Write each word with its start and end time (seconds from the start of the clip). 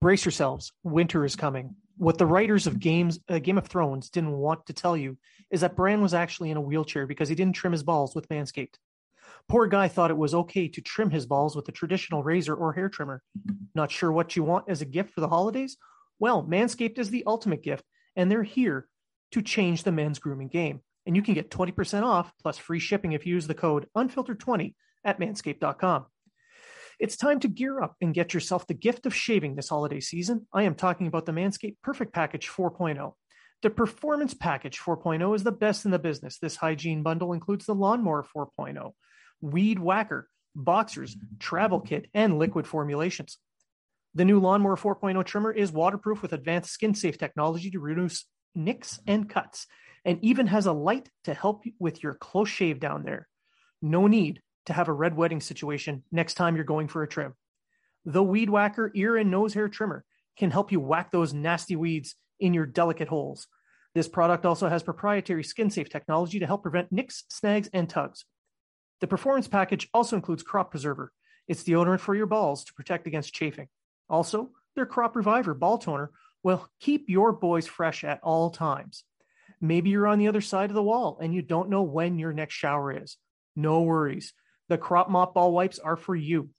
Brace 0.00 0.24
yourselves 0.24 0.72
winter 0.82 1.24
is 1.24 1.36
coming. 1.36 1.74
What 1.98 2.16
the 2.16 2.26
writers 2.26 2.66
of 2.66 2.80
games 2.80 3.20
uh, 3.28 3.38
game 3.38 3.58
of 3.58 3.66
thrones 3.66 4.08
didn't 4.08 4.32
want 4.32 4.66
to 4.66 4.72
tell 4.72 4.96
you 4.96 5.18
is 5.50 5.60
that 5.60 5.76
bran 5.76 6.00
was 6.00 6.14
actually 6.14 6.50
in 6.50 6.56
a 6.56 6.62
wheelchair 6.62 7.06
because 7.06 7.28
he 7.28 7.34
didn't 7.34 7.54
trim 7.54 7.72
his 7.72 7.82
balls 7.82 8.14
with 8.14 8.28
manscaped. 8.28 8.76
Poor 9.48 9.66
guy 9.66 9.88
thought 9.88 10.10
it 10.10 10.16
was 10.16 10.34
okay 10.34 10.68
to 10.68 10.80
trim 10.80 11.10
his 11.10 11.26
balls 11.26 11.54
with 11.54 11.68
a 11.68 11.72
traditional 11.72 12.22
razor 12.22 12.54
or 12.54 12.72
hair 12.72 12.88
trimmer. 12.88 13.22
Not 13.74 13.90
sure 13.90 14.10
what 14.10 14.36
you 14.36 14.42
want 14.42 14.66
as 14.68 14.80
a 14.80 14.86
gift 14.86 15.12
for 15.12 15.20
the 15.20 15.28
holidays? 15.28 15.76
Well 16.18 16.42
manscaped 16.42 16.98
is 16.98 17.10
the 17.10 17.24
ultimate 17.26 17.62
gift 17.62 17.84
and 18.16 18.30
they're 18.30 18.42
here 18.42 18.88
to 19.32 19.42
change 19.42 19.82
the 19.82 19.92
men's 19.92 20.18
grooming 20.18 20.48
game. 20.48 20.80
And 21.04 21.16
you 21.16 21.22
can 21.22 21.34
get 21.34 21.50
20% 21.50 22.02
off 22.02 22.32
plus 22.42 22.56
free 22.56 22.78
shipping 22.78 23.12
if 23.12 23.26
you 23.26 23.34
use 23.34 23.46
the 23.46 23.54
code 23.54 23.86
unfiltered20 23.96 24.74
at 25.04 25.18
manscaped.com 25.18 26.06
it's 27.00 27.16
time 27.16 27.40
to 27.40 27.48
gear 27.48 27.82
up 27.82 27.96
and 28.02 28.12
get 28.12 28.34
yourself 28.34 28.66
the 28.66 28.74
gift 28.74 29.06
of 29.06 29.14
shaving 29.14 29.56
this 29.56 29.70
holiday 29.70 30.00
season. 30.00 30.46
I 30.52 30.64
am 30.64 30.74
talking 30.74 31.06
about 31.06 31.24
the 31.24 31.32
Manscaped 31.32 31.76
Perfect 31.82 32.12
Package 32.12 32.46
4.0. 32.46 33.14
The 33.62 33.70
Performance 33.70 34.34
Package 34.34 34.78
4.0 34.78 35.34
is 35.34 35.42
the 35.42 35.50
best 35.50 35.86
in 35.86 35.92
the 35.92 35.98
business. 35.98 36.38
This 36.38 36.56
hygiene 36.56 37.02
bundle 37.02 37.32
includes 37.32 37.64
the 37.64 37.74
Lawnmower 37.74 38.26
4.0, 38.36 38.92
Weed 39.40 39.78
Whacker, 39.78 40.28
Boxers, 40.54 41.16
Travel 41.38 41.80
Kit, 41.80 42.06
and 42.12 42.38
liquid 42.38 42.66
formulations. 42.66 43.38
The 44.14 44.26
new 44.26 44.38
Lawnmower 44.38 44.76
4.0 44.76 45.24
trimmer 45.24 45.52
is 45.52 45.72
waterproof 45.72 46.20
with 46.20 46.34
advanced 46.34 46.70
skin 46.70 46.94
safe 46.94 47.16
technology 47.16 47.70
to 47.70 47.80
reduce 47.80 48.26
nicks 48.54 49.00
and 49.06 49.28
cuts, 49.28 49.66
and 50.04 50.18
even 50.22 50.48
has 50.48 50.66
a 50.66 50.72
light 50.72 51.08
to 51.24 51.32
help 51.32 51.64
with 51.78 52.02
your 52.02 52.14
close 52.14 52.48
shave 52.48 52.78
down 52.78 53.04
there. 53.04 53.26
No 53.80 54.06
need 54.06 54.42
to 54.66 54.72
have 54.72 54.88
a 54.88 54.92
red 54.92 55.16
wedding 55.16 55.40
situation 55.40 56.02
next 56.12 56.34
time 56.34 56.56
you're 56.56 56.64
going 56.64 56.88
for 56.88 57.02
a 57.02 57.08
trim. 57.08 57.34
The 58.04 58.22
Weed 58.22 58.50
Whacker 58.50 58.90
ear 58.94 59.16
and 59.16 59.30
nose 59.30 59.54
hair 59.54 59.68
trimmer 59.68 60.04
can 60.36 60.50
help 60.50 60.72
you 60.72 60.80
whack 60.80 61.10
those 61.10 61.34
nasty 61.34 61.76
weeds 61.76 62.14
in 62.38 62.54
your 62.54 62.66
delicate 62.66 63.08
holes. 63.08 63.46
This 63.94 64.08
product 64.08 64.46
also 64.46 64.68
has 64.68 64.82
proprietary 64.82 65.44
skin 65.44 65.70
safe 65.70 65.88
technology 65.88 66.38
to 66.38 66.46
help 66.46 66.62
prevent 66.62 66.92
nicks, 66.92 67.24
snags, 67.28 67.68
and 67.72 67.88
tugs. 67.88 68.24
The 69.00 69.06
performance 69.06 69.48
package 69.48 69.88
also 69.92 70.16
includes 70.16 70.42
Crop 70.42 70.70
Preserver. 70.70 71.12
It's 71.48 71.64
deodorant 71.64 72.00
for 72.00 72.14
your 72.14 72.26
balls 72.26 72.64
to 72.64 72.74
protect 72.74 73.06
against 73.06 73.34
chafing. 73.34 73.68
Also, 74.08 74.50
their 74.76 74.86
Crop 74.86 75.16
Reviver 75.16 75.54
ball 75.54 75.78
toner 75.78 76.10
will 76.42 76.68
keep 76.80 77.08
your 77.08 77.32
boys 77.32 77.66
fresh 77.66 78.04
at 78.04 78.20
all 78.22 78.50
times. 78.50 79.04
Maybe 79.60 79.90
you're 79.90 80.06
on 80.06 80.18
the 80.18 80.28
other 80.28 80.40
side 80.40 80.70
of 80.70 80.74
the 80.74 80.82
wall 80.82 81.18
and 81.20 81.34
you 81.34 81.42
don't 81.42 81.68
know 81.68 81.82
when 81.82 82.18
your 82.18 82.32
next 82.32 82.54
shower 82.54 83.02
is. 83.02 83.16
No 83.56 83.82
worries. 83.82 84.32
The 84.70 84.78
crop 84.78 85.10
mop 85.10 85.34
ball 85.34 85.52
wipes 85.52 85.80
are 85.80 85.96
for 85.96 86.14
you. 86.14 86.50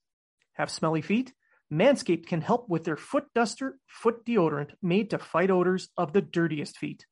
Have 0.56 0.70
smelly 0.70 1.02
feet? 1.02 1.34
Manscaped 1.72 2.28
can 2.28 2.42
help 2.42 2.68
with 2.68 2.84
their 2.84 2.98
foot 2.98 3.24
duster 3.34 3.80
foot 3.88 4.26
deodorant 4.26 4.72
made 4.82 5.12
to 5.12 5.18
fight 5.18 5.50
odors 5.50 5.88
of 5.96 6.12
the 6.12 6.22
dirtiest 6.22 6.78
feet. 6.78 7.06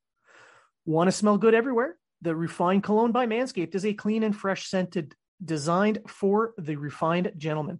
Want 0.85 1.07
to 1.07 1.13
smell 1.13 1.37
good 1.37 1.53
everywhere? 1.53 1.95
The 2.21 2.35
Refined 2.35 2.83
Cologne 2.83 3.13
by 3.13 3.27
Manscaped 3.27 3.75
is 3.75 3.85
a 3.85 3.93
clean 3.93 4.23
and 4.23 4.35
fresh 4.35 4.67
scented 4.67 5.15
designed 5.43 5.99
for 6.05 6.53
the 6.57 6.75
refined 6.75 7.31
gentleman. 7.37 7.79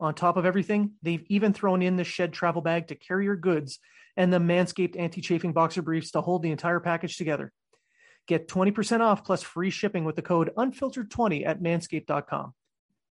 On 0.00 0.12
top 0.12 0.36
of 0.36 0.44
everything, 0.44 0.94
they've 1.00 1.24
even 1.28 1.52
thrown 1.52 1.80
in 1.80 1.94
the 1.94 2.02
shed 2.02 2.32
travel 2.32 2.60
bag 2.60 2.88
to 2.88 2.96
carry 2.96 3.24
your 3.24 3.36
goods 3.36 3.78
and 4.16 4.32
the 4.32 4.40
Manscaped 4.40 4.98
anti 4.98 5.20
chafing 5.20 5.52
boxer 5.52 5.82
briefs 5.82 6.10
to 6.10 6.22
hold 6.22 6.42
the 6.42 6.50
entire 6.50 6.80
package 6.80 7.18
together. 7.18 7.52
Get 8.28 8.46
20% 8.46 9.00
off 9.00 9.24
plus 9.24 9.42
free 9.42 9.70
shipping 9.70 10.04
with 10.04 10.14
the 10.14 10.22
code 10.22 10.52
unfiltered20 10.54 11.46
at 11.46 11.62
manscaped.com. 11.62 12.52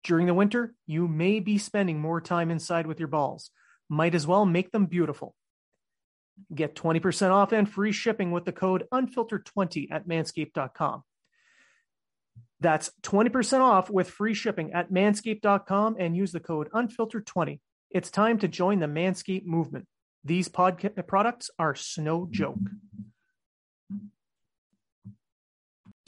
During 0.04 0.26
the 0.26 0.34
winter, 0.34 0.74
you 0.88 1.08
may 1.08 1.40
be 1.40 1.60
spending 1.60 2.02
more 2.02 2.20
time 2.20 2.50
inside 2.50 2.88
with 2.88 3.00
your 3.00 3.08
balls. 3.08 3.52
Might 3.88 4.16
as 4.16 4.26
well 4.26 4.44
make 4.44 4.72
them 4.72 4.88
beautiful. 4.88 5.36
Get 6.54 6.76
20% 6.76 7.30
off 7.30 7.52
and 7.52 7.70
free 7.70 7.92
shipping 7.92 8.32
with 8.32 8.44
the 8.46 8.52
code 8.52 8.86
unfiltered20 8.92 9.92
at 9.92 10.08
manscaped.com. 10.08 11.04
That's 12.60 12.92
20% 13.04 13.60
off 13.60 13.92
with 13.92 14.10
free 14.10 14.34
shipping 14.34 14.74
at 14.74 14.92
manscaped.com 14.92 15.96
and 16.00 16.18
use 16.18 16.32
the 16.32 16.40
code 16.40 16.72
unfiltered20. 16.72 17.60
It's 17.92 18.10
time 18.10 18.40
to 18.40 18.48
join 18.48 18.80
the 18.80 18.88
Manscaped 18.88 19.46
movement. 19.46 19.86
These 20.24 20.50
podca- 20.50 21.06
products 21.06 21.52
are 21.60 21.76
no 22.00 22.28
joke 22.32 22.58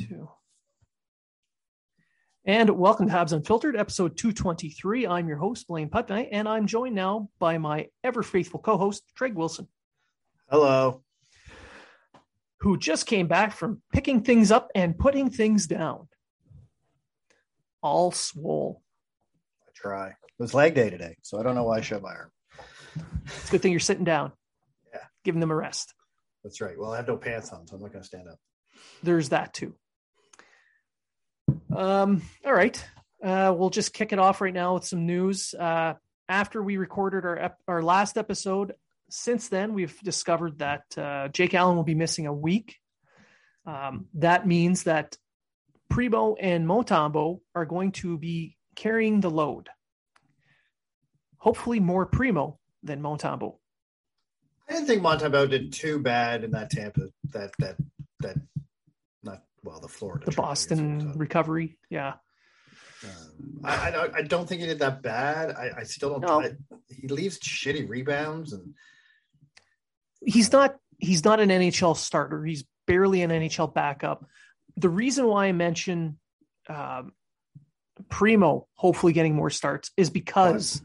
two. 0.07 0.29
And 2.47 2.69
welcome 2.69 3.07
to 3.07 3.13
Habs 3.13 3.33
Unfiltered, 3.33 3.75
episode 3.75 4.17
223. 4.17 5.07
I'm 5.07 5.27
your 5.27 5.37
host, 5.37 5.67
Blaine 5.67 5.89
Putney, 5.89 6.29
and 6.31 6.47
I'm 6.47 6.67
joined 6.67 6.93
now 6.93 7.27
by 7.39 7.57
my 7.57 7.87
ever 8.03 8.21
faithful 8.21 8.59
co 8.59 8.77
host, 8.77 9.01
Treg 9.19 9.33
Wilson. 9.33 9.67
Hello. 10.51 11.01
Who 12.59 12.77
just 12.77 13.07
came 13.07 13.25
back 13.25 13.51
from 13.51 13.81
picking 13.91 14.21
things 14.21 14.51
up 14.51 14.69
and 14.75 14.95
putting 14.95 15.31
things 15.31 15.65
down. 15.65 16.07
All 17.81 18.11
swole. 18.11 18.83
I 19.67 19.71
try. 19.73 20.09
It 20.09 20.15
was 20.37 20.53
leg 20.53 20.75
day 20.75 20.91
today, 20.91 21.15
so 21.23 21.39
I 21.39 21.43
don't 21.43 21.55
know 21.55 21.63
why 21.63 21.79
I 21.79 21.81
showed 21.81 22.03
my 22.03 22.13
arm. 22.13 22.29
It's 23.25 23.49
a 23.49 23.53
good 23.53 23.63
thing 23.63 23.71
you're 23.71 23.79
sitting 23.79 24.05
down. 24.05 24.33
Yeah. 24.93 25.01
Giving 25.23 25.41
them 25.41 25.49
a 25.49 25.55
rest. 25.55 25.95
That's 26.43 26.61
right. 26.61 26.77
Well, 26.77 26.93
I 26.93 26.97
have 26.97 27.07
no 27.07 27.17
pants 27.17 27.49
on, 27.49 27.65
so 27.65 27.75
I'm 27.75 27.81
not 27.81 27.91
going 27.91 28.03
to 28.03 28.07
stand 28.07 28.27
up. 28.27 28.37
There's 29.01 29.29
that 29.29 29.51
too. 29.51 29.73
Um, 31.75 32.21
all 32.45 32.53
right. 32.53 32.83
Uh, 33.23 33.53
we'll 33.57 33.69
just 33.69 33.93
kick 33.93 34.13
it 34.13 34.19
off 34.19 34.41
right 34.41 34.53
now 34.53 34.75
with 34.75 34.85
some 34.85 35.05
news. 35.05 35.53
Uh, 35.53 35.95
after 36.27 36.61
we 36.61 36.77
recorded 36.77 37.25
our 37.25 37.37
ep- 37.37 37.61
our 37.67 37.81
last 37.81 38.17
episode, 38.17 38.73
since 39.09 39.49
then 39.49 39.73
we've 39.73 39.99
discovered 40.01 40.59
that 40.59 40.83
uh, 40.97 41.27
Jake 41.29 41.53
Allen 41.53 41.75
will 41.75 41.83
be 41.83 41.95
missing 41.95 42.27
a 42.27 42.33
week. 42.33 42.77
Um, 43.65 44.07
that 44.15 44.47
means 44.47 44.83
that 44.83 45.17
Primeau 45.89 46.35
and 46.39 46.67
Montembeault 46.67 47.39
are 47.53 47.65
going 47.65 47.91
to 47.93 48.17
be 48.17 48.57
carrying 48.75 49.21
the 49.21 49.29
load. 49.29 49.69
Hopefully, 51.37 51.79
more 51.79 52.05
Primeau 52.05 52.57
than 52.83 53.01
Montembeault. 53.01 53.57
I 54.67 54.73
didn't 54.73 54.87
think 54.87 55.03
Montembeault 55.03 55.49
did 55.49 55.73
too 55.73 55.99
bad 55.99 56.43
in 56.43 56.51
that 56.51 56.71
Tampa 56.71 57.09
that 57.31 57.51
that 57.59 57.75
that 58.21 58.37
well, 59.65 59.79
the 59.79 59.87
Florida, 59.87 60.25
the 60.25 60.31
Boston 60.31 61.13
recovery. 61.17 61.77
Yeah. 61.89 62.13
Um, 63.03 63.59
I, 63.63 63.91
I, 63.91 64.09
I, 64.17 64.21
don't 64.21 64.47
think 64.47 64.61
he 64.61 64.67
did 64.67 64.79
that 64.79 65.01
bad. 65.01 65.51
I, 65.51 65.79
I 65.79 65.83
still 65.83 66.11
don't. 66.11 66.21
No. 66.21 66.41
I, 66.41 66.51
he 66.87 67.07
leaves 67.07 67.39
shitty 67.39 67.89
rebounds, 67.89 68.53
and 68.53 68.73
he's 70.23 70.51
not. 70.51 70.77
He's 70.97 71.25
not 71.25 71.39
an 71.39 71.49
NHL 71.49 71.97
starter. 71.97 72.45
He's 72.45 72.63
barely 72.87 73.21
an 73.21 73.31
NHL 73.31 73.73
backup. 73.73 74.25
The 74.77 74.89
reason 74.89 75.27
why 75.27 75.47
I 75.47 75.51
mention 75.51 76.19
um, 76.69 77.13
Primeau 78.09 78.67
hopefully 78.75 79.13
getting 79.13 79.35
more 79.35 79.49
starts 79.49 79.91
is 79.97 80.09
because 80.09 80.81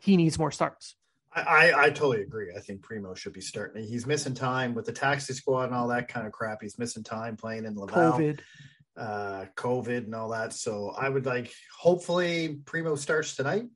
he 0.00 0.16
needs 0.16 0.38
more 0.38 0.50
starts. 0.50 0.96
I, 1.46 1.84
I 1.84 1.90
totally 1.90 2.22
agree. 2.22 2.48
I 2.56 2.60
think 2.60 2.82
Primeau 2.82 3.14
should 3.14 3.32
be 3.32 3.40
starting. 3.40 3.84
He's 3.84 4.06
missing 4.06 4.34
time 4.34 4.74
with 4.74 4.86
the 4.86 4.92
taxi 4.92 5.34
squad 5.34 5.64
and 5.64 5.74
all 5.74 5.88
that 5.88 6.08
kind 6.08 6.26
of 6.26 6.32
crap. 6.32 6.58
He's 6.62 6.78
missing 6.78 7.02
time 7.02 7.36
playing 7.36 7.64
in 7.64 7.74
Laval. 7.76 8.12
COVID. 8.12 8.40
uh, 8.96 9.44
COVID 9.56 10.04
and 10.04 10.14
all 10.14 10.30
that. 10.30 10.52
So 10.52 10.94
I 10.98 11.08
would 11.08 11.24
like, 11.26 11.52
hopefully, 11.78 12.60
Primeau 12.64 12.96
starts 12.96 13.36
tonight. 13.36 13.66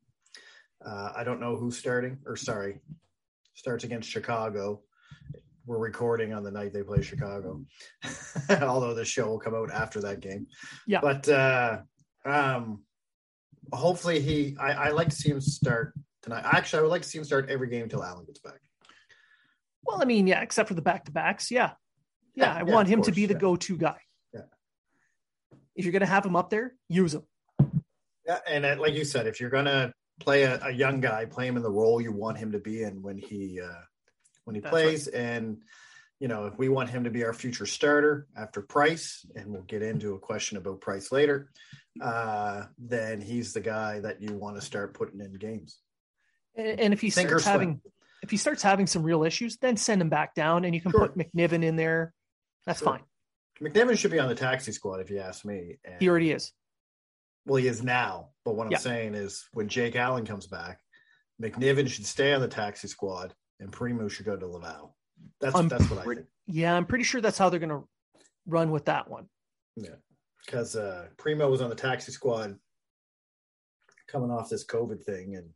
Uh, 0.85 1.13
I 1.15 1.23
don't 1.25 1.41
know 1.41 1.57
who's 1.57 1.79
starting, 1.79 2.19
or 2.27 2.35
sorry, 2.37 2.81
starts 3.55 3.85
against 3.85 4.11
Chicago. 4.11 4.83
We're 5.65 5.79
recording 5.79 6.33
on 6.33 6.43
the 6.43 6.51
night 6.51 6.73
they 6.73 6.83
play 6.83 7.03
Chicago, 7.03 7.65
although 8.63 8.95
the 8.95 9.05
show 9.05 9.29
will 9.29 9.39
come 9.39 9.55
out 9.55 9.71
after 9.71 10.01
that 10.01 10.21
game. 10.21 10.49
Yeah. 10.89 10.99
But 11.01 11.29
uh, 11.29 11.79
um, 12.25 12.83
hopefully, 13.73 14.21
he, 14.21 14.57
I, 14.59 14.73
I 14.73 14.89
like 14.91 15.11
to 15.11 15.15
see 15.15 15.31
him 15.31 15.41
start 15.41 15.95
tonight. 16.23 16.45
Actually, 16.45 16.81
I 16.81 16.83
would 16.83 16.91
like 16.91 17.03
to 17.03 17.09
see 17.09 17.19
him 17.19 17.25
start 17.25 17.51
every 17.51 17.69
game 17.69 17.85
until 17.85 18.03
Allen 18.03 18.25
gets 18.25 18.41
back. 18.41 18.61
Well, 19.85 20.01
I 20.01 20.05
mean, 20.05 20.27
yeah, 20.27 20.43
except 20.43 20.69
for 20.69 20.75
the 20.75 20.83
back 20.83 21.07
to 21.07 21.13
backs. 21.13 21.51
Yeah. 21.51 21.73
Yeah. 22.35 22.47
Yeah, 22.47 22.55
I 22.55 22.59
yeah, 22.59 22.73
want 22.73 22.89
him 22.89 23.03
to 23.03 23.13
be 23.13 23.27
the 23.27 23.35
yeah. 23.35 23.41
go 23.41 23.57
to 23.57 23.77
guy. 23.77 23.99
Yeah. 24.33 24.41
If 25.77 25.85
you're 25.85 25.93
going 25.93 26.01
to 26.01 26.07
have 26.07 26.25
him 26.25 26.37
up 26.37 26.51
there, 26.51 26.75
use 26.89 27.15
him. 27.15 27.23
Yeah, 28.27 28.39
and 28.49 28.65
uh, 28.65 28.77
like 28.79 28.95
you 28.95 29.05
said, 29.05 29.27
if 29.27 29.41
you're 29.41 29.51
gonna 29.51 29.93
play 30.21 30.45
a, 30.45 30.61
a 30.67 30.71
young 30.71 31.01
guy, 31.01 31.25
play 31.25 31.47
him 31.47 31.57
in 31.57 31.63
the 31.63 31.71
role 31.71 32.01
you 32.01 32.13
want 32.13 32.39
him 32.39 32.53
to 32.53 32.59
be 32.59 32.83
in 32.83 33.03
when 33.03 33.19
he 33.19 33.61
uh, 33.61 33.83
when 34.45 34.55
he 34.55 34.61
That's 34.61 34.71
plays, 34.71 35.09
and 35.09 35.59
you 36.21 36.29
know 36.29 36.47
if 36.47 36.57
we 36.59 36.69
want 36.69 36.91
him 36.91 37.05
to 37.05 37.11
be 37.11 37.25
our 37.25 37.33
future 37.33 37.67
starter 37.67 38.27
after 38.37 38.63
Price, 38.63 39.27
and 39.35 39.51
we'll 39.51 39.63
get 39.63 39.83
into 39.83 40.15
a 40.15 40.19
question 40.19 40.57
about 40.57 40.81
Price 40.81 41.11
later, 41.11 41.51
uh, 42.01 42.65
then 42.79 43.21
he's 43.21 43.53
the 43.53 43.61
guy 43.61 44.01
that 44.01 44.23
you 44.23 44.35
want 44.35 44.57
to 44.57 44.63
start 44.63 44.95
putting 44.95 45.21
in 45.21 45.33
games. 45.35 45.79
And, 46.57 46.81
and 46.81 46.93
if 46.93 47.01
he 47.01 47.11
starts 47.11 47.31
swim. 47.45 47.53
having, 47.53 47.81
if 48.23 48.31
he 48.31 48.37
starts 48.37 48.63
having 48.63 48.87
some 48.87 49.03
real 49.03 49.25
issues, 49.25 49.57
then 49.59 49.77
send 49.77 50.01
him 50.03 50.09
back 50.09 50.35
down, 50.35 50.65
and 50.65 50.75
you 50.75 50.81
can 50.81 50.91
Sure. 50.91 51.09
put 51.09 51.17
McNiven 51.17 51.63
in 51.65 51.77
there. 51.77 52.13
That's 52.67 52.79
Sure. 52.81 52.99
fine. 52.99 53.03
McNiven 53.61 53.97
should 53.97 54.11
be 54.11 54.19
on 54.19 54.29
the 54.29 54.35
taxi 54.35 54.73
squad 54.73 55.01
if 55.01 55.11
you 55.11 55.19
ask 55.19 55.45
me. 55.45 55.79
And, 55.85 56.01
He 56.01 56.09
already 56.09 56.31
is. 56.33 56.53
well, 57.47 57.57
he 57.57 57.69
is 57.69 57.83
now, 57.83 58.31
but 58.45 58.55
what 58.55 58.67
I'm 58.67 58.73
Yeah. 58.73 58.79
saying 58.79 59.15
is 59.15 59.49
when 59.53 59.69
Jake 59.69 59.97
Allen 59.97 60.25
comes 60.27 60.47
back, 60.47 60.81
McNiven 61.41 61.89
should 61.89 62.07
stay 62.07 62.33
on 62.35 62.41
the 62.41 62.49
taxi 62.49 62.89
squad, 62.89 63.35
and 63.61 63.73
Primeau 63.73 64.09
should 64.09 64.27
go 64.27 64.37
to 64.37 64.47
Laval. 64.47 64.97
That's 65.41 65.55
I'm 65.55 65.69
that's 65.69 65.89
what 65.89 66.01
I 66.01 66.05
think. 66.15 66.27
Yeah, 66.47 66.75
I'm 66.77 66.87
pretty 66.87 67.05
sure 67.05 67.21
that's 67.21 67.39
how 67.39 67.49
they're 67.49 67.61
going 67.61 67.71
to 67.83 67.89
run 68.47 68.71
with 68.71 68.87
that 68.87 69.09
one. 69.09 69.29
Yeah, 69.77 69.95
because 70.45 70.75
uh, 70.77 71.09
Primeau 71.17 71.49
was 71.51 71.61
on 71.63 71.71
the 71.71 71.77
taxi 71.77 72.11
squad 72.13 72.59
coming 74.09 74.31
off 74.31 74.49
this 74.49 74.65
COVID 74.67 75.03
thing, 75.05 75.37
and 75.37 75.51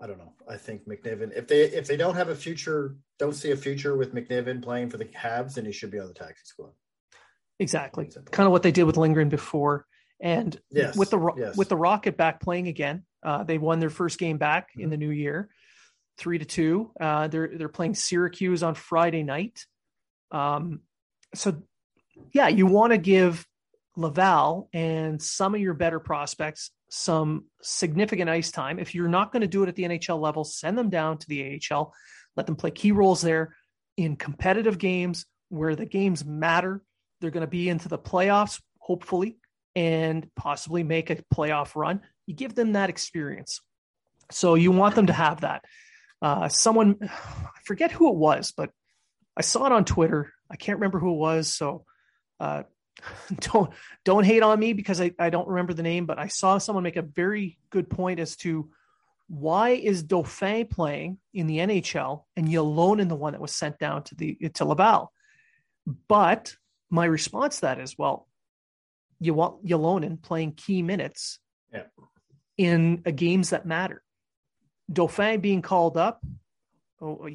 I 0.00 0.06
don't 0.06 0.18
know. 0.18 0.32
I 0.48 0.56
think 0.56 0.86
McNiven, 0.86 1.36
if 1.36 1.48
they 1.48 1.62
if 1.62 1.86
they 1.86 1.96
don't 1.96 2.14
have 2.14 2.28
a 2.28 2.34
future, 2.34 2.96
don't 3.18 3.34
see 3.34 3.50
a 3.50 3.56
future 3.56 3.96
with 3.96 4.14
McNiven 4.14 4.62
playing 4.62 4.90
for 4.90 4.96
the 4.96 5.06
Habs, 5.06 5.54
then 5.54 5.64
he 5.64 5.72
should 5.72 5.90
be 5.90 5.98
on 5.98 6.06
the 6.06 6.14
taxi 6.14 6.42
squad. 6.44 6.70
Exactly. 7.58 8.08
Kind 8.30 8.46
of 8.46 8.52
what 8.52 8.62
they 8.62 8.70
did 8.70 8.84
with 8.84 8.96
Lindgren 8.96 9.28
before. 9.28 9.86
And 10.20 10.58
Yes, 10.70 10.96
with 10.96 11.10
the 11.10 11.32
yes. 11.36 11.56
with 11.56 11.68
the 11.68 11.76
Rocket 11.76 12.16
back 12.16 12.40
playing 12.40 12.68
again, 12.68 13.04
uh, 13.24 13.44
they 13.44 13.58
won 13.58 13.80
their 13.80 13.90
first 13.90 14.18
game 14.18 14.38
back 14.38 14.68
in 14.76 14.90
the 14.90 14.96
new 14.96 15.10
year, 15.10 15.48
three 16.16 16.38
to 16.38 16.44
two. 16.44 16.92
Uh, 17.00 17.28
they're 17.28 17.50
they're 17.56 17.68
playing 17.68 17.94
Syracuse 17.94 18.62
on 18.62 18.74
Friday 18.74 19.22
night. 19.22 19.64
Um, 20.30 20.80
so 21.34 21.62
yeah, 22.32 22.48
you 22.48 22.66
want 22.66 22.92
to 22.92 22.98
give 22.98 23.46
Laval 23.98 24.68
and 24.72 25.20
some 25.20 25.56
of 25.56 25.60
your 25.60 25.74
better 25.74 25.98
prospects 25.98 26.70
some 26.88 27.46
significant 27.60 28.30
ice 28.30 28.52
time. 28.52 28.78
If 28.78 28.94
you're 28.94 29.08
not 29.08 29.32
going 29.32 29.42
to 29.42 29.48
do 29.48 29.64
it 29.64 29.68
at 29.68 29.74
the 29.74 29.82
NHL 29.82 30.20
level, 30.20 30.44
send 30.44 30.78
them 30.78 30.88
down 30.88 31.18
to 31.18 31.28
the 31.28 31.60
AHL. 31.70 31.92
Let 32.36 32.46
them 32.46 32.56
play 32.56 32.70
key 32.70 32.92
roles 32.92 33.20
there 33.20 33.56
in 33.96 34.16
competitive 34.16 34.78
games 34.78 35.26
where 35.48 35.74
the 35.74 35.84
games 35.84 36.24
matter. 36.24 36.80
They're 37.20 37.32
going 37.32 37.42
to 37.42 37.48
be 37.48 37.68
into 37.68 37.88
the 37.88 37.98
playoffs, 37.98 38.60
hopefully, 38.78 39.38
and 39.74 40.28
possibly 40.36 40.84
make 40.84 41.10
a 41.10 41.16
playoff 41.34 41.74
run. 41.74 42.00
You 42.26 42.34
give 42.34 42.54
them 42.54 42.74
that 42.74 42.90
experience. 42.90 43.60
So 44.30 44.54
you 44.54 44.70
want 44.70 44.94
them 44.94 45.06
to 45.06 45.12
have 45.12 45.40
that. 45.40 45.64
Uh, 46.22 46.48
someone, 46.48 46.96
I 47.02 47.60
forget 47.64 47.90
who 47.90 48.08
it 48.10 48.16
was, 48.16 48.52
but 48.56 48.70
I 49.36 49.42
saw 49.42 49.66
it 49.66 49.72
on 49.72 49.84
Twitter. 49.84 50.32
I 50.48 50.56
can't 50.56 50.78
remember 50.78 51.00
who 51.00 51.14
it 51.14 51.18
was. 51.18 51.48
So 51.48 51.84
uh, 52.38 52.62
don't 53.40 53.70
don't 54.04 54.24
hate 54.24 54.42
on 54.42 54.58
me 54.58 54.72
because 54.72 55.00
I, 55.00 55.12
I 55.18 55.30
don't 55.30 55.48
remember 55.48 55.74
the 55.74 55.82
name, 55.82 56.06
but 56.06 56.18
I 56.18 56.28
saw 56.28 56.58
someone 56.58 56.84
make 56.84 56.96
a 56.96 57.02
very 57.02 57.58
good 57.70 57.88
point 57.90 58.20
as 58.20 58.36
to 58.36 58.70
why 59.28 59.70
is 59.70 60.02
Dauphin 60.02 60.66
playing 60.66 61.18
in 61.34 61.46
the 61.46 61.58
NHL 61.58 62.24
and 62.36 62.48
Ylonen 62.48 63.08
the 63.08 63.14
one 63.14 63.34
that 63.34 63.42
was 63.42 63.52
sent 63.54 63.78
down 63.78 64.02
to 64.04 64.14
the 64.14 64.34
to 64.54 64.64
Laval. 64.64 65.12
But 66.08 66.54
my 66.90 67.04
response 67.04 67.56
to 67.56 67.60
that 67.62 67.78
is, 67.80 67.96
well, 67.98 68.26
you 69.20 69.34
want 69.34 69.64
Ylonen 69.66 70.22
playing 70.22 70.52
key 70.52 70.82
minutes 70.82 71.38
Yeah. 71.72 71.84
in 72.56 73.02
uh, 73.06 73.10
games 73.10 73.50
that 73.50 73.66
matter. 73.66 74.02
Dauphin 74.90 75.40
being 75.40 75.60
called 75.60 75.98
up, 75.98 76.22
oh, 77.02 77.28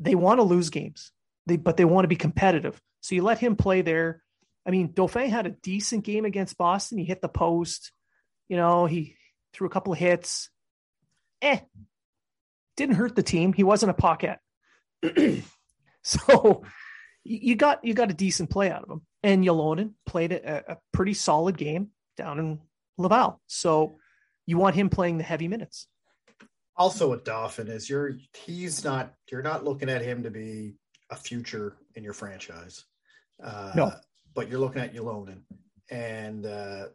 they 0.00 0.14
want 0.14 0.38
to 0.38 0.42
lose 0.44 0.70
games, 0.70 1.12
they 1.46 1.56
but 1.56 1.76
they 1.76 1.84
want 1.84 2.04
to 2.04 2.08
be 2.08 2.16
competitive. 2.16 2.80
So 3.00 3.14
you 3.14 3.22
let 3.22 3.38
him 3.38 3.56
play 3.56 3.82
there. 3.82 4.22
I 4.66 4.70
mean, 4.70 4.92
Dauphin 4.92 5.30
had 5.30 5.46
a 5.46 5.50
decent 5.50 6.04
game 6.04 6.24
against 6.24 6.58
Boston. 6.58 6.98
He 6.98 7.04
hit 7.04 7.22
the 7.22 7.28
post. 7.28 7.92
You 8.48 8.56
know, 8.56 8.86
he 8.86 9.16
threw 9.52 9.66
a 9.66 9.70
couple 9.70 9.92
of 9.92 9.98
hits. 9.98 10.50
Eh, 11.42 11.60
didn't 12.76 12.96
hurt 12.96 13.14
the 13.14 13.22
team. 13.22 13.52
He 13.52 13.62
wasn't 13.62 13.90
a 13.90 13.94
pocket. 13.94 14.38
so 16.02 16.64
you 17.24 17.54
got 17.54 17.84
you 17.84 17.94
got 17.94 18.10
a 18.10 18.14
decent 18.14 18.50
play 18.50 18.70
out 18.70 18.84
of 18.84 18.90
him. 18.90 19.02
And 19.22 19.44
Ylonen 19.44 19.92
played 20.04 20.32
a, 20.32 20.72
a 20.72 20.78
pretty 20.92 21.14
solid 21.14 21.56
game 21.56 21.90
down 22.16 22.38
in 22.38 22.60
Laval. 22.98 23.40
So 23.46 23.98
you 24.46 24.58
want 24.58 24.76
him 24.76 24.88
playing 24.88 25.18
the 25.18 25.24
heavy 25.24 25.48
minutes. 25.48 25.88
Also, 26.76 27.10
with 27.10 27.24
Dauphin 27.24 27.68
is 27.68 27.88
you're 27.88 28.18
he's 28.44 28.84
not 28.84 29.14
you're 29.30 29.42
not 29.42 29.64
looking 29.64 29.88
at 29.88 30.02
him 30.02 30.24
to 30.24 30.30
be 30.30 30.74
a 31.10 31.16
future 31.16 31.76
in 31.94 32.04
your 32.04 32.12
franchise. 32.12 32.84
Uh, 33.42 33.72
No. 33.74 33.92
but 34.34 34.48
you're 34.48 34.60
looking 34.60 34.82
at 34.82 34.94
Ylonen, 34.94 35.42
and 35.90 36.46
uh, 36.46 36.86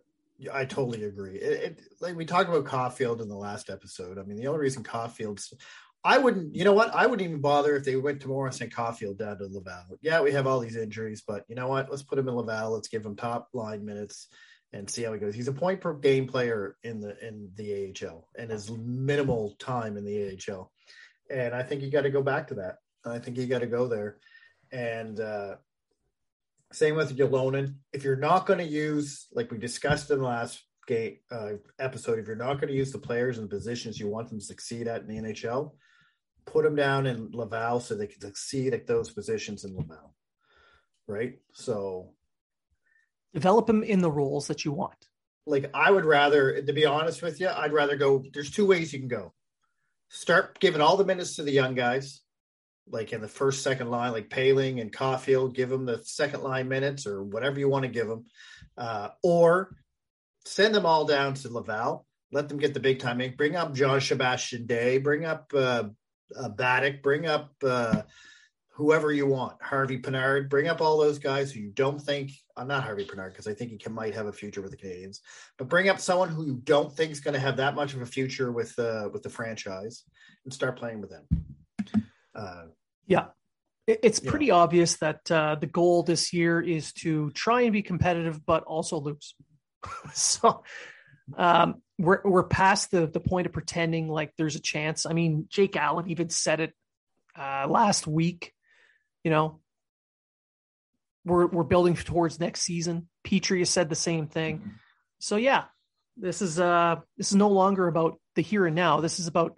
I 0.51 0.65
totally 0.65 1.03
agree. 1.03 1.36
It, 1.36 1.63
it, 1.63 1.80
like 2.00 2.15
we 2.15 2.25
talked 2.25 2.50
about 2.50 2.65
Caulfield 2.65 3.22
in 3.22 3.30
the 3.30 3.36
last 3.36 3.70
episode. 3.70 4.18
I 4.18 4.24
mean, 4.24 4.38
the 4.38 4.48
only 4.48 4.60
reason 4.62 4.84
Caulfield's 4.84 5.53
I 6.03 6.18
wouldn't, 6.18 6.56
you 6.56 6.63
know 6.63 6.74
what? 6.74 6.94
I 6.96 7.06
wouldn't 7.06 7.27
even 7.27 7.41
bother 7.41 7.75
if 7.75 7.84
they 7.84 7.96
went 7.96 8.22
to 8.22 8.27
Morris 8.27 8.60
and 8.62 8.74
Caulfield 8.74 9.20
down 9.20 9.38
to 9.38 9.46
Laval. 9.46 10.00
Yeah, 10.01 10.22
we 10.22 10.32
have 10.32 10.48
all 10.48 10.60
these 10.60 10.75
injuries, 10.75 11.22
but 11.25 11.44
you 11.48 11.56
know 11.56 11.68
what? 11.68 11.91
Let's 11.91 12.01
put 12.01 12.18
him 12.18 12.27
in 12.27 12.36
Laval. 12.36 12.72
Let's 12.72 12.88
give 12.88 13.06
him 13.06 13.15
top 13.15 13.50
line 13.53 13.86
minutes 13.86 14.27
and 14.74 14.89
see 14.89 15.03
how 15.03 15.13
he 15.13 15.20
goes. 15.20 15.36
He's 15.36 15.48
a 15.48 15.53
point 15.53 15.80
per 15.80 15.94
game 15.94 16.27
player 16.27 16.75
in 16.84 17.01
the 17.01 17.15
in 17.25 17.51
the 17.56 17.94
AHL 18.03 18.27
and 18.36 18.50
his 18.50 18.72
minimal 18.72 19.56
time 19.60 19.96
in 19.96 20.03
the 20.06 20.39
AHL. 20.50 20.72
And 21.30 21.53
I 21.53 21.62
think 21.62 21.84
you 21.84 21.91
got 21.91 22.01
to 22.01 22.10
go 22.10 22.24
back 22.24 22.48
to 22.48 22.56
that. 22.56 22.77
I 23.05 23.20
think 23.20 23.38
you 23.38 23.48
got 23.48 23.60
to 23.60 23.67
go 23.67 23.88
there. 23.88 24.17
And 24.72 25.20
uh, 25.20 25.55
same 26.72 26.96
with 26.96 27.17
Ylonen. 27.17 27.75
If 27.93 28.03
you're 28.03 28.15
not 28.15 28.46
going 28.46 28.60
to 28.60 28.65
use, 28.67 29.27
like 29.34 29.51
we 29.51 29.58
discussed 29.58 30.10
in 30.12 30.20
the 30.20 30.25
last 30.25 30.63
game 30.88 31.17
uh, 31.31 31.53
episode, 31.79 32.20
if 32.20 32.27
you're 32.27 32.36
not 32.36 32.55
going 32.55 32.70
to 32.70 32.77
use 32.77 32.91
the 32.91 33.00
players 33.00 33.38
and 33.38 33.50
positions 33.50 34.00
you 34.00 34.08
want 34.08 34.29
them 34.29 34.39
to 34.39 34.46
succeed 34.46 34.88
at 34.88 35.01
in 35.01 35.08
the 35.08 35.17
NHL, 35.34 35.72
put 36.46 36.63
them 36.63 36.75
down 36.75 37.05
in 37.05 37.29
Laval 37.31 37.79
so 37.79 37.96
they 37.96 38.08
can 38.08 38.22
succeed 38.22 38.74
at 38.74 38.88
those 38.88 39.10
positions 39.10 39.63
in 39.65 39.75
Laval. 39.75 40.15
Right. 41.08 41.39
So 41.53 42.13
Develop 43.34 43.65
them 43.67 43.84
in 43.84 44.01
the 44.01 44.12
roles 44.12 44.48
that 44.48 44.65
you 44.65 44.72
want. 44.72 45.08
like 45.46 45.70
I 45.74 45.89
would 45.89 46.05
rather, 46.05 46.62
to 46.62 46.74
be 46.74 46.86
honest 46.86 47.22
with 47.22 47.39
you, 47.39 47.50
I'd 47.50 47.74
rather 47.74 47.96
go. 47.96 48.24
There's 48.34 48.51
two 48.51 48.65
ways 48.65 48.91
you 48.91 49.00
can 49.00 49.08
go. 49.08 49.34
Start 50.10 50.60
giving 50.60 50.81
all 50.81 50.98
the 50.98 51.05
minutes 51.05 51.36
to 51.36 51.43
the 51.43 51.51
young 51.51 51.74
guys, 51.74 52.21
like 52.88 53.14
in 53.14 53.22
the 53.22 53.28
first, 53.28 53.64
second 53.64 53.90
line, 53.90 54.12
like 54.12 54.30
Poehling 54.30 54.82
and 54.82 54.92
Caulfield. 54.92 55.56
Give 55.56 55.70
them 55.70 55.86
the 55.86 56.02
second 56.04 56.44
line 56.44 56.68
minutes 56.68 57.08
or 57.08 57.24
whatever 57.24 57.60
you 57.60 57.70
want 57.70 57.84
to 57.84 57.90
give 57.90 58.08
them, 58.08 58.26
uh, 58.78 59.10
or 59.24 59.76
send 60.46 60.76
them 60.76 60.86
all 60.86 61.06
down 61.06 61.34
to 61.36 61.50
Laval. 61.50 62.06
Let 62.32 62.50
them 62.50 62.58
get 62.58 62.74
the 62.74 62.80
big 62.80 63.00
time. 63.00 63.22
in. 63.22 63.36
Bring 63.36 63.56
up 63.56 63.74
Jean-Sébastien 63.74 64.66
Dea. 64.66 64.98
Bring 65.00 65.26
up 65.26 65.52
uh, 65.54 65.84
uh, 66.36 66.50
Baddock. 66.50 67.02
Bring 67.02 67.28
up 67.28 67.52
uh, 67.62 68.04
whoever 68.74 69.12
you 69.12 69.28
want. 69.28 69.62
Harvey 69.62 70.00
Pinard. 70.00 70.50
Bring 70.50 70.68
up 70.68 70.82
all 70.82 70.98
those 70.98 71.20
guys 71.20 71.52
who 71.52 71.60
you 71.60 71.72
don't 71.72 72.02
think. 72.02 72.32
I'm 72.56 72.68
not 72.68 72.84
Harvey 72.84 73.06
Pinard 73.06 73.32
because 73.32 73.48
I 73.48 73.54
think 73.54 73.72
he 73.72 73.78
can, 73.78 73.94
might 73.94 74.16
have 74.16 74.28
a 74.28 74.34
future 74.34 74.62
with 74.62 74.72
the 74.72 74.78
Canadians. 74.78 75.22
But 75.58 75.68
bring 75.68 75.90
up 75.90 76.00
someone 76.00 76.30
who 76.30 76.46
you 76.46 76.62
don't 76.64 76.96
think 76.96 77.12
is 77.12 77.20
going 77.20 77.34
to 77.34 77.40
have 77.40 77.58
that 77.58 77.76
much 77.76 77.94
of 77.94 78.02
a 78.02 78.06
future 78.06 78.52
with 78.52 78.78
uh, 78.80 79.10
with 79.12 79.24
the 79.24 79.30
franchise 79.30 80.04
and 80.46 80.54
start 80.54 80.78
playing 80.78 81.02
with 81.02 81.10
them. 81.10 81.26
Uh, 82.34 82.66
Yeah. 83.08 83.28
It's 83.88 84.20
pretty 84.20 84.52
obvious 84.52 84.98
that 84.98 85.30
uh, 85.30 85.56
the 85.56 85.66
goal 85.66 86.04
this 86.04 86.32
year 86.32 86.62
is 86.62 86.94
to 86.94 87.32
try 87.32 87.62
and 87.62 87.74
be 87.74 87.82
competitive, 87.82 88.46
but 88.46 88.64
also 88.64 89.00
lose. 89.00 89.36
so 90.14 90.64
um, 91.36 91.82
we're 91.98 92.22
we're 92.24 92.44
past 92.44 92.92
the 92.92 93.08
the 93.08 93.20
point 93.20 93.48
of 93.48 93.54
pretending 93.54 94.08
like 94.08 94.34
there's 94.38 94.56
a 94.56 94.62
chance. 94.62 95.06
I 95.06 95.14
mean, 95.14 95.48
Jake 95.50 95.76
Allen 95.76 96.10
even 96.10 96.30
said 96.30 96.60
it 96.60 96.74
uh, 97.36 97.68
last 97.68 98.08
week. 98.08 98.54
You 99.24 99.32
know, 99.32 99.60
we're 101.26 101.48
we're 101.48 101.64
building 101.64 101.96
towards 101.96 102.40
next 102.40 102.62
season. 102.62 103.08
Petry 103.26 103.60
has 103.60 103.70
said 103.70 103.90
the 103.90 103.96
same 103.96 104.28
thing. 104.28 104.74
So 105.20 105.36
yeah, 105.36 105.66
this 106.18 106.42
is 106.42 106.60
uh 106.60 106.98
this 107.18 107.30
is 107.30 107.36
no 107.36 107.50
longer 107.50 107.88
about 107.88 108.20
the 108.36 108.42
here 108.42 108.66
and 108.66 108.76
now. 108.76 109.02
This 109.02 109.20
is 109.20 109.28
about 109.28 109.58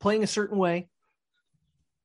playing 0.00 0.22
a 0.22 0.28
certain 0.28 0.58
way, 0.58 0.88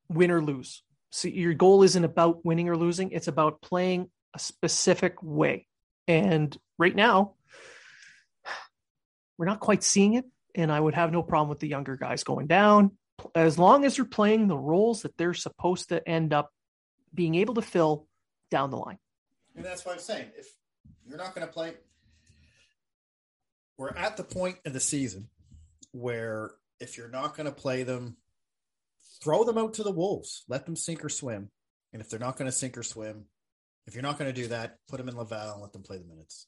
win 0.09 0.31
or 0.31 0.41
lose. 0.41 0.83
So 1.11 1.27
your 1.27 1.53
goal 1.53 1.83
isn't 1.83 2.03
about 2.03 2.45
winning 2.45 2.69
or 2.69 2.77
losing, 2.77 3.11
it's 3.11 3.27
about 3.27 3.61
playing 3.61 4.09
a 4.33 4.39
specific 4.39 5.15
way. 5.21 5.67
And 6.07 6.55
right 6.77 6.95
now, 6.95 7.35
we're 9.37 9.45
not 9.45 9.59
quite 9.59 9.83
seeing 9.83 10.15
it. 10.15 10.25
And 10.53 10.71
I 10.71 10.79
would 10.79 10.95
have 10.95 11.11
no 11.11 11.21
problem 11.21 11.49
with 11.49 11.59
the 11.59 11.67
younger 11.67 11.97
guys 11.97 12.23
going 12.23 12.47
down 12.47 12.91
as 13.33 13.57
long 13.57 13.85
as 13.85 13.95
they're 13.95 14.05
playing 14.05 14.47
the 14.47 14.57
roles 14.57 15.01
that 15.01 15.17
they're 15.17 15.33
supposed 15.33 15.89
to 15.89 16.07
end 16.07 16.33
up 16.33 16.51
being 17.13 17.35
able 17.35 17.55
to 17.55 17.61
fill 17.61 18.07
down 18.51 18.69
the 18.71 18.77
line. 18.77 18.97
And 19.55 19.65
that's 19.65 19.85
what 19.85 19.93
I'm 19.93 20.01
saying. 20.01 20.27
If 20.37 20.47
you're 21.05 21.17
not 21.17 21.33
going 21.33 21.47
to 21.47 21.51
play, 21.51 21.73
we're 23.77 23.89
at 23.89 24.17
the 24.17 24.23
point 24.23 24.57
in 24.65 24.73
the 24.73 24.79
season 24.79 25.29
where 25.91 26.51
if 26.79 26.97
you're 26.97 27.09
not 27.09 27.35
going 27.35 27.45
to 27.45 27.51
play 27.51 27.83
them, 27.83 28.17
throw 29.25 29.43
them 29.43 29.57
out 29.57 29.73
to 29.73 29.83
the 29.83 29.91
wolves. 29.91 30.43
Let 30.47 30.67
them 30.67 30.75
sink 30.75 31.03
or 31.03 31.09
swim. 31.09 31.49
And 31.91 32.01
if 32.01 32.09
they're 32.09 32.19
not 32.19 32.37
going 32.37 32.45
to 32.45 32.55
sink 32.55 32.77
or 32.77 32.83
swim, 32.83 33.25
if 33.87 33.95
you're 33.95 34.03
not 34.03 34.19
going 34.19 34.31
to 34.31 34.41
do 34.41 34.49
that, 34.49 34.77
put 34.87 34.97
them 34.97 35.09
in 35.09 35.17
Laval 35.17 35.53
and 35.53 35.61
let 35.61 35.73
them 35.73 35.81
play 35.81 35.97
the 35.97 36.05
minutes. 36.05 36.47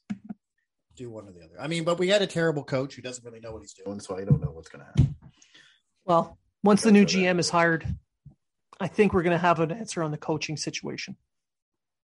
Do 0.96 1.10
one 1.10 1.28
or 1.28 1.32
the 1.32 1.44
other. 1.44 1.60
I 1.60 1.68
mean, 1.68 1.84
but 1.84 1.98
we 1.98 2.10
had 2.10 2.22
a 2.22 2.28
terrible 2.28 2.64
coach 2.64 2.94
who 2.94 3.02
doesn't 3.02 3.26
really 3.26 3.40
know 3.40 3.52
what 3.52 3.62
he's 3.62 3.74
doing, 3.74 4.00
so 4.00 4.16
I 4.16 4.26
don't 4.26 4.42
know 4.42 4.52
what's 4.52 4.70
going 4.70 4.82
to 4.82 4.86
happen. 4.86 5.16
Well, 6.06 6.38
once 6.64 6.84
the 6.84 6.92
new 6.92 7.06
GM 7.06 7.40
is 7.40 7.50
hired, 7.50 7.86
I 8.80 8.88
think 8.88 9.14
we're 9.14 9.24
going 9.24 9.36
to 9.36 9.42
have 9.42 9.60
an 9.60 9.72
answer 9.72 10.04
on 10.04 10.12
the 10.12 10.18
coaching 10.18 10.56
situation. 10.56 11.18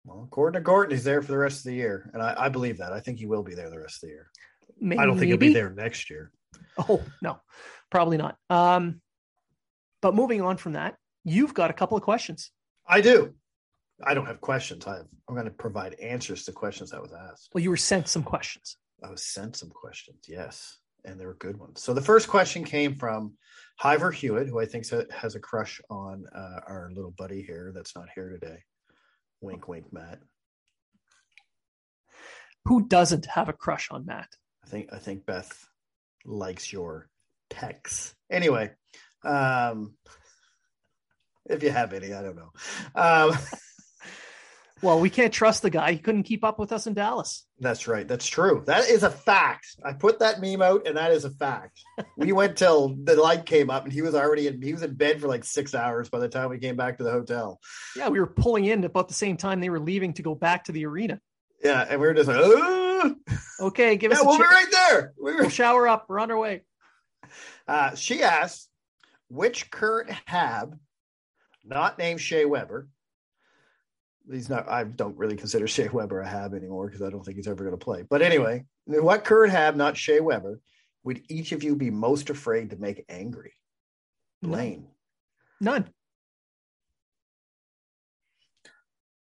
Well, 0.06 0.24
according 0.24 0.60
to 0.60 0.64
Gorton, 0.64 0.96
he's 0.96 1.04
there 1.04 1.22
for 1.22 1.32
the 1.32 1.38
rest 1.38 1.60
of 1.60 1.64
the 1.66 1.76
year, 1.76 2.10
and 2.14 2.24
I, 2.24 2.46
I 2.46 2.50
believe 2.50 2.78
that. 2.78 2.94
I 2.94 3.02
think 3.02 3.20
he 3.20 3.26
will 3.26 3.44
be 3.44 3.56
there 3.56 3.70
the 3.70 3.80
rest 3.80 4.04
of 4.04 4.08
the 4.08 4.14
year. 4.14 4.30
Maybe, 4.80 5.00
I 5.00 5.06
don't 5.06 5.18
think 5.18 5.28
he'll 5.28 5.38
be 5.38 5.54
there 5.54 5.70
next 5.70 6.10
year. 6.10 6.32
Oh 6.78 7.04
no, 7.22 7.40
probably 7.92 8.18
not. 8.18 8.38
Um, 8.50 9.02
but 10.02 10.16
moving 10.16 10.42
on 10.42 10.58
from 10.58 10.74
that, 10.74 10.96
you've 11.24 11.54
got 11.54 11.70
a 11.70 11.74
couple 11.74 11.98
of 11.98 12.04
questions. 12.04 12.52
I 12.88 13.02
do. 13.02 13.34
I 14.04 14.14
don't 14.14 14.26
have 14.26 14.42
questions. 14.42 14.88
I 14.88 14.98
have, 14.98 15.08
I'm 15.30 15.36
going 15.36 15.46
to 15.46 15.52
provide 15.52 15.94
answers 16.02 16.44
to 16.46 16.52
questions 16.52 16.90
that 16.92 17.02
was 17.02 17.14
asked. 17.14 17.50
Well, 17.54 17.64
you 17.64 17.70
were 17.70 17.78
sent 17.78 18.08
some 18.08 18.24
questions. 18.24 18.78
I 19.04 19.10
was 19.10 19.24
sent 19.24 19.56
some 19.56 19.70
questions, 19.70 20.26
yes, 20.28 20.80
and 21.06 21.20
they 21.20 21.26
were 21.26 21.36
good 21.36 21.58
ones. 21.58 21.82
So 21.82 21.94
the 21.94 22.02
first 22.02 22.28
question 22.28 22.64
came 22.64 22.96
from 22.96 23.34
Hiver 23.82 24.12
Hewitt, 24.12 24.48
who 24.48 24.60
I 24.60 24.66
think 24.66 24.86
has 25.12 25.36
a 25.36 25.40
crush 25.40 25.82
on 25.90 26.26
uh, 26.36 26.60
our 26.68 26.92
little 26.94 27.14
buddy 27.18 27.42
here 27.42 27.72
that's 27.74 27.96
not 27.96 28.10
here 28.14 28.30
today. 28.30 28.60
Wink, 29.42 29.68
wink, 29.68 29.92
Matt. 29.92 30.20
Who 32.66 32.88
doesn't 32.88 33.26
have 33.26 33.50
a 33.50 33.54
crush 33.54 33.90
on 33.90 34.06
Matt? 34.06 34.30
I 34.64 34.68
think 34.68 34.90
I 34.94 34.98
think 34.98 35.26
Beth 35.26 35.66
likes 36.26 36.72
your 36.72 37.10
texts. 37.50 38.14
Anyway, 38.30 38.72
um, 39.24 39.96
if 41.50 41.64
you 41.64 41.72
have 41.72 41.94
any, 41.94 42.14
I 42.14 42.22
don't 42.22 42.36
know. 42.36 42.52
Um, 42.96 43.38
Well, 44.82 45.00
we 45.00 45.12
can't 45.12 45.34
trust 45.34 45.62
the 45.62 45.70
guy. 45.70 45.92
He 45.92 46.00
couldn't 46.00 46.24
keep 46.24 46.44
up 46.44 46.58
with 46.58 46.72
us 46.72 46.88
in 46.88 46.96
Dallas. 46.96 47.46
That's 47.60 47.88
right. 47.88 48.08
That's 48.08 48.26
true. 48.26 48.64
That 48.66 48.90
is 48.90 49.04
a 49.04 49.12
fact. 49.12 49.76
I 49.86 49.94
put 49.94 50.20
that 50.20 50.42
meme 50.42 50.64
out, 50.64 50.88
and 50.88 50.98
that 50.98 51.12
is 51.12 51.24
a 51.24 51.30
fact. 51.30 51.80
we 52.18 52.32
went 52.32 52.58
till 52.58 52.96
the 53.04 53.16
light 53.16 53.46
came 53.46 53.70
up, 53.70 53.84
and 53.84 53.94
he 53.94 54.02
was 54.02 54.16
already 54.16 54.48
in. 54.48 54.62
He 54.62 54.74
was 54.74 54.82
in 54.82 54.96
bed 54.96 55.22
for 55.22 55.28
like 55.28 55.44
six 55.44 55.76
hours 55.76 56.10
by 56.10 56.18
the 56.18 56.30
time 56.30 56.50
we 56.50 56.58
came 56.58 56.76
back 56.76 56.98
to 56.98 57.04
the 57.04 57.12
hotel. 57.12 57.60
Yeah, 57.96 58.10
we 58.10 58.20
were 58.20 58.28
pulling 58.28 58.66
in 58.66 58.84
about 58.84 59.08
the 59.08 59.14
same 59.14 59.38
time 59.38 59.60
they 59.60 59.70
were 59.70 59.80
leaving 59.80 60.14
to 60.14 60.24
go 60.24 60.34
back 60.34 60.64
to 60.66 60.72
the 60.72 60.86
arena. 60.88 61.20
Yeah, 61.64 61.86
and 61.88 62.02
we 62.02 62.08
were 62.08 62.16
just 62.16 62.28
like, 62.28 62.40
oh. 62.40 63.16
okay, 63.60 63.98
give 63.98 64.12
yeah, 64.12 64.18
us. 64.18 64.26
we'll 64.26 64.38
be 64.38 64.44
right 64.44 64.72
there. 64.72 65.14
We 65.22 65.34
were... 65.34 65.42
We'll 65.42 65.50
shower 65.50 65.88
up. 65.88 66.08
We're 66.10 66.20
on 66.20 66.32
our 66.32 66.40
way. 66.40 66.64
Uh, 67.68 67.94
she 67.94 68.24
asked, 68.24 68.68
which 69.32 69.72
current 69.72 70.12
Hab, 70.26 70.78
not 71.64 71.98
named 71.98 72.20
Shea 72.20 72.44
Weber, 72.44 72.90
he's 74.30 74.50
not. 74.50 74.70
I 74.70 74.84
don't 74.84 75.18
really 75.18 75.38
consider 75.38 75.68
Shea 75.68 75.88
Weber 75.88 76.20
a 76.20 76.28
Hab 76.28 76.54
anymore 76.54 76.88
because 76.88 77.02
I 77.02 77.10
don't 77.10 77.24
think 77.24 77.38
he's 77.38 77.48
ever 77.48 77.64
going 77.64 77.78
to 77.78 77.84
play. 77.84 78.04
But 78.08 78.22
anyway, 78.22 78.66
what 78.86 79.24
current 79.24 79.54
Hab, 79.54 79.76
not 79.76 79.96
Shea 79.96 80.20
Weber, 80.20 80.60
would 81.04 81.22
each 81.30 81.54
of 81.54 81.64
you 81.64 81.76
be 81.76 81.90
most 81.90 82.30
afraid 82.30 82.72
to 82.72 82.76
make 82.76 83.06
angry? 83.08 83.54
Blaine, 84.42 84.88
none. 85.62 85.88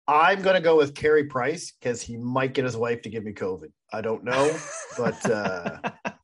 I'm 0.08 0.42
going 0.42 0.56
to 0.56 0.62
go 0.62 0.76
with 0.76 0.94
Carey 0.94 1.24
Price 1.24 1.72
because 1.78 2.00
he 2.00 2.16
might 2.16 2.54
get 2.54 2.64
his 2.64 2.76
wife 2.76 3.02
to 3.02 3.10
give 3.10 3.22
me 3.22 3.32
COVID. 3.32 3.70
I 3.92 4.00
don't 4.00 4.24
know, 4.24 4.56
but 4.96 5.30
uh, 5.30 5.78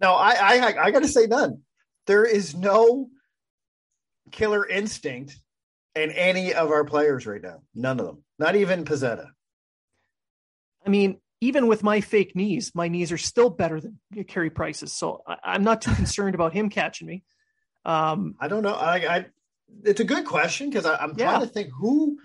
no, 0.00 0.14
I 0.14 0.32
I, 0.32 0.84
I 0.84 0.90
got 0.90 1.02
to 1.02 1.08
say 1.08 1.26
none. 1.26 1.62
There 2.06 2.24
is 2.24 2.54
no 2.54 3.10
killer 4.30 4.66
instinct 4.66 5.38
in 5.94 6.10
any 6.10 6.54
of 6.54 6.70
our 6.70 6.84
players 6.84 7.26
right 7.26 7.42
now. 7.42 7.62
None 7.74 8.00
of 8.00 8.06
them. 8.06 8.24
Not 8.38 8.56
even 8.56 8.84
Pezzetta. 8.84 9.28
I 10.86 10.90
mean, 10.90 11.18
even 11.40 11.66
with 11.66 11.82
my 11.82 12.00
fake 12.00 12.34
knees, 12.34 12.72
my 12.74 12.88
knees 12.88 13.12
are 13.12 13.18
still 13.18 13.50
better 13.50 13.80
than 13.80 13.98
Carey 14.26 14.50
Price's. 14.50 14.92
So 14.92 15.22
I, 15.26 15.54
am 15.54 15.64
not 15.64 15.82
too 15.82 15.94
concerned 15.94 16.34
about 16.34 16.52
him 16.52 16.70
catching 16.70 17.06
me. 17.06 17.24
Um, 17.84 18.34
I 18.40 18.48
don't 18.48 18.62
know. 18.62 18.74
I, 18.74 19.16
I 19.16 19.26
it's 19.84 20.00
a 20.00 20.04
good 20.04 20.24
question 20.24 20.70
because 20.70 20.86
I'm 20.86 21.14
yeah. 21.16 21.30
trying 21.30 21.40
to 21.40 21.46
think 21.46 21.70
who 21.78 22.18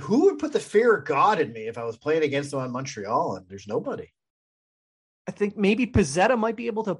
who 0.00 0.24
would 0.26 0.38
put 0.38 0.52
the 0.52 0.60
fear 0.60 0.94
of 0.94 1.04
God 1.04 1.40
in 1.40 1.52
me 1.52 1.68
if 1.68 1.78
I 1.78 1.84
was 1.84 1.96
playing 1.96 2.22
against 2.22 2.50
them 2.50 2.60
on 2.60 2.72
Montreal, 2.72 3.36
and 3.36 3.48
there's 3.48 3.66
nobody. 3.66 4.08
I 5.28 5.30
think 5.30 5.58
maybe 5.58 5.86
Pezzetta 5.86 6.38
might 6.38 6.56
be 6.56 6.68
able 6.68 6.84
to 6.84 6.98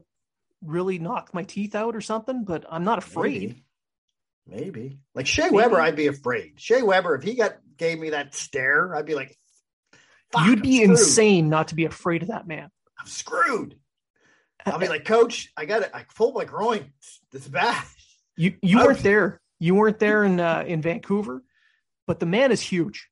really 0.63 0.99
knock 0.99 1.33
my 1.33 1.45
teeth 1.45 1.75
out 1.75 1.97
or 1.97 2.03
something, 2.03 2.45
but 2.45 2.67
I'm 2.71 2.85
not 2.85 2.99
afraid. 2.99 3.41
Maybe. 3.41 3.65
Maybe 4.47 4.99
like 5.15 5.27
Shea 5.27 5.45
Maybe. 5.45 5.57
Weber, 5.57 5.81
I'd 5.81 5.97
be 5.97 6.07
afraid. 6.07 6.55
Shea 6.57 6.83
Weber, 6.83 7.15
if 7.15 7.23
he 7.23 7.35
got 7.35 7.57
gave 7.77 7.99
me 7.99 8.11
that 8.11 8.35
stare, 8.35 8.95
I'd 8.95 9.07
be 9.07 9.15
like, 9.15 9.37
"You'd 10.45 10.63
be 10.63 10.83
insane 10.83 11.49
not 11.49 11.69
to 11.69 11.75
be 11.75 11.85
afraid 11.85 12.23
of 12.23 12.29
that 12.29 12.47
man." 12.47 12.71
I'm 12.99 13.07
screwed. 13.07 13.77
I'll 14.65 14.79
be 14.79 14.89
like, 14.89 15.05
Coach, 15.05 15.51
I 15.57 15.65
got 15.65 15.83
it. 15.83 15.91
I 15.95 16.05
pulled 16.15 16.35
my 16.35 16.45
groin. 16.45 16.93
It's 17.33 17.49
bad. 17.49 17.83
You 18.37 18.55
you 18.63 18.79
weren't 18.79 19.01
there. 19.01 19.41
You 19.59 19.75
weren't 19.75 19.99
there 19.99 20.25
in 20.25 20.41
uh, 20.41 20.65
in 20.67 20.81
Vancouver, 20.81 21.43
but 22.07 22.21
the 22.21 22.27
man 22.27 22.53
is 22.53 22.61
huge. 22.61 23.09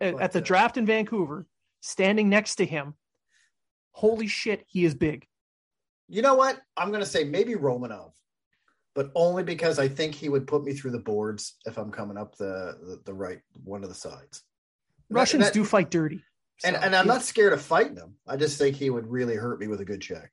At 0.00 0.32
the 0.32 0.38
uh, 0.38 0.42
draft 0.42 0.76
in 0.76 0.86
Vancouver, 0.86 1.46
standing 1.86 2.28
next 2.28 2.56
to 2.56 2.66
him, 2.66 2.94
holy 3.92 4.26
shit, 4.26 4.64
he 4.66 4.84
is 4.84 4.94
big. 4.94 5.26
You 6.08 6.22
know 6.22 6.34
what? 6.34 6.60
I'm 6.76 6.88
going 6.90 7.02
to 7.02 7.08
say 7.08 7.24
maybe 7.24 7.54
Romanov 7.54 8.12
but 8.96 9.10
only 9.14 9.42
because 9.44 9.78
I 9.78 9.86
think 9.86 10.14
he 10.14 10.30
would 10.30 10.46
put 10.46 10.64
me 10.64 10.72
through 10.72 10.92
the 10.92 10.98
boards 10.98 11.56
if 11.66 11.76
I'm 11.76 11.92
coming 11.92 12.16
up 12.16 12.34
the 12.36 12.78
the, 12.80 13.02
the 13.04 13.14
right 13.14 13.40
one 13.62 13.84
of 13.84 13.90
the 13.90 13.94
sides. 13.94 14.42
Russians 15.10 15.44
that, 15.44 15.52
do 15.52 15.64
fight 15.64 15.90
dirty, 15.90 16.24
so. 16.58 16.68
and 16.68 16.76
and 16.78 16.96
I'm 16.96 17.06
not 17.06 17.22
scared 17.22 17.52
of 17.52 17.60
fighting 17.60 17.96
him. 17.96 18.14
I 18.26 18.36
just 18.36 18.58
think 18.58 18.74
he 18.74 18.90
would 18.90 19.06
really 19.06 19.36
hurt 19.36 19.60
me 19.60 19.68
with 19.68 19.80
a 19.82 19.84
good 19.84 20.00
check. 20.00 20.32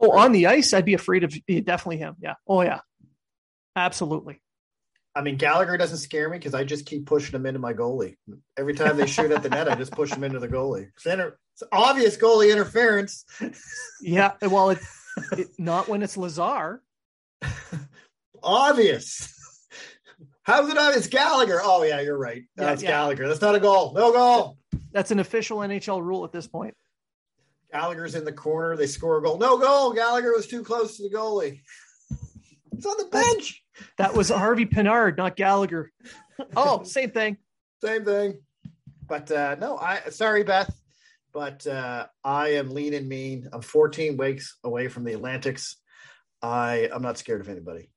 oh, 0.00 0.18
on 0.18 0.32
the 0.32 0.48
ice, 0.48 0.74
I'd 0.74 0.84
be 0.84 0.94
afraid 0.94 1.22
of 1.22 1.32
definitely 1.46 1.98
him. 1.98 2.16
Yeah. 2.20 2.34
Oh 2.48 2.62
yeah, 2.62 2.80
absolutely. 3.76 4.42
I 5.18 5.20
mean, 5.20 5.36
Gallagher 5.36 5.76
doesn't 5.76 5.98
scare 5.98 6.30
me 6.30 6.38
because 6.38 6.54
I 6.54 6.62
just 6.62 6.86
keep 6.86 7.04
pushing 7.04 7.34
him 7.34 7.44
into 7.44 7.58
my 7.58 7.72
goalie. 7.72 8.14
Every 8.56 8.72
time 8.72 8.96
they 8.96 9.06
shoot 9.06 9.32
at 9.32 9.42
the 9.42 9.48
net, 9.48 9.68
I 9.68 9.74
just 9.74 9.90
push 9.90 10.12
him 10.12 10.22
into 10.22 10.38
the 10.38 10.46
goalie. 10.46 10.90
It's, 10.96 11.06
inter- 11.06 11.36
it's 11.54 11.64
obvious 11.72 12.16
goalie 12.16 12.52
interference. 12.52 13.24
yeah, 14.00 14.34
well, 14.42 14.70
it, 14.70 14.78
it, 15.32 15.48
not 15.58 15.88
when 15.88 16.04
it's 16.04 16.16
Lazar. 16.16 16.82
Obvious. 18.44 19.34
How's 20.44 20.70
it 20.70 20.78
obvious? 20.78 21.08
Gallagher. 21.08 21.58
Oh 21.64 21.82
yeah, 21.82 22.00
you're 22.00 22.16
right. 22.16 22.44
That's 22.54 22.80
yeah, 22.80 22.90
yeah. 22.90 22.94
Gallagher. 22.94 23.26
That's 23.26 23.40
not 23.40 23.56
a 23.56 23.60
goal. 23.60 23.94
No 23.94 24.12
goal. 24.12 24.56
That's 24.92 25.10
an 25.10 25.18
official 25.18 25.58
NHL 25.58 26.00
rule 26.00 26.24
at 26.24 26.30
this 26.30 26.46
point. 26.46 26.74
Gallagher's 27.72 28.14
in 28.14 28.24
the 28.24 28.32
corner. 28.32 28.76
They 28.76 28.86
score 28.86 29.18
a 29.18 29.22
goal. 29.22 29.36
No 29.36 29.58
goal. 29.58 29.92
Gallagher 29.92 30.32
was 30.32 30.46
too 30.46 30.62
close 30.62 30.96
to 30.96 31.02
the 31.02 31.14
goalie. 31.14 31.62
He's 32.74 32.86
on 32.86 32.96
the 32.98 33.08
bench. 33.10 33.62
That 33.96 34.14
was 34.14 34.28
Harvey 34.28 34.66
Pinard, 34.66 35.16
not 35.16 35.36
Gallagher. 35.36 35.92
Oh, 36.56 36.82
same 36.84 37.10
thing. 37.10 37.36
Same 37.82 38.04
thing. 38.04 38.38
But 39.06 39.30
uh, 39.30 39.56
no, 39.58 39.78
I 39.78 40.00
sorry, 40.10 40.42
Beth, 40.44 40.74
but 41.32 41.66
uh, 41.66 42.06
I 42.22 42.48
am 42.48 42.70
lean 42.70 42.94
and 42.94 43.08
mean. 43.08 43.48
I'm 43.52 43.62
14 43.62 44.16
weeks 44.16 44.58
away 44.64 44.88
from 44.88 45.04
the 45.04 45.14
Atlantics. 45.14 45.76
I 46.42 46.88
I'm 46.92 47.02
not 47.02 47.18
scared 47.18 47.40
of 47.40 47.48
anybody. 47.48 47.90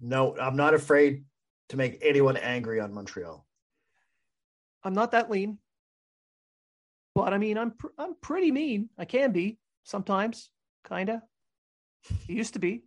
No, 0.00 0.36
I'm 0.38 0.56
not 0.56 0.74
afraid 0.74 1.24
to 1.68 1.76
make 1.76 1.98
anyone 2.02 2.36
angry 2.36 2.80
on 2.80 2.92
Montreal. 2.92 3.46
I'm 4.84 4.94
not 4.94 5.12
that 5.12 5.30
lean, 5.30 5.58
but 7.14 7.32
I 7.32 7.38
mean, 7.38 7.58
I'm 7.58 7.72
pr- 7.72 7.88
I'm 7.98 8.14
pretty 8.20 8.50
mean. 8.50 8.90
I 8.98 9.04
can 9.04 9.32
be 9.32 9.58
sometimes, 9.84 10.50
kinda. 10.88 11.22
It 12.28 12.34
used 12.34 12.54
to 12.54 12.58
be. 12.58 12.84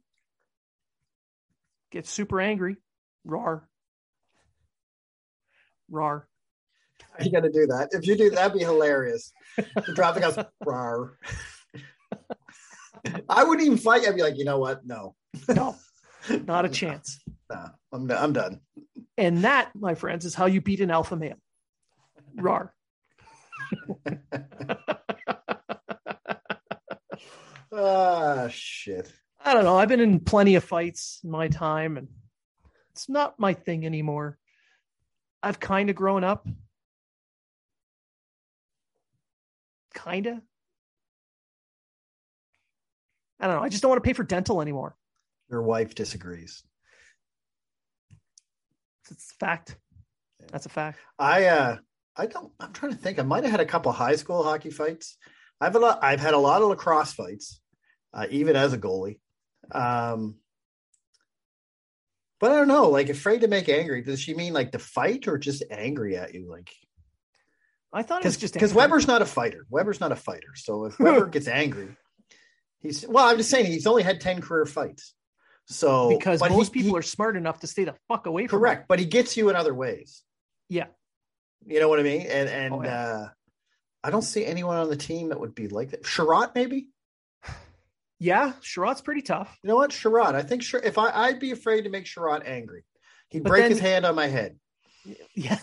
Get 1.92 2.08
super 2.08 2.40
angry, 2.40 2.78
rar, 3.26 3.68
rar. 5.90 6.28
You 7.22 7.32
got 7.32 7.42
to 7.42 7.52
do 7.52 7.68
that. 7.68 7.90
If 7.92 8.08
you 8.08 8.16
do, 8.16 8.30
that'd 8.30 8.54
be 8.58 8.64
hilarious. 8.64 9.34
The 9.58 9.94
traffic 9.94 10.24
house, 10.36 10.38
rar. 10.66 11.18
I 13.28 13.44
wouldn't 13.44 13.66
even 13.66 13.78
fight. 13.78 14.08
I'd 14.08 14.16
be 14.16 14.22
like, 14.22 14.38
you 14.38 14.46
know 14.46 14.60
what? 14.60 14.86
No, 14.86 15.16
No, 15.50 15.76
not 16.46 16.64
a 16.64 16.70
chance. 16.80 17.20
nah, 17.50 17.70
I'm 17.92 18.10
I'm 18.10 18.32
done. 18.32 18.62
And 19.18 19.44
that, 19.44 19.72
my 19.76 19.96
friends, 19.96 20.24
is 20.24 20.34
how 20.34 20.46
you 20.46 20.62
beat 20.62 20.80
an 20.80 20.92
alpha 20.92 21.18
male. 21.18 21.36
Rar. 22.36 22.74
Ah, 27.74 28.48
shit. 28.50 29.12
I 29.44 29.54
don't 29.54 29.64
know. 29.64 29.78
I've 29.78 29.90
been 29.90 30.00
in 30.00 30.20
plenty 30.20 30.56
of 30.56 30.64
fights 30.64 31.20
in 31.24 31.32
my 31.32 31.48
time, 31.48 31.98
and 31.98 32.08
it's 32.92 33.10
not 33.10 33.40
my 33.40 33.54
thing 33.54 33.86
anymore. 33.86 34.38
I've 35.42 35.60
kind 35.60 35.90
of 35.90 35.96
grown 35.96 36.24
up. 36.24 36.48
Kind 39.94 40.28
of. 40.28 40.38
I 43.40 43.48
don't 43.48 43.56
know. 43.56 43.64
I 43.64 43.70
just 43.70 43.82
don't 43.82 43.90
want 43.90 44.04
to 44.04 44.08
pay 44.08 44.14
for 44.14 44.24
dental 44.24 44.62
anymore. 44.62 44.96
Your 45.50 45.64
wife 45.64 45.96
disagrees. 45.96 46.64
It's 49.10 49.32
a 49.32 49.36
fact. 49.40 49.78
That's 50.52 50.66
a 50.66 50.70
fact. 50.70 51.00
I 51.18 51.46
uh 51.46 51.78
I 52.16 52.28
don't 52.28 52.52
I'm 52.60 52.72
trying 52.72 52.92
to 52.92 52.98
think. 52.98 53.20
I 53.20 53.24
might 53.24 53.44
have 53.44 53.52
had 53.52 53.60
a 53.60 53.66
couple 53.66 53.92
high 53.92 54.16
school 54.16 54.44
hockey 54.44 54.70
fights. 54.70 55.18
I've 55.62 55.76
a 55.76 55.80
lot 55.80 56.00
I've 56.02 56.20
had 56.20 56.34
a 56.34 56.38
lot 56.40 56.62
of 56.62 56.70
lacrosse 56.70 57.14
fights, 57.14 57.62
uh, 58.14 58.26
even 58.30 58.56
as 58.56 58.74
a 58.74 58.78
goalie. 58.78 59.20
Um 59.72 60.36
but 62.40 62.52
I 62.52 62.56
don't 62.56 62.68
know, 62.68 62.90
like 62.90 63.10
afraid 63.10 63.42
to 63.42 63.48
make 63.48 63.70
angry. 63.70 64.02
Does 64.02 64.20
she 64.20 64.34
mean 64.34 64.54
like 64.54 64.72
to 64.72 64.80
fight 64.80 65.28
or 65.28 65.38
just 65.38 65.64
angry 65.70 66.18
at 66.18 66.34
you? 66.34 66.50
Like 66.50 66.72
I 67.94 68.02
thought 68.04 68.22
it 68.22 68.26
was 68.26 68.38
just 68.38 68.54
because. 68.56 68.74
Weber's 68.74 69.06
not 69.06 69.22
a 69.22 69.26
fighter. 69.26 69.66
Weber's 69.70 70.00
not 70.00 70.12
a 70.12 70.16
fighter. 70.16 70.56
So 70.56 70.86
if 70.86 70.98
Weber 71.00 71.28
gets 71.28 71.48
angry, 71.48 71.90
he's 72.80 73.06
well, 73.08 73.28
I'm 73.28 73.38
just 73.38 73.50
saying 73.52 73.66
he's 73.68 73.86
only 73.86 74.02
had 74.02 74.20
10 74.22 74.42
career 74.42 74.66
fights. 74.66 75.14
So 75.68 76.10
because 76.18 76.40
but 76.40 76.50
he- 76.52 76.58
most 76.58 76.72
people 76.74 76.92
he- 76.94 76.98
are 76.98 77.04
smart 77.04 77.38
enough 77.38 77.60
to 77.60 77.68
stay 77.68 77.84
the 77.84 77.94
fuck 78.08 78.26
away 78.26 78.48
from 78.48 78.60
correct, 78.60 78.88
but 78.88 78.98
he 78.98 79.06
gets 79.06 79.38
you 79.38 79.50
in 79.50 79.56
other 79.56 79.74
ways. 79.74 80.24
Yeah. 80.70 80.88
You 81.68 81.80
know 81.80 81.90
what 81.90 82.00
I 82.00 82.04
mean? 82.04 82.22
And 82.22 82.50
and 82.50 82.74
Oh, 82.74 82.82
yeah. 82.84 83.06
uh 83.06 83.28
I 84.04 84.10
don't 84.10 84.22
see 84.24 84.46
anyone 84.46 84.78
on 84.78 84.90
the 84.90 84.96
team 84.96 85.30
that 85.30 85.40
would 85.40 85.54
be 85.56 85.68
like 85.68 85.92
that. 85.92 86.04
Chiarot, 86.04 86.54
maybe. 86.56 86.90
Yeah. 88.20 88.54
Chiarot's 88.62 89.02
pretty 89.02 89.22
tough. 89.22 89.58
You 89.64 89.68
know 89.70 89.76
what, 89.76 89.92
Chiarot? 89.92 90.36
I 90.36 90.44
think 90.44 90.64
if 90.84 90.98
I 90.98 91.10
I'd 91.28 91.40
be 91.40 91.52
afraid 91.52 91.84
to 91.84 91.90
make 91.90 92.06
Chiarot 92.06 92.44
angry, 92.46 92.84
he'd 93.30 93.44
But 93.44 93.50
break 93.50 93.62
then- 93.64 93.72
his 93.72 93.80
hand 93.80 94.06
on 94.06 94.16
my 94.16 94.28
head. 94.28 94.58
Yeah. 95.36 95.58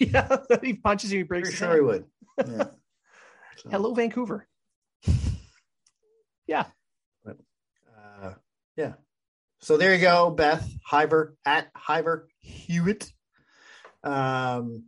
yeah. 0.00 0.36
he 0.62 0.74
punches 0.74 1.12
you, 1.12 1.18
he 1.18 1.22
breaks 1.22 1.54
sure 1.54 1.68
hand. 1.68 1.78
he 1.78 1.84
would. 1.84 2.04
Yeah. 2.58 2.64
So, 3.58 3.70
Hello, 3.70 3.94
Vancouver. 3.94 4.48
Yeah. 6.46 6.64
Uh, 7.24 8.32
yeah. 8.76 8.94
So 9.60 9.76
there 9.76 9.94
you 9.94 10.00
go, 10.00 10.30
Beth 10.30 10.68
Hiver 10.90 11.36
at 11.44 11.68
Hiver 11.74 12.26
Hewitt. 12.40 13.12
Um, 14.02 14.84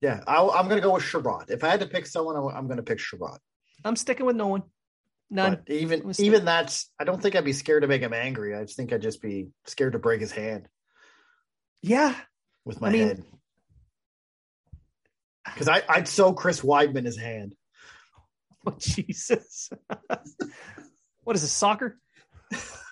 yeah, 0.00 0.22
I'll, 0.26 0.50
I'm 0.50 0.66
going 0.66 0.80
to 0.80 0.86
go 0.86 0.94
with 0.94 1.04
Chiarot. 1.04 1.50
If 1.50 1.64
I 1.64 1.68
had 1.68 1.80
to 1.80 1.86
pick 1.86 2.06
someone, 2.06 2.36
I'm, 2.36 2.46
I'm 2.48 2.66
going 2.66 2.78
to 2.78 2.82
pick 2.82 2.98
Chiarot. 2.98 3.38
I'm 3.84 3.96
sticking 3.96 4.26
with 4.26 4.36
no 4.36 4.48
one. 4.48 4.62
None. 5.30 5.62
But 5.66 5.74
even 5.74 6.12
even 6.18 6.44
that's, 6.44 6.90
I 6.98 7.04
don't 7.04 7.22
think 7.22 7.36
I'd 7.36 7.44
be 7.44 7.52
scared 7.52 7.82
to 7.82 7.88
make 7.88 8.02
him 8.02 8.12
angry. 8.12 8.56
I 8.56 8.62
just 8.62 8.76
think 8.76 8.92
I'd 8.92 9.02
just 9.02 9.22
be 9.22 9.48
scared 9.66 9.92
to 9.92 9.98
break 9.98 10.20
his 10.20 10.32
hand 10.32 10.68
yeah. 11.82 12.14
with 12.64 12.80
my 12.80 12.88
I 12.88 12.92
mean- 12.92 13.06
head. 13.06 13.24
Because 15.44 15.68
I 15.68 15.82
I'd 15.88 16.06
sew 16.06 16.32
Chris 16.32 16.60
Weidman 16.60 17.04
his 17.04 17.16
hand. 17.16 17.54
Oh, 18.66 18.74
Jesus. 18.78 19.70
what 21.24 21.34
is 21.34 21.40
this, 21.40 21.50
soccer? 21.50 21.98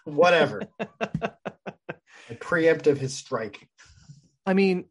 Whatever. 0.05 0.63
Preemptive 2.33 2.97
his 2.97 3.13
strike. 3.13 3.69
I 4.47 4.55
mean, 4.55 4.87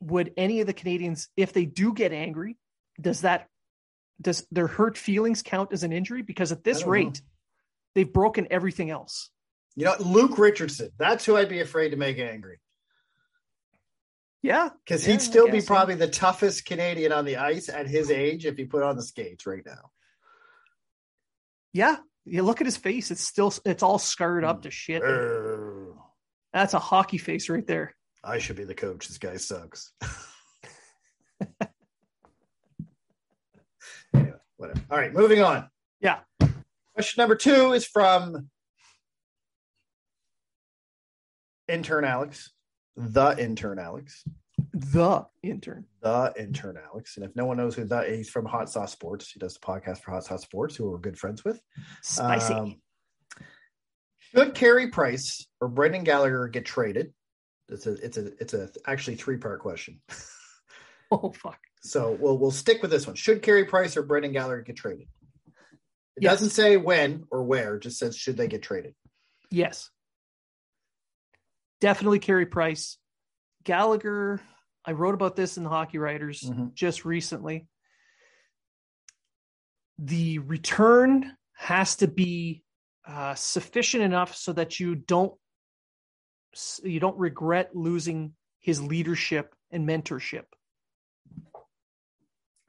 would 0.00 0.32
any 0.36 0.60
of 0.60 0.66
the 0.66 0.72
Canadians, 0.72 1.28
if 1.36 1.52
they 1.52 1.64
do 1.64 1.92
get 1.92 2.12
angry, 2.12 2.56
does 3.00 3.22
that 3.22 3.48
does 4.20 4.46
their 4.50 4.66
hurt 4.66 4.98
feelings 4.98 5.42
count 5.42 5.72
as 5.72 5.82
an 5.82 5.92
injury? 5.92 6.22
Because 6.22 6.52
at 6.52 6.62
this 6.62 6.80
don't 6.80 6.88
know. 6.88 6.92
rate, 6.92 7.22
they've 7.94 8.12
broken 8.12 8.48
everything 8.50 8.90
else. 8.90 9.30
You 9.76 9.86
know, 9.86 9.94
Luke 9.98 10.36
Richardson. 10.36 10.90
That's 10.98 11.24
who 11.24 11.36
I'd 11.36 11.48
be 11.48 11.60
afraid 11.60 11.90
to 11.90 11.96
make 11.96 12.18
angry. 12.18 12.58
Yeah. 14.42 14.70
Because 14.84 15.06
Yeah, 15.06 15.12
he'd 15.12 15.22
still 15.22 15.50
be 15.50 15.62
probably 15.62 15.94
the 15.94 16.08
toughest 16.08 16.66
Canadian 16.66 17.12
on 17.12 17.24
the 17.24 17.36
ice 17.36 17.68
at 17.68 17.86
his 17.86 18.10
age 18.10 18.46
if 18.46 18.56
he 18.56 18.64
put 18.64 18.82
on 18.82 18.96
the 18.96 19.02
skates 19.02 19.46
right 19.46 19.64
now. 19.64 19.90
Yeah. 21.72 21.96
You 22.24 22.42
look 22.42 22.60
at 22.60 22.66
his 22.66 22.76
face, 22.76 23.10
it's 23.10 23.24
still 23.24 23.52
it's 23.64 23.82
all 23.82 23.98
scarred 23.98 24.44
up 24.44 24.62
to 24.62 24.70
shit. 24.70 25.02
That's 26.52 26.74
a 26.74 26.78
hockey 26.78 27.18
face 27.18 27.48
right 27.48 27.66
there. 27.66 27.94
I 28.22 28.38
should 28.38 28.56
be 28.56 28.64
the 28.64 28.74
coach. 28.74 29.08
This 29.08 29.18
guy 29.18 29.36
sucks. 29.36 29.92
anyway, 34.14 34.32
whatever. 34.56 34.80
All 34.90 34.98
right, 34.98 35.12
moving 35.12 35.42
on. 35.42 35.68
Yeah. 36.00 36.18
Question 36.94 37.22
number 37.22 37.36
two 37.36 37.72
is 37.72 37.86
from 37.86 38.48
intern 41.68 42.04
Alex, 42.04 42.50
the 42.96 43.36
intern 43.38 43.78
Alex, 43.78 44.24
The 44.74 45.24
intern. 45.42 45.86
the 46.02 46.32
intern 46.38 46.76
Alex. 46.92 47.16
And 47.16 47.24
if 47.24 47.34
no 47.36 47.46
one 47.46 47.56
knows 47.56 47.74
who 47.74 47.84
that, 47.84 48.08
he's 48.10 48.28
from 48.28 48.44
Hot 48.44 48.68
Sauce 48.68 48.92
Sports. 48.92 49.30
He 49.30 49.38
does 49.40 49.54
the 49.54 49.60
podcast 49.60 50.02
for 50.02 50.10
Hot 50.10 50.24
Sauce 50.24 50.42
Sports, 50.42 50.76
who 50.76 50.90
we're 50.90 50.98
good 50.98 51.18
friends 51.18 51.44
with. 51.44 51.60
Spicy. 52.02 52.54
Um, 52.54 52.80
should 54.18 54.54
Carey 54.54 54.88
Price 54.90 55.46
or 55.60 55.68
Brendan 55.68 56.04
Gallagher 56.04 56.48
get 56.48 56.64
traded? 56.64 57.12
It's 57.70 57.86
a 57.86 57.92
it's 58.04 58.16
a 58.16 58.26
it's 58.40 58.54
a 58.54 58.68
actually 58.86 59.16
three 59.16 59.36
part 59.36 59.60
question. 59.60 60.00
oh 61.10 61.32
fuck. 61.32 61.58
So 61.82 62.16
we'll 62.20 62.36
we'll 62.38 62.50
stick 62.50 62.82
with 62.82 62.90
this 62.90 63.06
one. 63.06 63.16
Should 63.16 63.42
Carey 63.42 63.64
Price 63.64 63.96
or 63.96 64.02
Brendan 64.02 64.32
Gallagher 64.32 64.62
get 64.62 64.76
traded? 64.76 65.08
It 66.16 66.24
Yes. 66.24 66.32
doesn't 66.34 66.50
say 66.50 66.76
when 66.76 67.24
or 67.30 67.44
where, 67.44 67.76
it 67.76 67.80
just 67.82 67.98
says 67.98 68.16
should 68.16 68.36
they 68.36 68.48
get 68.48 68.62
traded. 68.62 68.94
Yes. 69.50 69.90
Definitely 71.80 72.18
Carey 72.18 72.46
Price. 72.46 72.98
Gallagher, 73.64 74.40
I 74.84 74.92
wrote 74.92 75.14
about 75.14 75.36
this 75.36 75.56
in 75.56 75.64
the 75.64 75.70
Hockey 75.70 75.98
Writers 75.98 76.42
Mhm. 76.42 76.74
just 76.74 77.04
recently. 77.04 77.66
The 79.98 80.38
return 80.40 81.36
has 81.54 81.96
to 81.96 82.08
be 82.08 82.64
uh, 83.06 83.34
sufficient 83.34 84.02
enough 84.02 84.36
so 84.36 84.52
that 84.52 84.78
you 84.78 84.94
don't 84.94 85.32
you 86.82 87.00
don't 87.00 87.18
regret 87.18 87.74
losing 87.74 88.34
his 88.58 88.82
leadership 88.82 89.54
and 89.70 89.88
mentorship. 89.88 90.44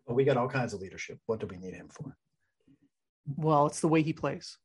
But 0.08 0.16
we 0.16 0.24
got 0.24 0.38
all 0.38 0.50
kinds 0.50 0.74
of 0.74 0.82
leadership. 0.82 1.20
What 1.26 1.40
do 1.40 1.48
we 1.48 1.58
need 1.58 1.74
him 1.74 1.90
for? 1.90 2.16
Well, 3.36 3.68
it's 3.68 3.80
the 3.80 3.88
way 3.88 4.02
he 4.02 4.14
plays. 4.14 4.58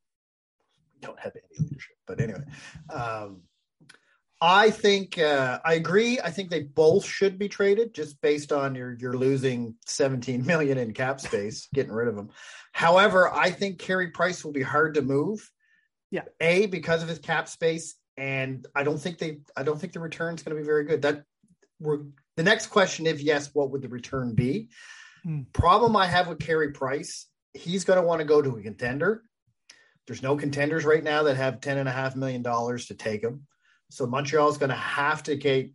We 0.95 1.07
don't 1.07 1.19
have 1.21 1.33
any 1.35 1.67
leadership. 1.67 1.97
But 2.07 2.21
anyway, 2.21 2.43
um, 2.91 3.43
I 4.41 4.71
think 4.71 5.19
uh, 5.19 5.61
I 5.65 5.75
agree. 5.75 6.21
I 6.21 6.31
think 6.31 6.51
they 6.51 6.63
both 6.63 7.07
should 7.07 7.39
be 7.39 7.49
traded, 7.49 7.95
just 7.95 8.21
based 8.21 8.53
on 8.53 8.75
your 8.75 8.97
you're 8.99 9.17
losing 9.17 9.75
17 9.87 10.45
million 10.45 10.79
in 10.79 10.93
cap 10.93 11.21
space, 11.21 11.69
getting 11.73 11.93
rid 11.93 12.09
of 12.09 12.17
them. 12.17 12.31
However, 12.73 13.33
I 13.33 13.51
think 13.51 13.79
Carey 13.79 14.11
Price 14.11 14.45
will 14.45 14.53
be 14.53 14.63
hard 14.63 14.95
to 14.95 15.03
move. 15.03 15.51
Yeah. 16.11 16.25
A 16.41 16.67
because 16.67 17.03
of 17.03 17.09
his 17.09 17.19
cap 17.19 17.49
space, 17.49 17.97
and 18.17 18.67
I 18.75 18.83
don't 18.83 18.99
think 18.99 19.19
they. 19.19 19.41
I 19.57 19.63
don't 19.63 19.81
think 19.81 19.93
the 19.93 20.01
return's 20.01 20.43
going 20.43 20.57
to 20.57 20.61
be 20.61 20.67
very 20.67 20.85
good. 20.85 21.03
That 21.03 21.25
we're 21.81 22.01
the 22.37 22.43
next 22.43 22.69
question. 22.69 23.07
If 23.07 23.21
yes, 23.21 23.51
what 23.53 23.71
would 23.71 23.83
the 23.83 23.89
return 23.89 24.35
be? 24.35 24.69
Hmm. 25.23 25.43
Problem 25.53 25.97
I 25.97 26.07
have 26.07 26.29
with 26.29 26.39
Carey 26.39 26.73
Price, 26.73 27.27
he's 27.55 27.85
going 27.85 28.01
to 28.01 28.07
want 28.07 28.21
to 28.21 28.27
go 28.27 28.41
to 28.41 28.57
a 28.57 28.63
contender. 28.63 29.23
There's 30.07 30.23
no 30.23 30.37
contenders 30.37 30.85
right 30.85 31.03
now 31.03 31.25
that 31.25 31.37
have 31.37 31.61
ten 31.61 31.79
and 31.79 31.89
a 31.89 31.93
half 31.93 32.17
million 32.17 32.43
dollars 32.43 32.87
to 32.87 32.95
take 32.95 33.23
him. 33.23 33.47
So 33.91 34.07
Montreal 34.07 34.49
is 34.49 34.59
going 34.59 34.71
to 34.71 34.77
have 34.77 35.23
to 35.25 35.37
get, 35.37 35.71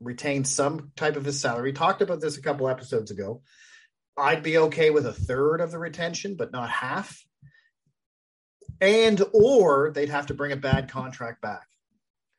retain 0.00 0.44
some 0.44 0.92
type 0.96 1.16
of 1.16 1.24
his 1.24 1.40
salary. 1.40 1.70
We 1.70 1.72
talked 1.72 2.02
about 2.02 2.20
this 2.20 2.36
a 2.36 2.42
couple 2.42 2.68
episodes 2.68 3.10
ago. 3.10 3.42
I'd 4.16 4.42
be 4.42 4.58
okay 4.58 4.90
with 4.90 5.06
a 5.06 5.12
third 5.12 5.60
of 5.60 5.70
the 5.70 5.78
retention, 5.78 6.36
but 6.36 6.52
not 6.52 6.70
half. 6.70 7.22
And 8.80 9.22
or 9.32 9.90
they'd 9.94 10.08
have 10.08 10.26
to 10.26 10.34
bring 10.34 10.52
a 10.52 10.56
bad 10.56 10.90
contract 10.90 11.40
back. 11.40 11.66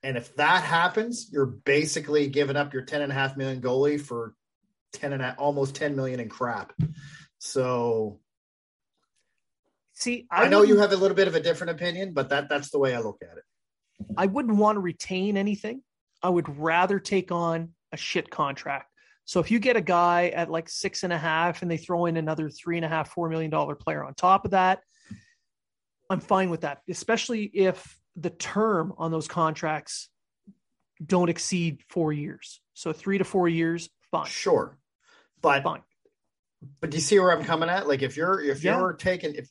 And 0.08 0.16
if 0.16 0.34
that 0.38 0.64
happens, 0.64 1.30
you're 1.34 1.46
basically 1.46 2.28
giving 2.28 2.56
up 2.56 2.74
your 2.74 2.84
ten 2.84 3.02
and 3.02 3.12
a 3.12 3.16
half 3.16 3.36
million 3.36 3.62
goalie 3.62 4.00
for 4.00 4.34
ten 4.94 5.12
and 5.12 5.22
a, 5.22 5.36
almost 5.38 5.76
ten 5.76 5.98
million 5.98 6.22
in 6.22 6.30
crap. 6.30 6.72
So 7.40 8.22
See, 9.92 10.26
I, 10.32 10.46
I, 10.46 10.48
know 10.48 10.62
you 10.62 10.78
have 10.78 10.94
a 10.94 10.96
little 10.96 11.18
bit 11.18 11.28
of 11.28 11.36
a 11.36 11.42
different 11.42 11.72
opinion, 11.72 12.14
but 12.14 12.30
that 12.30 12.48
that's 12.48 12.70
the 12.70 12.80
way 12.80 12.96
I 12.96 13.00
look 13.00 13.18
at 13.22 13.36
it. 13.38 13.44
I 14.16 14.28
wouldn't 14.28 14.56
want 14.56 14.78
to 14.78 14.80
retain 14.80 15.36
anything. 15.36 15.82
I 16.24 16.30
would 16.30 16.58
rather 16.58 17.00
take 17.00 17.34
on 17.34 17.74
a 17.92 17.98
shit 17.98 18.30
contract. 18.30 18.90
So 19.26 19.42
if 19.42 19.52
you 19.52 19.60
get 19.60 19.76
a 19.76 19.82
guy 19.82 20.30
at 20.30 20.50
like 20.50 20.70
six 20.70 21.04
and 21.04 21.12
a 21.12 21.18
half 21.18 21.64
and 21.64 21.70
they 21.70 21.76
throw 21.76 22.06
in 22.06 22.16
another 22.16 22.50
three 22.50 22.78
and 22.78 22.86
a 22.86 22.88
half, 22.88 23.10
four 23.10 23.28
million 23.28 23.52
dollar 23.52 23.76
player 23.76 24.06
on 24.06 24.14
top 24.14 24.46
of 24.46 24.52
that, 24.52 24.80
I'm 26.10 26.22
fine 26.22 26.50
with 26.50 26.62
that, 26.62 26.78
especially 26.88 27.44
if 27.44 28.00
the 28.18 28.30
term 28.32 28.94
on 28.98 29.12
those 29.12 29.28
contracts 29.28 30.10
don't 31.06 31.30
exceed 31.30 31.82
four 31.90 32.12
years. 32.12 32.60
So 32.74 32.92
three 32.92 33.20
to 33.20 33.24
four 33.24 33.48
years, 33.48 33.90
fine, 34.12 34.26
Sure, 34.26 34.78
but 35.42 35.64
fine. 35.64 35.84
but 36.82 36.90
do 36.90 36.98
you 36.98 37.02
see 37.02 37.20
where 37.20 37.32
I'm 37.32 37.46
coming 37.46 37.70
at? 37.70 37.88
Like 37.88 38.02
if 38.02 38.18
you're 38.18 38.42
if 38.42 38.64
Yeah. 38.64 38.78
you're 38.80 38.94
taking 38.94 39.36
if 39.36 39.48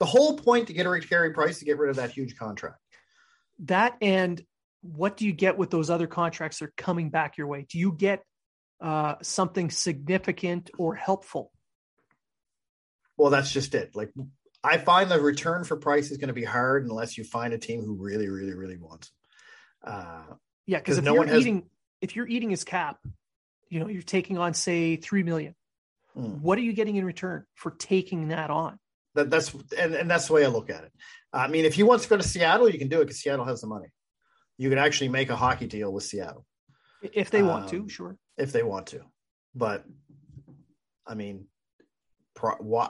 the 0.00 0.06
whole 0.06 0.36
point 0.38 0.68
to 0.68 0.72
get 0.72 0.86
rid 0.86 1.02
of 1.04 1.08
Carey 1.10 1.32
Price 1.32 1.58
to 1.58 1.64
get 1.64 1.76
rid 1.78 1.90
of 1.90 1.96
that 1.96 2.10
huge 2.10 2.36
contract. 2.36 2.78
That 3.60 3.96
and 4.00 4.42
what 4.80 5.16
do 5.16 5.26
you 5.26 5.32
get 5.32 5.58
with 5.58 5.70
those 5.70 5.90
other 5.90 6.06
contracts 6.06 6.60
that 6.60 6.66
are 6.66 6.72
coming 6.76 7.10
back 7.10 7.36
your 7.36 7.48
way? 7.48 7.66
Do 7.68 7.78
you 7.78 7.92
get 7.92 8.22
uh, 8.80 9.16
something 9.22 9.70
significant 9.70 10.70
or 10.78 10.94
helpful? 10.94 11.52
Well, 13.16 13.30
that's 13.30 13.50
just 13.50 13.74
it. 13.74 13.96
Like 13.96 14.12
I 14.64 14.78
find 14.78 15.10
the 15.10 15.20
return 15.20 15.64
for 15.64 15.76
Price 15.76 16.10
is 16.10 16.18
going 16.18 16.28
to 16.28 16.34
be 16.34 16.44
hard 16.44 16.84
unless 16.84 17.16
you 17.16 17.24
find 17.24 17.52
a 17.54 17.58
team 17.58 17.82
who 17.82 17.94
really, 17.94 18.28
really, 18.28 18.54
really 18.54 18.76
wants. 18.76 19.10
Him. 19.84 19.92
Uh, 19.92 20.22
Yeah, 20.66 20.78
'Cause 20.78 20.82
because 20.84 20.98
if 20.98 21.04
no 21.04 21.12
you're 21.12 21.20
one 21.20 21.28
has- 21.28 21.40
eating 21.40 21.70
if 22.00 22.14
you're 22.14 22.26
eating 22.28 22.50
his 22.50 22.62
cap, 22.64 22.98
you 23.68 23.80
know, 23.80 23.88
you're 23.88 24.02
taking 24.02 24.38
on 24.38 24.54
say 24.54 24.96
three 24.96 25.22
million. 25.22 25.54
Mm. 26.16 26.40
What 26.40 26.58
are 26.58 26.62
you 26.62 26.72
getting 26.72 26.96
in 26.96 27.04
return 27.04 27.44
for 27.54 27.70
taking 27.72 28.28
that 28.28 28.50
on? 28.50 28.78
that, 29.14 29.30
that's 29.30 29.52
and, 29.76 29.94
and 29.94 30.08
that's 30.10 30.26
the 30.28 30.32
way 30.34 30.44
I 30.44 30.48
look 30.48 30.70
at 30.70 30.84
it. 30.84 30.92
I 31.32 31.48
mean, 31.48 31.64
if 31.64 31.74
he 31.74 31.82
wants 31.82 32.04
to 32.04 32.10
go 32.10 32.16
to 32.16 32.22
Seattle, 32.22 32.68
you 32.68 32.78
can 32.78 32.88
do 32.88 33.00
it 33.00 33.04
because 33.06 33.20
Seattle 33.20 33.44
has 33.46 33.60
the 33.60 33.66
money. 33.66 33.88
You 34.58 34.68
can 34.68 34.78
actually 34.78 35.08
make 35.08 35.28
a 35.30 35.36
hockey 35.36 35.66
deal 35.66 35.92
with 35.92 36.04
Seattle 36.04 36.44
If 37.02 37.30
they 37.30 37.42
want 37.42 37.68
to, 37.70 37.80
Um, 37.80 37.88
sure. 37.88 38.16
if 38.36 38.52
they 38.52 38.62
want 38.62 38.88
to. 38.88 39.04
But 39.54 39.84
I 41.06 41.14
mean, 41.14 41.46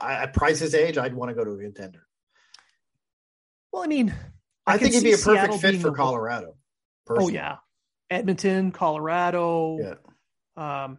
at 0.00 0.32
Price's 0.34 0.74
age, 0.74 0.98
I'd 0.98 1.14
want 1.14 1.30
to 1.30 1.34
go 1.34 1.44
to 1.44 1.52
a 1.52 1.58
contender. 1.58 2.06
Well, 3.72 3.82
I 3.82 3.86
mean, 3.86 4.14
I, 4.66 4.78
can 4.78 4.90
think 4.90 4.94
he'd 4.94 5.04
be 5.04 5.12
a 5.12 5.18
perfect 5.18 5.54
Seattle 5.54 5.58
fit 5.58 5.80
for 5.80 5.92
Colorado. 5.92 6.56
Oh 7.08 7.28
yeah, 7.28 7.56
Edmonton, 8.10 8.72
Colorado. 8.72 9.78
yeah, 9.78 10.84
Um, 10.84 10.98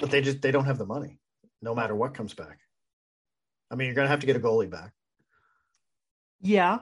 but 0.00 0.10
they 0.10 0.20
just 0.20 0.42
they 0.42 0.50
don't 0.50 0.66
have 0.66 0.78
the 0.78 0.86
money, 0.86 1.18
no 1.60 1.74
matter 1.74 1.94
what 1.94 2.14
comes 2.14 2.34
back. 2.34 2.58
I 3.70 3.74
mean, 3.74 3.86
you're 3.86 3.94
going 3.94 4.04
to 4.04 4.10
have 4.10 4.20
to 4.20 4.26
get 4.26 4.36
a 4.36 4.40
goalie 4.40 4.70
back 4.70 4.92
yeah, 6.42 6.80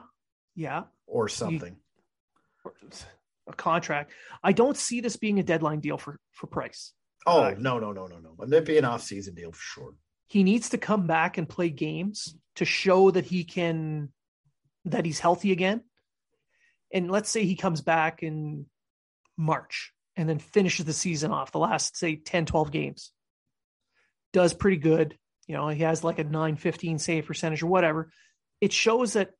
yeah. 0.55 0.83
or 1.07 1.29
something. 1.29 1.77
A 3.47 3.53
contract. 3.53 4.11
I 4.43 4.51
don't 4.51 4.75
see 4.75 5.01
this 5.01 5.15
being 5.15 5.39
a 5.39 5.43
deadline 5.43 5.79
deal 5.79 5.97
for 5.97 6.19
for 6.31 6.47
Price. 6.47 6.93
oh 7.25 7.43
uh, 7.43 7.55
no, 7.57 7.79
no, 7.79 7.91
no, 7.91 8.07
no, 8.07 8.17
no! 8.19 8.35
It'd 8.43 8.65
be 8.65 8.77
an 8.77 8.85
off-season 8.85 9.35
deal 9.35 9.51
for 9.51 9.61
sure. 9.61 9.93
He 10.31 10.45
needs 10.45 10.69
to 10.69 10.77
come 10.77 11.07
back 11.07 11.37
and 11.37 11.49
play 11.49 11.69
games 11.69 12.33
to 12.55 12.63
show 12.63 13.11
that 13.11 13.25
he 13.25 13.43
can 13.43 14.13
that 14.85 15.05
he's 15.05 15.19
healthy 15.19 15.51
again. 15.51 15.81
And 16.93 17.11
let's 17.11 17.29
say 17.29 17.43
he 17.43 17.57
comes 17.57 17.81
back 17.81 18.23
in 18.23 18.65
March 19.35 19.91
and 20.15 20.29
then 20.29 20.39
finishes 20.39 20.85
the 20.85 20.93
season 20.93 21.31
off 21.31 21.51
the 21.51 21.59
last 21.59 21.97
say 21.97 22.15
10 22.15 22.45
12 22.45 22.71
games. 22.71 23.11
Does 24.31 24.53
pretty 24.53 24.77
good. 24.77 25.17
You 25.47 25.55
know, 25.57 25.67
he 25.67 25.81
has 25.83 26.01
like 26.01 26.19
a 26.19 26.23
915 26.23 26.97
save 26.99 27.25
percentage 27.25 27.61
or 27.61 27.67
whatever. 27.67 28.09
It 28.61 28.71
shows 28.71 29.13
that 29.13 29.31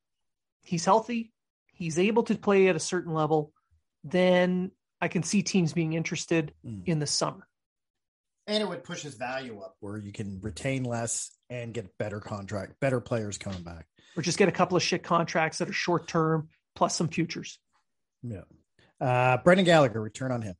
he's 0.61 0.83
healthy, 0.83 1.31
he's 1.71 1.99
able 1.99 2.23
to 2.23 2.35
play 2.35 2.67
at 2.67 2.75
a 2.75 2.79
certain 2.81 3.13
level, 3.13 3.53
then 4.03 4.71
I 4.99 5.07
can 5.07 5.23
see 5.23 5.41
teams 5.41 5.71
being 5.71 5.93
interested 5.93 6.53
Mm. 6.65 6.85
in 6.85 6.99
the 6.99 7.07
summer. 7.07 7.47
And 8.51 8.61
it 8.61 8.67
would 8.67 8.83
push 8.83 9.01
his 9.01 9.15
value 9.15 9.61
up. 9.61 9.77
where 9.79 9.97
you 9.97 10.11
can 10.11 10.39
retain 10.41 10.83
less 10.83 11.31
and 11.49 11.73
get 11.73 11.97
better 11.97 12.19
contract, 12.19 12.73
better 12.81 12.99
players 12.99 13.37
coming 13.37 13.63
back. 13.63 13.87
Or 14.17 14.21
just 14.21 14.37
get 14.37 14.49
a 14.49 14.51
couple 14.51 14.75
of 14.75 14.83
shit 14.83 15.03
contracts 15.03 15.59
that 15.59 15.69
are 15.69 15.73
short 15.73 16.09
term 16.09 16.49
plus 16.75 16.95
some 16.97 17.07
futures. 17.07 17.59
Yeah. 18.21 18.41
Uh, 18.99 19.37
Brendan 19.37 19.65
Gallagher, 19.65 20.01
return 20.01 20.33
on 20.33 20.41
him. 20.41 20.55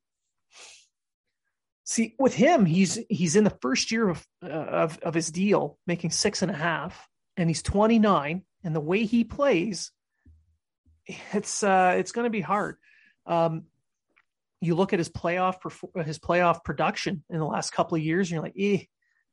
See, 1.84 2.16
with 2.18 2.34
him, 2.34 2.66
he's 2.66 2.98
he's 3.10 3.36
in 3.36 3.44
the 3.44 3.58
first 3.62 3.92
year 3.92 4.08
of 4.08 4.26
uh, 4.42 4.48
of 4.48 4.98
of 5.00 5.14
his 5.14 5.30
deal, 5.30 5.78
making 5.86 6.12
six 6.12 6.42
and 6.42 6.50
a 6.50 6.56
half, 6.56 7.10
and 7.36 7.50
he's 7.50 7.62
29. 7.62 8.44
And 8.64 8.76
the 8.76 8.80
way 8.80 9.04
he 9.04 9.26
plays, 9.26 9.92
it's 11.06 11.62
uh, 11.62 11.96
it's 11.98 12.14
going 12.14 12.24
to 12.24 12.30
be 12.30 12.40
hard. 12.40 12.78
Um, 13.26 13.66
you 14.62 14.76
look 14.76 14.94
at 14.94 15.00
his 15.00 15.10
playoff 15.10 15.58
his 16.06 16.20
playoff 16.20 16.64
production 16.64 17.24
in 17.30 17.40
the 17.40 17.46
last 17.46 17.72
couple 17.72 17.98
of 17.98 18.04
years, 18.04 18.28
and 18.28 18.36
you're 18.36 18.44
like, 18.44 18.56
eh, 18.58 18.84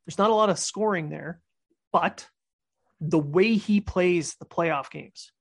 there's 0.05 0.17
not 0.17 0.31
a 0.31 0.35
lot 0.35 0.49
of 0.49 0.57
scoring 0.57 1.09
there, 1.09 1.39
but 1.93 2.27
the 2.99 3.19
way 3.19 3.55
he 3.55 3.79
plays 3.79 4.35
the 4.39 4.45
playoff 4.45 4.89
games, 4.89 5.31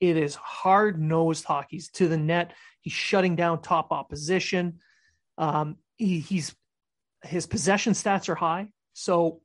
it 0.00 0.16
is 0.16 0.34
hard 0.34 1.00
nosed 1.00 1.44
hockey. 1.44 1.82
To 1.94 2.08
the 2.08 2.16
net. 2.16 2.54
He's 2.80 2.94
shutting 2.94 3.36
down 3.36 3.60
top 3.60 3.92
opposition. 3.92 4.78
Um, 5.36 5.76
he, 5.98 6.20
he's 6.20 6.54
his 7.22 7.46
possession 7.46 7.92
stats 7.92 8.30
are 8.30 8.34
high, 8.34 8.72
so 8.94 9.42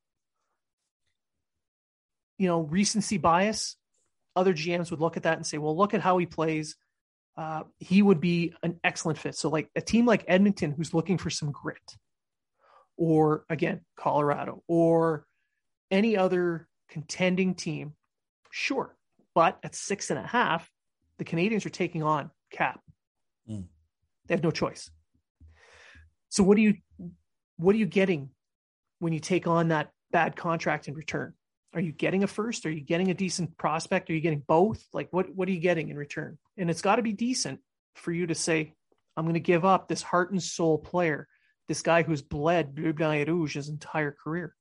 you 2.38 2.47
know 2.47 2.61
recency 2.61 3.17
bias. 3.17 3.75
Other 4.38 4.53
GMs 4.53 4.89
would 4.91 5.01
look 5.01 5.17
at 5.17 5.23
that 5.23 5.35
and 5.35 5.45
say, 5.45 5.57
"Well, 5.57 5.77
look 5.77 5.93
at 5.93 5.99
how 5.99 6.17
he 6.17 6.25
plays. 6.25 6.77
Uh, 7.37 7.63
he 7.79 8.01
would 8.01 8.21
be 8.21 8.53
an 8.63 8.79
excellent 8.83 9.17
fit." 9.17 9.35
So, 9.35 9.49
like 9.49 9.69
a 9.75 9.81
team 9.81 10.05
like 10.05 10.23
Edmonton, 10.27 10.71
who's 10.71 10.93
looking 10.93 11.17
for 11.17 11.29
some 11.29 11.51
grit, 11.51 11.95
or 12.97 13.45
again 13.49 13.81
Colorado, 13.97 14.63
or 14.67 15.25
any 15.91 16.17
other 16.17 16.67
contending 16.89 17.55
team, 17.55 17.93
sure. 18.51 18.95
But 19.33 19.59
at 19.63 19.75
six 19.75 20.09
and 20.09 20.19
a 20.19 20.25
half, 20.25 20.69
the 21.17 21.25
Canadians 21.25 21.65
are 21.65 21.69
taking 21.69 22.03
on 22.03 22.31
cap. 22.51 22.79
Mm. 23.49 23.65
They 24.27 24.33
have 24.33 24.43
no 24.43 24.51
choice. 24.51 24.89
So 26.29 26.43
what 26.43 26.55
do 26.57 26.63
you 26.63 26.75
what 27.57 27.75
are 27.75 27.77
you 27.77 27.85
getting 27.85 28.29
when 28.99 29.13
you 29.13 29.19
take 29.19 29.47
on 29.47 29.69
that 29.69 29.89
bad 30.11 30.35
contract 30.35 30.87
in 30.87 30.93
return? 30.93 31.33
Are 31.73 31.81
you 31.81 31.91
getting 31.91 32.23
a 32.23 32.27
first? 32.27 32.65
Are 32.65 32.71
you 32.71 32.81
getting 32.81 33.11
a 33.11 33.13
decent 33.13 33.57
prospect? 33.57 34.09
Are 34.09 34.13
you 34.13 34.21
getting 34.21 34.43
both? 34.47 34.83
Like 34.93 35.07
what 35.11 35.33
what 35.35 35.47
are 35.47 35.51
you 35.51 35.59
getting 35.59 35.89
in 35.89 35.97
return? 35.97 36.37
And 36.57 36.69
it's 36.69 36.81
got 36.81 36.97
to 36.97 37.01
be 37.01 37.13
decent 37.13 37.59
for 37.95 38.11
you 38.11 38.27
to 38.27 38.35
say, 38.35 38.73
I'm 39.17 39.25
going 39.25 39.33
to 39.35 39.39
give 39.39 39.65
up 39.65 39.87
this 39.87 40.01
heart 40.01 40.31
and 40.31 40.41
soul 40.41 40.77
player, 40.77 41.27
this 41.67 41.81
guy 41.81 42.03
who's 42.03 42.21
bled 42.21 42.75
Bleu 42.75 42.93
et 42.97 43.27
Rouge 43.27 43.55
his 43.55 43.69
entire 43.69 44.15
career. 44.23 44.55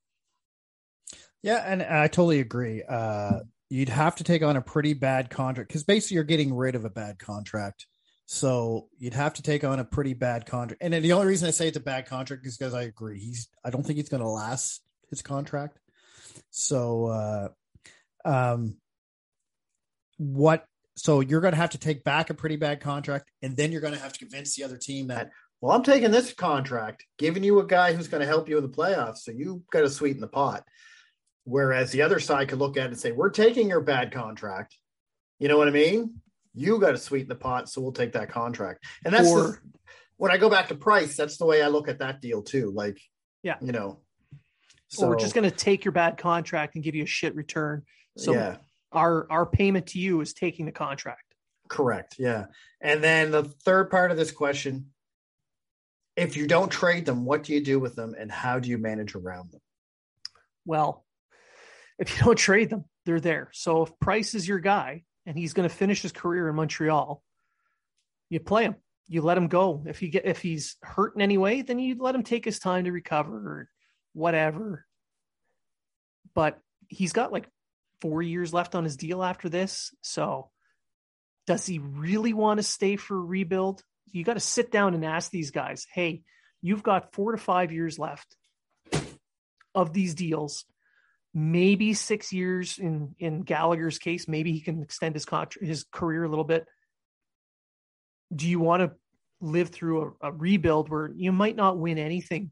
Yeah, 1.41 1.57
and 1.57 1.83
I 1.83 2.07
totally 2.07 2.39
agree. 2.39 2.83
Uh, 2.83 3.41
you'd 3.69 3.89
have 3.89 4.15
to 4.15 4.23
take 4.23 4.41
on 4.43 4.55
a 4.55 4.61
pretty 4.61 4.93
bad 4.93 5.29
contract 5.29 5.69
because 5.69 5.83
basically 5.83 6.15
you're 6.15 6.23
getting 6.23 6.55
rid 6.55 6.75
of 6.75 6.85
a 6.85 6.89
bad 6.89 7.19
contract. 7.19 7.87
So 8.25 8.87
you'd 8.97 9.13
have 9.13 9.35
to 9.35 9.43
take 9.43 9.63
on 9.63 9.79
a 9.79 9.85
pretty 9.85 10.13
bad 10.13 10.47
contract. 10.47 10.81
And 10.81 10.93
the 10.93 11.13
only 11.13 11.27
reason 11.27 11.47
I 11.47 11.51
say 11.51 11.67
it's 11.67 11.77
a 11.77 11.81
bad 11.81 12.07
contract 12.07 12.45
is 12.45 12.57
because 12.57 12.73
I 12.73 12.83
agree. 12.83 13.19
He's 13.19 13.47
I 13.63 13.69
don't 13.69 13.83
think 13.83 13.97
he's 13.97 14.09
going 14.09 14.23
to 14.23 14.29
last 14.29 14.81
his 15.09 15.21
contract. 15.21 15.79
So 16.49 17.05
uh 17.05 17.47
um 18.25 18.77
what 20.17 20.65
so 20.95 21.19
you're 21.19 21.41
going 21.41 21.53
to 21.53 21.57
have 21.59 21.71
to 21.71 21.77
take 21.77 22.03
back 22.03 22.29
a 22.29 22.33
pretty 22.33 22.55
bad 22.55 22.79
contract 22.79 23.29
and 23.41 23.55
then 23.57 23.71
you're 23.71 23.81
going 23.81 23.93
to 23.93 23.99
have 23.99 24.13
to 24.13 24.19
convince 24.19 24.55
the 24.55 24.63
other 24.63 24.77
team 24.77 25.07
that 25.07 25.29
Well, 25.61 25.75
I'm 25.75 25.83
taking 25.83 26.11
this 26.11 26.33
contract, 26.33 27.05
giving 27.17 27.43
you 27.43 27.59
a 27.59 27.65
guy 27.65 27.93
who's 27.93 28.07
going 28.07 28.21
to 28.21 28.27
help 28.27 28.47
you 28.49 28.57
in 28.57 28.63
the 28.63 28.69
playoffs. 28.69 29.19
So 29.19 29.31
you 29.31 29.63
got 29.71 29.81
to 29.81 29.89
sweeten 29.89 30.21
the 30.21 30.27
pot. 30.27 30.63
Whereas 31.43 31.91
the 31.91 32.01
other 32.01 32.19
side 32.19 32.49
could 32.49 32.59
look 32.59 32.77
at 32.77 32.85
it 32.85 32.91
and 32.91 32.99
say, 32.99 33.11
we're 33.11 33.29
taking 33.29 33.69
your 33.69 33.81
bad 33.81 34.11
contract. 34.11 34.75
You 35.39 35.47
know 35.47 35.57
what 35.57 35.67
I 35.67 35.71
mean? 35.71 36.21
You 36.53 36.79
got 36.79 36.91
to 36.91 36.97
sweeten 36.97 37.29
the 37.29 37.35
pot. 37.35 37.69
So 37.69 37.81
we'll 37.81 37.91
take 37.91 38.13
that 38.13 38.29
contract. 38.29 38.83
And 39.03 39.13
that's 39.13 39.27
Or- 39.29 39.41
the, 39.41 39.57
when 40.17 40.31
I 40.31 40.37
go 40.37 40.49
back 40.49 40.69
to 40.69 40.75
price, 40.75 41.15
that's 41.17 41.37
the 41.37 41.45
way 41.45 41.61
I 41.61 41.67
look 41.67 41.87
at 41.89 41.99
that 41.99 42.21
deal 42.21 42.41
too. 42.41 42.71
Like, 42.71 42.97
Yeah. 43.43 43.57
you 43.61 43.71
know, 43.73 44.01
or 44.97 45.09
we're 45.09 45.19
just 45.19 45.35
going 45.35 45.49
to 45.49 45.55
take 45.55 45.83
your 45.83 45.91
bad 45.91 46.17
contract 46.17 46.75
and 46.75 46.83
give 46.83 46.95
you 46.95 47.03
a 47.03 47.07
shit 47.07 47.35
return. 47.35 47.83
So 48.17 48.33
yeah. 48.33 48.57
Our 48.95 49.27
our 49.31 49.45
payment 49.45 49.87
to 49.87 49.99
you 49.99 50.21
is 50.21 50.33
taking 50.33 50.65
the 50.65 50.71
contract. 50.71 51.35
Correct. 51.67 52.15
Yeah. 52.17 52.45
And 52.81 53.03
then 53.03 53.31
the 53.31 53.43
third 53.43 53.89
part 53.89 54.11
of 54.11 54.17
this 54.17 54.31
question 54.31 54.87
if 56.15 56.37
you 56.37 56.47
don't 56.47 56.71
trade 56.71 57.05
them, 57.05 57.25
what 57.25 57.43
do 57.43 57.53
you 57.53 57.61
do 57.61 57.79
with 57.79 57.95
them 57.95 58.15
and 58.17 58.31
how 58.31 58.59
do 58.59 58.69
you 58.69 58.77
manage 58.77 59.15
around 59.15 59.51
them? 59.51 59.61
Well, 60.65 61.05
if 61.99 62.17
you 62.17 62.23
don't 62.23 62.37
trade 62.37 62.69
them, 62.69 62.85
they're 63.05 63.19
there. 63.19 63.49
So 63.53 63.83
if 63.83 63.99
Price 63.99 64.33
is 64.33 64.47
your 64.47 64.59
guy 64.59 65.03
and 65.25 65.37
he's 65.37 65.53
going 65.53 65.67
to 65.67 65.75
finish 65.75 66.01
his 66.01 66.11
career 66.11 66.47
in 66.47 66.55
Montreal, 66.55 67.21
you 68.29 68.39
play 68.39 68.63
him. 68.63 68.75
You 69.07 69.21
let 69.21 69.37
him 69.37 69.47
go. 69.47 69.83
If 69.85 69.99
he 69.99 70.07
get 70.07 70.25
if 70.25 70.41
he's 70.41 70.77
hurt 70.81 71.15
in 71.15 71.21
any 71.21 71.37
way, 71.37 71.61
then 71.61 71.77
you 71.79 71.97
let 71.99 72.15
him 72.15 72.23
take 72.23 72.45
his 72.45 72.59
time 72.59 72.85
to 72.85 72.91
recover. 72.91 73.69
whatever. 74.13 74.85
But 76.33 76.59
he's 76.87 77.13
got 77.13 77.31
like 77.31 77.47
four 78.05 78.21
years 78.21 78.53
left 78.53 78.75
on 78.75 78.83
his 78.83 78.97
deal 78.97 79.23
after 79.23 79.49
this. 79.49 79.91
So 80.01 80.51
does 81.47 81.65
he 81.65 81.79
really 81.79 82.33
want 82.33 82.59
to 82.59 82.63
stay 82.63 82.97
for 82.97 83.17
a 83.17 83.19
rebuild? 83.19 83.81
You 84.11 84.23
got 84.23 84.35
to 84.35 84.39
sit 84.39 84.71
down 84.71 84.93
and 84.93 85.03
ask 85.03 85.31
these 85.31 85.49
guys, 85.49 85.87
hey, 85.91 86.21
you've 86.61 86.83
got 86.83 87.13
four 87.13 87.31
to 87.31 87.39
five 87.39 87.71
years 87.71 87.97
left 87.97 88.35
of 89.73 89.91
these 89.91 90.13
deals. 90.13 90.65
Maybe 91.33 91.95
six 91.95 92.31
years 92.31 92.77
in 92.77 93.15
in 93.17 93.41
Gallagher's 93.41 93.97
case. 93.97 94.27
Maybe 94.27 94.51
he 94.51 94.61
can 94.61 94.83
extend 94.83 95.15
his 95.15 95.25
contract, 95.25 95.65
his 95.65 95.83
career 95.83 96.25
a 96.25 96.29
little 96.29 96.45
bit. 96.45 96.65
Do 98.33 98.47
you 98.47 98.59
want 98.59 98.83
to 98.83 98.91
live 99.41 99.69
through 99.69 100.15
a, 100.21 100.29
a 100.29 100.31
rebuild 100.31 100.89
where 100.89 101.11
you 101.15 101.31
might 101.31 101.55
not 101.55 101.79
win 101.79 101.97
anything 101.97 102.51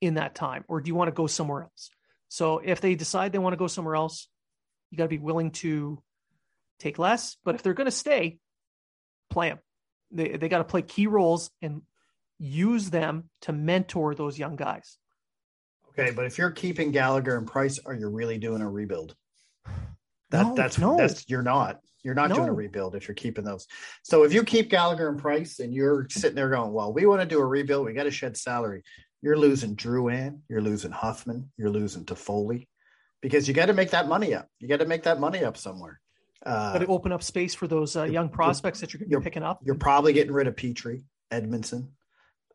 in 0.00 0.14
that 0.14 0.36
time, 0.36 0.64
or 0.68 0.80
do 0.80 0.88
you 0.88 0.94
want 0.94 1.08
to 1.08 1.12
go 1.12 1.26
somewhere 1.26 1.64
else? 1.64 1.90
So 2.28 2.58
if 2.64 2.80
they 2.80 2.94
decide 2.94 3.32
they 3.32 3.38
want 3.38 3.52
to 3.52 3.58
go 3.58 3.66
somewhere 3.66 3.96
else, 3.96 4.28
you 4.90 4.98
got 4.98 5.04
to 5.04 5.08
be 5.08 5.18
willing 5.18 5.50
to 5.52 6.02
take 6.78 6.98
less. 6.98 7.36
But 7.44 7.54
if 7.54 7.62
they're 7.62 7.74
going 7.74 7.86
to 7.86 7.90
stay, 7.90 8.38
play 9.30 9.50
them. 9.50 9.58
They 10.10 10.36
they 10.36 10.48
got 10.48 10.58
to 10.58 10.64
play 10.64 10.82
key 10.82 11.06
roles 11.06 11.50
and 11.60 11.82
use 12.38 12.90
them 12.90 13.30
to 13.42 13.52
mentor 13.52 14.14
those 14.14 14.38
young 14.38 14.56
guys. 14.56 14.98
Okay, 15.90 16.12
but 16.12 16.26
if 16.26 16.38
you're 16.38 16.50
keeping 16.50 16.90
Gallagher 16.92 17.36
and 17.36 17.46
Price, 17.46 17.78
are 17.84 17.94
you 17.94 18.08
really 18.08 18.38
doing 18.38 18.60
a 18.60 18.68
rebuild? 18.68 19.16
That 20.30 20.46
No, 20.46 20.54
that's 20.54 20.78
no. 20.78 20.96
that's 20.96 21.28
you're 21.28 21.42
not. 21.42 21.80
You're 22.02 22.14
not 22.14 22.32
doing 22.32 22.48
a 22.48 22.52
rebuild 22.52 22.94
if 22.94 23.08
you're 23.08 23.16
keeping 23.16 23.44
those. 23.44 23.66
So 24.04 24.22
if 24.22 24.32
you 24.32 24.44
keep 24.44 24.70
Gallagher 24.70 25.08
and 25.08 25.18
Price 25.18 25.58
and 25.58 25.74
you're 25.74 26.06
sitting 26.08 26.36
there 26.36 26.50
going, 26.50 26.72
Well, 26.72 26.92
we 26.92 27.04
want 27.04 27.20
to 27.20 27.26
do 27.26 27.40
a 27.40 27.44
rebuild, 27.44 27.84
we 27.84 27.94
got 27.94 28.04
to 28.04 28.12
shed 28.12 28.36
salary. 28.36 28.84
You're 29.22 29.36
losing 29.36 29.74
Drouin, 29.74 30.40
you're 30.48 30.60
losing 30.60 30.92
Hoffman, 30.92 31.50
you're 31.56 31.70
losing 31.70 32.04
Toffoli. 32.04 32.68
Because 33.26 33.48
you 33.48 33.54
got 33.54 33.66
to 33.66 33.72
make 33.72 33.90
that 33.90 34.06
money 34.06 34.34
up. 34.34 34.48
You 34.60 34.68
got 34.68 34.78
to 34.78 34.86
make 34.86 35.02
that 35.02 35.18
money 35.18 35.42
up 35.42 35.56
somewhere. 35.56 36.00
Uh, 36.44 36.74
Got 36.74 36.78
to 36.78 36.86
open 36.86 37.10
up 37.10 37.24
space 37.24 37.54
for 37.56 37.66
those 37.66 37.96
uh, 37.96 38.04
young 38.04 38.28
prospects 38.28 38.78
that 38.80 38.92
you're 38.92 39.00
going 39.00 39.08
to 39.08 39.10
you're- 39.14 39.20
be 39.20 39.24
picking 39.24 39.42
up. 39.42 39.58
you're 39.64 39.74
probably 39.74 40.12
getting 40.12 40.32
rid 40.32 40.46
of 40.46 40.54
Petry, 40.54 41.02
Edmundson. 41.32 41.88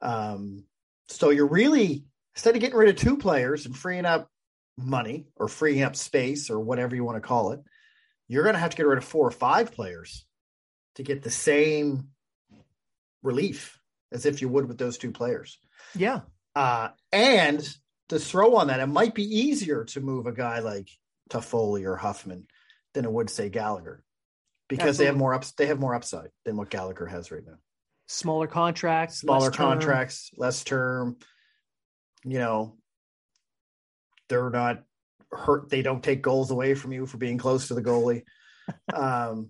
Um, 0.02 0.64
so 1.10 1.30
you're 1.30 1.48
really 1.48 2.06
instead 2.36 2.56
of 2.56 2.62
getting 2.62 2.78
rid 2.78 2.88
of 2.88 2.96
two 2.96 3.18
players 3.18 3.66
and 3.66 3.76
freeing 3.76 4.06
up 4.06 4.30
money 4.78 5.28
or 5.36 5.50
freeing 5.50 5.84
up 5.84 5.98
space 5.98 6.50
or 6.50 6.62
whatever 6.62 6.96
you 6.96 7.04
want 7.04 7.18
to 7.22 7.28
call 7.28 7.52
it, 7.52 7.60
you're 8.30 8.44
going 8.44 8.56
to 8.56 8.60
have 8.60 8.72
to 8.72 8.78
get 8.78 8.88
rid 8.88 8.98
of 8.98 9.04
four 9.04 9.28
or 9.28 9.32
five 9.32 9.74
players 9.74 10.26
to 10.96 11.04
get 11.04 11.22
the 11.22 11.32
same 11.32 12.08
relief 13.24 13.78
as 14.12 14.26
if 14.26 14.42
you 14.42 14.48
would 14.48 14.68
with 14.68 14.78
those 14.78 14.98
two 14.98 15.12
players. 15.12 15.58
Yeah, 15.96 16.22
Uh, 16.56 16.90
and 17.12 17.62
to 18.12 18.20
throw 18.20 18.56
on 18.56 18.68
that, 18.68 18.80
it 18.80 18.88
might 18.88 19.16
be 19.16 19.24
easier 19.24 19.84
to 19.86 20.00
move 20.02 20.28
a 20.28 20.32
guy 20.32 20.60
like 20.60 20.90
Toffoli 21.30 21.86
or 21.86 21.96
Hoffman 21.96 22.48
than 22.94 23.06
it 23.06 23.12
would 23.12 23.30
say 23.30 23.50
Gallagher 23.50 24.04
because 24.70 24.98
they 24.98 25.06
have 25.06 25.18
more 25.18 25.34
ups. 25.34 25.52
They 25.52 25.68
have 25.68 25.80
more 25.80 25.96
upside 25.96 26.30
than 26.46 26.56
what 26.56 26.70
Gallagher 26.70 27.08
has 27.08 27.32
right 27.32 27.46
now 27.46 27.58
smaller 28.12 28.48
contracts, 28.48 29.20
smaller 29.20 29.48
less 29.48 29.56
term. 29.56 29.66
contracts, 29.66 30.32
less 30.38 30.64
term. 30.64 31.18
You 32.24 32.40
know, 32.40 32.76
they're 34.30 34.50
not 34.50 34.84
hurt. 35.32 35.70
They 35.70 35.82
don't 35.82 36.04
take 36.04 36.22
goals 36.22 36.52
away 36.52 36.76
from 36.76 36.92
you 36.92 37.06
for 37.06 37.18
being 37.18 37.38
close 37.38 37.70
to 37.70 37.74
the 37.74 37.82
goalie. 37.82 38.24
um, 38.94 39.50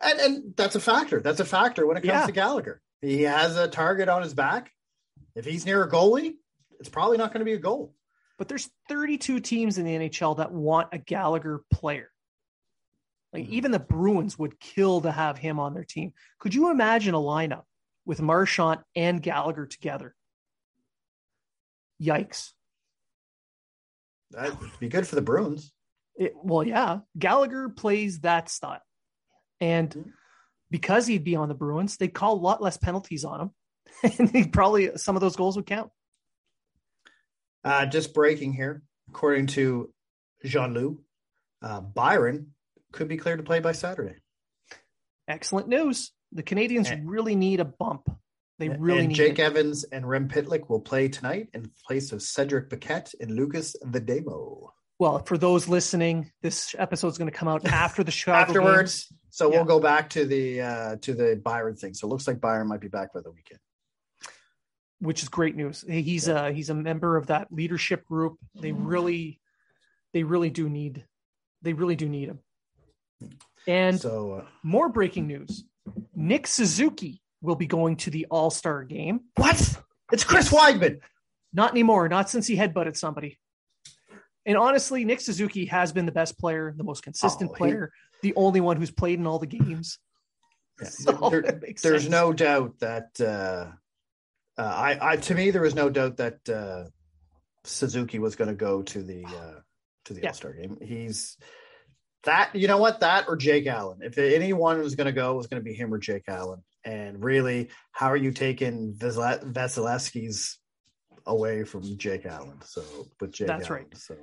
and, 0.00 0.20
and 0.20 0.56
that's 0.56 0.76
a 0.76 0.80
factor. 0.80 1.20
That's 1.20 1.40
a 1.40 1.44
factor 1.44 1.86
when 1.86 1.96
it 1.96 2.02
comes 2.02 2.12
Yeah. 2.12 2.26
to 2.26 2.32
Gallagher. 2.32 2.80
He 3.00 3.22
has 3.22 3.56
a 3.56 3.66
target 3.66 4.08
on 4.08 4.22
his 4.22 4.34
back. 4.34 4.70
If 5.34 5.44
he's 5.44 5.66
near 5.66 5.82
a 5.82 5.90
goalie, 5.90 6.34
it's 6.78 6.88
probably 6.88 7.16
not 7.16 7.32
going 7.32 7.40
to 7.40 7.44
be 7.44 7.54
a 7.54 7.58
goal. 7.58 7.94
But 8.42 8.48
there's 8.48 8.68
32 8.88 9.38
teams 9.38 9.78
in 9.78 9.84
the 9.84 9.92
NHL 9.94 10.38
that 10.38 10.50
want 10.50 10.88
a 10.90 10.98
Gallagher 10.98 11.62
player. 11.72 12.10
Like 13.32 13.44
Mhm. 13.46 13.50
even 13.50 13.70
the 13.70 13.78
Bruins 13.78 14.36
would 14.36 14.58
kill 14.58 15.00
to 15.02 15.12
have 15.12 15.38
him 15.38 15.60
on 15.60 15.74
their 15.74 15.84
team. 15.84 16.12
Could 16.40 16.52
you 16.52 16.68
imagine 16.68 17.14
a 17.14 17.18
lineup 17.18 17.66
with 18.04 18.20
Marchand 18.20 18.82
and 18.96 19.22
Gallagher 19.22 19.64
together? 19.66 20.16
Yikes. 22.02 22.52
That'd 24.32 24.58
be 24.80 24.88
good 24.88 25.06
for 25.06 25.14
the 25.14 25.22
Bruins. 25.22 25.72
It, 26.16 26.32
well, 26.34 26.64
yeah, 26.64 27.02
Gallagher 27.16 27.68
plays 27.68 28.22
that 28.22 28.48
style. 28.48 28.82
And 29.60 29.88
Mhm. 29.90 30.12
because 30.68 31.06
he'd 31.06 31.22
be 31.22 31.36
on 31.36 31.46
the 31.48 31.54
Bruins, 31.54 31.96
they'd 31.96 32.12
call 32.12 32.34
a 32.34 32.42
lot 32.42 32.60
less 32.60 32.76
penalties 32.76 33.24
on 33.24 33.40
him. 33.40 33.54
And 34.18 34.30
he'd 34.30 34.52
probably 34.52 34.96
some 34.96 35.14
of 35.14 35.20
those 35.20 35.36
goals 35.36 35.54
would 35.54 35.66
count. 35.66 35.92
Uh, 37.64 37.86
just 37.86 38.12
breaking 38.14 38.52
here, 38.52 38.82
according 39.08 39.46
to 39.48 39.92
Jean 40.44 40.74
Loup, 40.74 41.00
uh, 41.62 41.80
Byron 41.80 42.52
could 42.92 43.08
be 43.08 43.16
cleared 43.16 43.38
to 43.38 43.44
play 43.44 43.60
by 43.60 43.72
Saturday. 43.72 44.16
Excellent 45.28 45.68
news. 45.68 46.12
The 46.32 46.42
Canadians 46.42 46.90
And- 46.90 47.08
really 47.08 47.36
need 47.36 47.60
a 47.60 47.64
bump. 47.64 48.08
They 48.58 48.68
really 48.68 49.00
and 49.00 49.08
need 49.08 49.14
Jake 49.14 49.38
it. 49.38 49.42
Evans 49.42 49.84
and 49.84 50.08
Rem 50.08 50.28
Pitlick 50.28 50.68
will 50.68 50.80
play 50.80 51.08
tonight 51.08 51.48
in 51.52 51.70
place 51.86 52.12
of 52.12 52.22
Cedric 52.22 52.68
Paquette 52.70 53.12
and 53.20 53.32
Lukas 53.34 53.74
Vejdemo. 53.84 54.68
Well, 54.98 55.18
for 55.24 55.36
those 55.36 55.66
listening, 55.68 56.30
this 56.42 56.74
episode 56.78 57.08
is 57.08 57.18
going 57.18 57.30
to 57.30 57.36
come 57.36 57.48
out 57.48 57.64
after 57.66 58.04
the 58.04 58.12
show. 58.12 58.32
Afterwards, 58.32 59.06
game. 59.06 59.18
so 59.30 59.50
Yeah. 59.50 59.56
we'll 59.56 59.64
go 59.64 59.80
back 59.80 60.10
to 60.10 60.24
the 60.26 60.60
uh, 60.60 60.96
to 61.02 61.14
the 61.14 61.40
Byron 61.42 61.74
thing. 61.76 61.94
So 61.94 62.06
it 62.06 62.10
looks 62.10 62.28
like 62.28 62.40
Byron 62.40 62.68
might 62.68 62.80
be 62.80 62.88
back 62.88 63.12
by 63.12 63.20
the 63.20 63.32
weekend. 63.32 63.58
Which 65.02 65.22
is 65.22 65.28
great 65.28 65.56
news. 65.56 65.84
He's 65.88 66.28
a 66.28 66.52
he's 66.52 66.70
a 66.70 66.74
member 66.74 67.16
of 67.16 67.26
that 67.26 67.48
leadership 67.52 68.06
group. 68.06 68.36
They 68.54 68.72
really, 68.72 69.40
they 70.14 70.22
really 70.22 70.50
do 70.50 70.68
need, 70.68 71.04
they 71.60 71.72
really 71.72 71.96
do 71.96 72.08
need 72.08 72.28
him. 72.28 72.38
And 73.66 74.00
so 74.00 74.32
uh, 74.32 74.44
more 74.62 74.88
breaking 74.88 75.26
news: 75.26 75.64
Nick 76.14 76.46
Suzuki 76.46 77.20
will 77.40 77.56
be 77.56 77.66
going 77.66 77.96
to 77.96 78.10
the 78.10 78.26
All 78.30 78.50
Star 78.50 78.84
game. 78.84 79.20
what? 79.36 79.56
It's 80.12 80.24
Chris 80.24 80.52
Yes. 80.52 80.54
Weidman. 80.60 81.00
Not 81.52 81.70
anymore. 81.72 82.08
Not 82.08 82.30
since 82.30 82.46
he 82.46 82.56
headbutted 82.56 82.96
somebody. 82.96 83.38
And 84.44 84.56
honestly, 84.56 85.04
Nick 85.04 85.20
Suzuki 85.20 85.66
has 85.66 85.92
been 85.92 86.06
the 86.06 86.12
best 86.12 86.38
player, 86.38 86.74
the 86.76 86.84
most 86.84 87.02
consistent 87.02 87.50
Oh, 87.50 87.54
he- 87.54 87.58
player, 87.58 87.92
the 88.22 88.34
only 88.36 88.60
one 88.60 88.76
who's 88.76 88.90
played 88.90 89.18
in 89.18 89.26
all 89.26 89.38
the 89.38 89.46
games. 89.46 89.98
Yeah, 90.80 90.88
So 90.90 91.12
there- 91.30 91.42
there's 91.42 92.02
sense. 92.02 92.08
no 92.08 92.32
doubt 92.32 92.78
that 92.80 93.20
uh, 93.20 93.72
uh, 94.58 94.62
I, 94.62 95.12
I 95.12 95.16
to 95.16 95.34
me 95.34 95.50
there 95.50 95.62
was 95.62 95.74
no 95.74 95.88
doubt 95.88 96.18
that 96.18 96.48
uh, 96.48 96.90
Suzuki 97.64 98.18
was 98.18 98.36
going 98.36 98.48
to 98.48 98.54
go 98.54 98.82
to 98.82 99.02
the 99.02 99.24
uh, 99.24 99.60
to 100.06 100.14
the 100.14 100.20
Yeah. 100.22 100.28
All 100.28 100.34
Star 100.34 100.52
game. 100.52 100.78
He's 100.80 101.36
that 102.24 102.54
you 102.54 102.68
know 102.68 102.78
what 102.78 103.00
that 103.00 103.26
or 103.28 103.36
Jake 103.36 103.66
Allen. 103.66 103.98
If 104.02 104.18
anyone 104.18 104.80
was 104.80 104.94
going 104.94 105.06
to 105.06 105.12
go, 105.12 105.32
it 105.32 105.36
was 105.36 105.46
going 105.46 105.60
to 105.60 105.64
be 105.64 105.74
him 105.74 105.92
or 105.92 105.98
Jake 105.98 106.24
Allen. 106.28 106.62
And 106.84 107.22
really, 107.22 107.70
how 107.92 108.08
are 108.08 108.16
you 108.16 108.32
taking 108.32 108.94
Vasilevskiy's 108.94 110.58
away 111.26 111.64
from 111.64 111.96
Jake 111.96 112.26
Allen? 112.26 112.58
So 112.64 112.82
with 113.20 113.32
Jake, 113.32 113.46
That's 113.46 113.70
Allen, 113.70 113.84
right. 113.84 113.96
So 113.96 114.16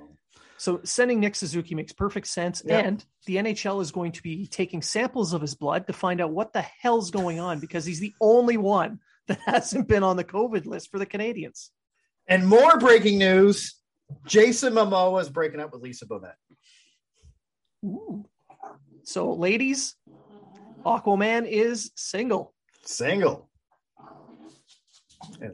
So 0.58 0.80
sending 0.84 1.20
Nick 1.20 1.36
Suzuki 1.36 1.74
makes 1.74 1.92
perfect 1.92 2.26
sense. 2.26 2.62
Yeah. 2.64 2.80
And 2.80 3.04
the 3.26 3.36
NHL 3.36 3.80
is 3.80 3.92
going 3.92 4.12
to 4.12 4.22
be 4.22 4.46
taking 4.46 4.82
samples 4.82 5.32
of 5.32 5.40
his 5.40 5.54
blood 5.54 5.86
to 5.86 5.94
find 5.94 6.20
out 6.20 6.32
what 6.32 6.52
the 6.52 6.60
hell's 6.60 7.10
going 7.10 7.40
on 7.40 7.60
because 7.60 7.86
he's 7.86 8.00
the 8.00 8.14
only 8.20 8.58
one 8.58 9.00
that 9.30 9.40
hasn't 9.46 9.88
been 9.88 10.02
on 10.02 10.16
the 10.16 10.24
COVID 10.24 10.66
list 10.66 10.90
for 10.90 10.98
the 10.98 11.06
Canadians. 11.06 11.70
and 12.28 12.46
more 12.46 12.78
breaking 12.78 13.18
news: 13.18 13.76
Jason 14.26 14.74
Momoa 14.74 15.20
is 15.22 15.30
breaking 15.30 15.60
up 15.60 15.72
with 15.72 15.82
Lisa 15.82 16.06
Bonet. 16.06 16.34
Ooh. 17.84 18.24
So, 19.04 19.32
ladies, 19.32 19.94
Aquaman 20.84 21.46
is 21.48 21.90
single. 21.96 22.54
Single. 22.84 23.48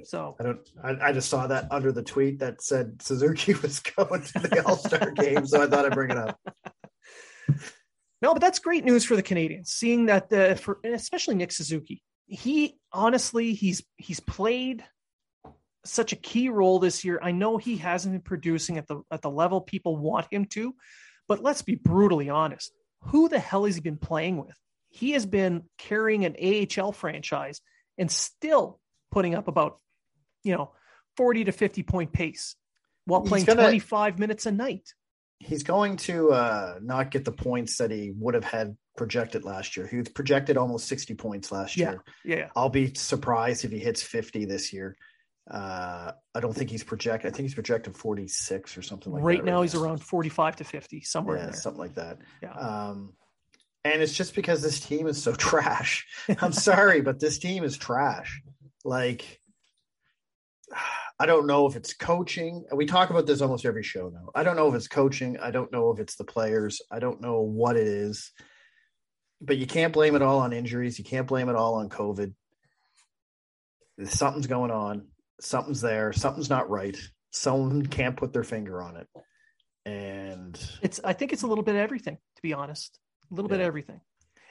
So, 0.04 0.36
I 0.40 0.42
don't. 0.42 0.58
I, 0.82 1.08
I 1.08 1.12
just 1.12 1.28
saw 1.28 1.46
that 1.46 1.70
under 1.70 1.92
the 1.92 2.02
tweet 2.02 2.38
that 2.38 2.62
said 2.62 3.00
Suzuki 3.02 3.52
was 3.62 3.80
going 3.80 4.22
to 4.22 4.38
the 4.38 4.62
All 4.66 4.76
Star 4.76 5.10
game, 5.16 5.46
so 5.46 5.62
I 5.62 5.66
thought 5.66 5.84
I'd 5.84 5.92
bring 5.92 6.10
it 6.10 6.16
up. 6.18 6.38
no, 8.22 8.32
but 8.32 8.40
that's 8.40 8.58
great 8.58 8.84
news 8.84 9.04
for 9.04 9.16
the 9.16 9.22
Canadians. 9.22 9.70
Seeing 9.70 10.06
that 10.06 10.28
the 10.30 10.56
for 10.60 10.78
especially 10.84 11.34
Nick 11.34 11.52
Suzuki, 11.52 12.02
he 12.26 12.78
honestly 12.92 13.54
he's 13.54 13.82
he's 13.96 14.20
played 14.20 14.84
such 15.84 16.12
a 16.12 16.16
key 16.16 16.48
role 16.48 16.78
this 16.78 17.04
year. 17.04 17.18
I 17.22 17.32
know 17.32 17.56
he 17.56 17.76
hasn't 17.76 18.12
been 18.12 18.20
producing 18.20 18.78
at 18.78 18.86
the 18.86 19.02
at 19.10 19.22
the 19.22 19.30
level 19.30 19.60
people 19.60 19.96
want 19.96 20.26
him 20.30 20.46
to, 20.46 20.74
but 21.28 21.42
let's 21.42 21.62
be 21.62 21.76
brutally 21.76 22.28
honest. 22.28 22.72
Who 23.04 23.28
the 23.28 23.38
hell 23.38 23.64
has 23.64 23.76
he 23.76 23.80
been 23.80 23.98
playing 23.98 24.38
with? 24.38 24.56
He 24.88 25.12
has 25.12 25.26
been 25.26 25.64
carrying 25.78 26.24
an 26.24 26.36
AHL 26.42 26.92
franchise 26.92 27.60
and 27.98 28.10
still 28.10 28.80
putting 29.10 29.34
up 29.34 29.48
about, 29.48 29.78
you 30.42 30.56
know, 30.56 30.72
40 31.16 31.44
to 31.44 31.52
50 31.52 31.82
point 31.82 32.12
pace 32.12 32.56
while 33.04 33.22
playing 33.22 33.44
gonna- 33.44 33.62
25 33.62 34.18
minutes 34.18 34.46
a 34.46 34.52
night. 34.52 34.92
He's 35.38 35.62
going 35.64 35.98
to 35.98 36.32
uh, 36.32 36.78
not 36.82 37.10
get 37.10 37.26
the 37.26 37.32
points 37.32 37.76
that 37.76 37.90
he 37.90 38.10
would 38.16 38.34
have 38.34 38.44
had 38.44 38.76
projected 38.96 39.44
last 39.44 39.76
year. 39.76 39.86
He 39.86 39.96
was 39.98 40.08
projected 40.08 40.56
almost 40.56 40.86
sixty 40.86 41.14
points 41.14 41.52
last 41.52 41.76
Yeah. 41.76 41.90
year. 41.90 42.02
Yeah. 42.24 42.48
I'll 42.56 42.68
be 42.70 42.94
surprised 42.94 43.64
if 43.64 43.70
he 43.70 43.78
hits 43.78 44.02
fifty 44.02 44.44
this 44.44 44.72
year. 44.72 44.96
Uh, 45.48 46.10
I 46.34 46.40
don't 46.40 46.52
think 46.52 46.70
he's 46.70 46.82
projected. 46.82 47.30
I 47.30 47.34
think 47.36 47.44
he's 47.46 47.54
projected 47.54 47.96
46 47.96 48.76
or 48.76 48.82
something 48.82 49.12
like 49.12 49.22
right 49.22 49.34
that. 49.36 49.44
Right 49.44 49.44
now, 49.44 49.62
he's 49.62 49.76
around 49.76 49.98
45 49.98 50.56
to 50.56 50.64
50, 50.64 51.02
somewhere 51.02 51.36
in 51.36 51.44
yeah, 51.44 51.50
something 51.52 51.78
like 51.78 51.94
that. 51.94 52.18
Yeah. 52.42 52.50
Um, 52.50 53.12
and 53.84 54.02
it's 54.02 54.12
just 54.12 54.34
because 54.34 54.60
this 54.60 54.80
team 54.80 55.06
is 55.06 55.22
so 55.22 55.32
trash. 55.36 56.04
I'm 56.40 56.50
sorry, 56.52 57.00
but 57.00 57.20
this 57.20 57.38
team 57.38 57.62
is 57.62 57.78
trash. 57.78 58.42
Like, 58.84 59.40
I 61.20 61.26
don't 61.26 61.46
know 61.46 61.66
if 61.66 61.76
it's 61.76 61.94
coaching. 61.94 62.64
We 62.74 62.84
talk 62.84 63.10
about 63.10 63.26
this 63.26 63.40
almost 63.40 63.64
every 63.64 63.84
show 63.84 64.08
now. 64.08 64.30
I 64.34 64.42
don't 64.42 64.56
know 64.56 64.68
if 64.68 64.74
it's 64.74 64.88
coaching. 64.88 65.38
I 65.38 65.52
don't 65.52 65.70
know 65.72 65.92
if 65.92 66.00
it's 66.00 66.16
the 66.16 66.24
players. 66.24 66.82
I 66.90 66.98
don't 66.98 67.20
know 67.20 67.40
what 67.40 67.76
it 67.76 67.86
is. 67.86 68.32
But 69.40 69.58
you 69.58 69.66
can't 69.66 69.92
blame 69.92 70.14
it 70.14 70.22
all 70.22 70.38
on 70.38 70.52
injuries. 70.52 70.98
You 70.98 71.04
can't 71.04 71.26
blame 71.26 71.48
it 71.48 71.56
all 71.56 71.74
on 71.74 71.88
COVID. 71.88 72.32
Something's 74.04 74.46
going 74.46 74.70
on. 74.70 75.08
Something's 75.40 75.80
there. 75.80 76.12
Something's 76.12 76.50
not 76.50 76.70
right. 76.70 76.96
Someone 77.30 77.84
can't 77.86 78.16
put 78.16 78.32
their 78.32 78.44
finger 78.44 78.82
on 78.82 78.96
it. 78.96 79.08
And 79.84 80.58
It's 80.82 81.00
I 81.04 81.12
think 81.12 81.32
it's 81.32 81.42
a 81.42 81.46
little 81.46 81.64
bit 81.64 81.74
of 81.74 81.80
everything, 81.80 82.16
to 82.16 82.42
be 82.42 82.52
honest. 82.52 82.98
A 83.30 83.34
little 83.34 83.48
bit 83.48 83.60
of 83.60 83.66
everything. 83.66 84.00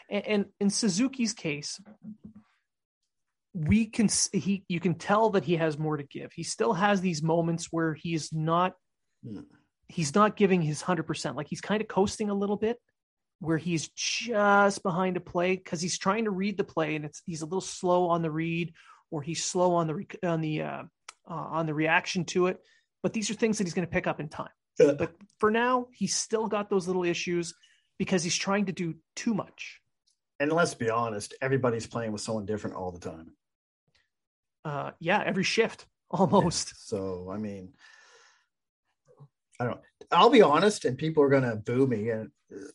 And, 0.10 0.26
and 0.28 0.45
in 0.60 0.69
Suzuki's 0.69 1.34
case, 1.34 1.80
we 3.54 3.86
can 3.86 4.10
he 4.34 4.63
you 4.67 4.80
can 4.80 4.95
tell 4.95 5.32
that 5.32 5.43
he 5.43 5.56
has 5.58 5.78
more 5.78 5.98
to 5.98 6.04
give. 6.04 6.32
He 6.34 6.43
still 6.43 6.74
has 6.74 7.02
these 7.02 7.24
moments 7.24 7.67
where 7.71 7.93
he's 7.93 8.32
not 8.32 8.74
Hmm. 9.26 9.39
he's 9.88 10.13
not 10.13 10.36
giving 10.36 10.62
his 10.62 10.84
100%. 10.84 11.36
Like 11.36 11.48
he's 11.50 11.62
kind 11.62 11.82
of 11.82 11.88
coasting 11.88 12.30
a 12.30 12.34
little 12.34 12.58
bit 12.58 12.78
where 13.39 13.58
he's 13.58 13.89
just 13.89 14.82
behind 14.84 15.17
a 15.17 15.19
play 15.19 15.58
cuz 15.58 15.82
he's 15.82 15.98
trying 15.98 16.26
to 16.26 16.32
read 16.32 16.58
the 16.58 16.63
play 16.63 16.95
and 16.95 17.06
it's 17.06 17.21
he's 17.26 17.41
a 17.41 17.45
little 17.45 17.62
slow 17.62 18.08
on 18.08 18.21
the 18.21 18.32
read 18.32 18.74
or 19.12 19.21
he's 19.21 19.43
slow 19.43 19.76
on 19.76 19.88
the 19.88 20.06
on 20.28 20.41
the 20.41 20.62
uh, 20.62 20.84
uh, 21.30 21.34
on 21.34 21.65
the 21.65 21.74
reaction 21.74 22.26
to 22.26 22.48
it. 22.48 22.60
But 23.04 23.13
these 23.13 23.30
are 23.30 23.34
things 23.36 23.58
that 23.58 23.65
he's 23.65 23.74
going 23.74 23.88
to 23.88 23.91
pick 23.91 24.08
up 24.08 24.19
in 24.19 24.30
time. 24.30 24.50
But 24.78 25.15
for 25.39 25.52
now, 25.52 25.88
he's 25.93 26.15
still 26.15 26.48
got 26.48 26.69
those 26.69 26.88
little 26.88 27.04
issues 27.06 27.54
because 27.98 28.24
he's 28.24 28.36
trying 28.36 28.65
to 28.65 28.74
do 28.74 28.95
too 29.15 29.34
much. 29.34 29.80
and 30.39 30.52
let's 30.52 30.74
be 30.74 30.89
honest, 30.89 31.34
everybody's 31.41 31.88
playing 31.88 32.12
with 32.12 32.21
someone 32.21 32.45
different 32.45 32.76
all 32.76 32.91
the 32.91 33.00
time. 33.00 33.32
Uh, 34.65 34.91
yeah, 35.00 35.24
every 35.26 35.43
shift 35.43 35.86
almost. 36.10 36.88
So 36.89 37.30
I 37.32 37.38
mean, 37.38 37.74
I 39.60 39.65
don't. 39.65 39.80
I'll 40.15 40.30
be 40.30 40.41
honest, 40.41 40.86
and 40.86 40.97
people 40.97 41.23
are 41.23 41.30
going 41.30 41.43
to 41.43 41.56
boo 41.56 41.86
me. 41.88 42.10
And 42.10 42.32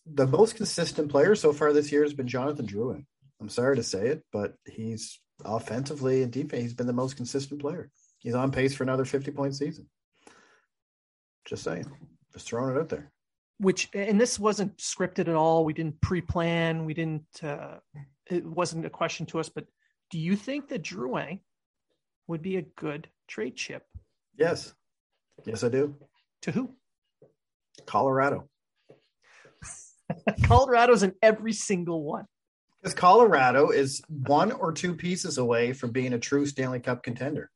the 0.07 0.27
most 0.27 0.57
consistent 0.57 1.11
player 1.11 1.35
so 1.35 1.53
far 1.53 1.73
this 1.73 1.91
year 1.91 2.03
has 2.03 2.15
been 2.15 2.29
Jonathan 2.29 2.67
Drouin. 2.67 3.05
I'm 3.41 3.49
sorry 3.49 3.77
to 3.77 3.83
say 3.83 4.09
it, 4.09 4.23
but 4.33 4.55
he's 4.67 5.19
offensively 5.45 6.23
and 6.23 6.31
defense. 6.33 6.63
He's 6.63 6.75
been 6.75 6.87
the 6.87 6.93
most 6.93 7.17
consistent 7.17 7.61
player. 7.61 7.91
He's 8.19 8.35
on 8.35 8.53
pace 8.53 8.75
for 8.75 8.83
another 8.83 9.05
50 9.07 9.31
point 9.31 9.55
season. 9.55 9.89
Just 11.47 11.63
saying, 11.65 11.91
just 12.33 12.47
throwing 12.47 12.77
it 12.77 12.81
out 12.81 12.91
there. 12.91 13.11
Which 13.59 13.89
and 13.95 14.21
this 14.21 14.39
wasn't 14.39 14.77
scripted 14.79 15.29
at 15.29 15.35
all. 15.35 15.65
We 15.65 15.73
didn't 15.73 16.01
pre-plan. 16.01 16.85
We 16.85 16.95
didn't. 16.95 17.25
Uh, 17.43 17.79
it 18.31 18.45
wasn't 18.45 18.87
a 18.87 18.91
question 18.91 19.27
to 19.27 19.41
us. 19.41 19.49
But 19.49 19.67
do 20.11 20.19
you 20.19 20.37
think 20.37 20.69
that 20.69 20.83
Drouin 20.83 21.41
would 22.27 22.43
be 22.43 22.57
a 22.57 22.63
good 22.63 23.09
trade 23.29 23.57
chip 23.57 23.87
Yes, 24.37 24.73
yes, 25.45 25.65
I 25.65 25.69
do. 25.69 25.95
to 26.43 26.53
who? 26.53 26.75
Colorado. 27.87 28.49
Colorado's 30.45 31.03
in 31.03 31.15
every 31.23 31.53
single 31.53 32.03
one. 32.03 32.27
Because 32.83 32.95
Colorado 32.95 33.71
is 33.71 34.03
one 34.09 34.53
or 34.53 34.73
two 34.73 34.95
pieces 34.95 35.39
away 35.39 35.73
from 35.73 35.93
being 35.93 36.15
a 36.15 36.19
true 36.19 36.47
Stanley 36.47 36.81
Cup 36.81 37.03
contender. 37.03 37.51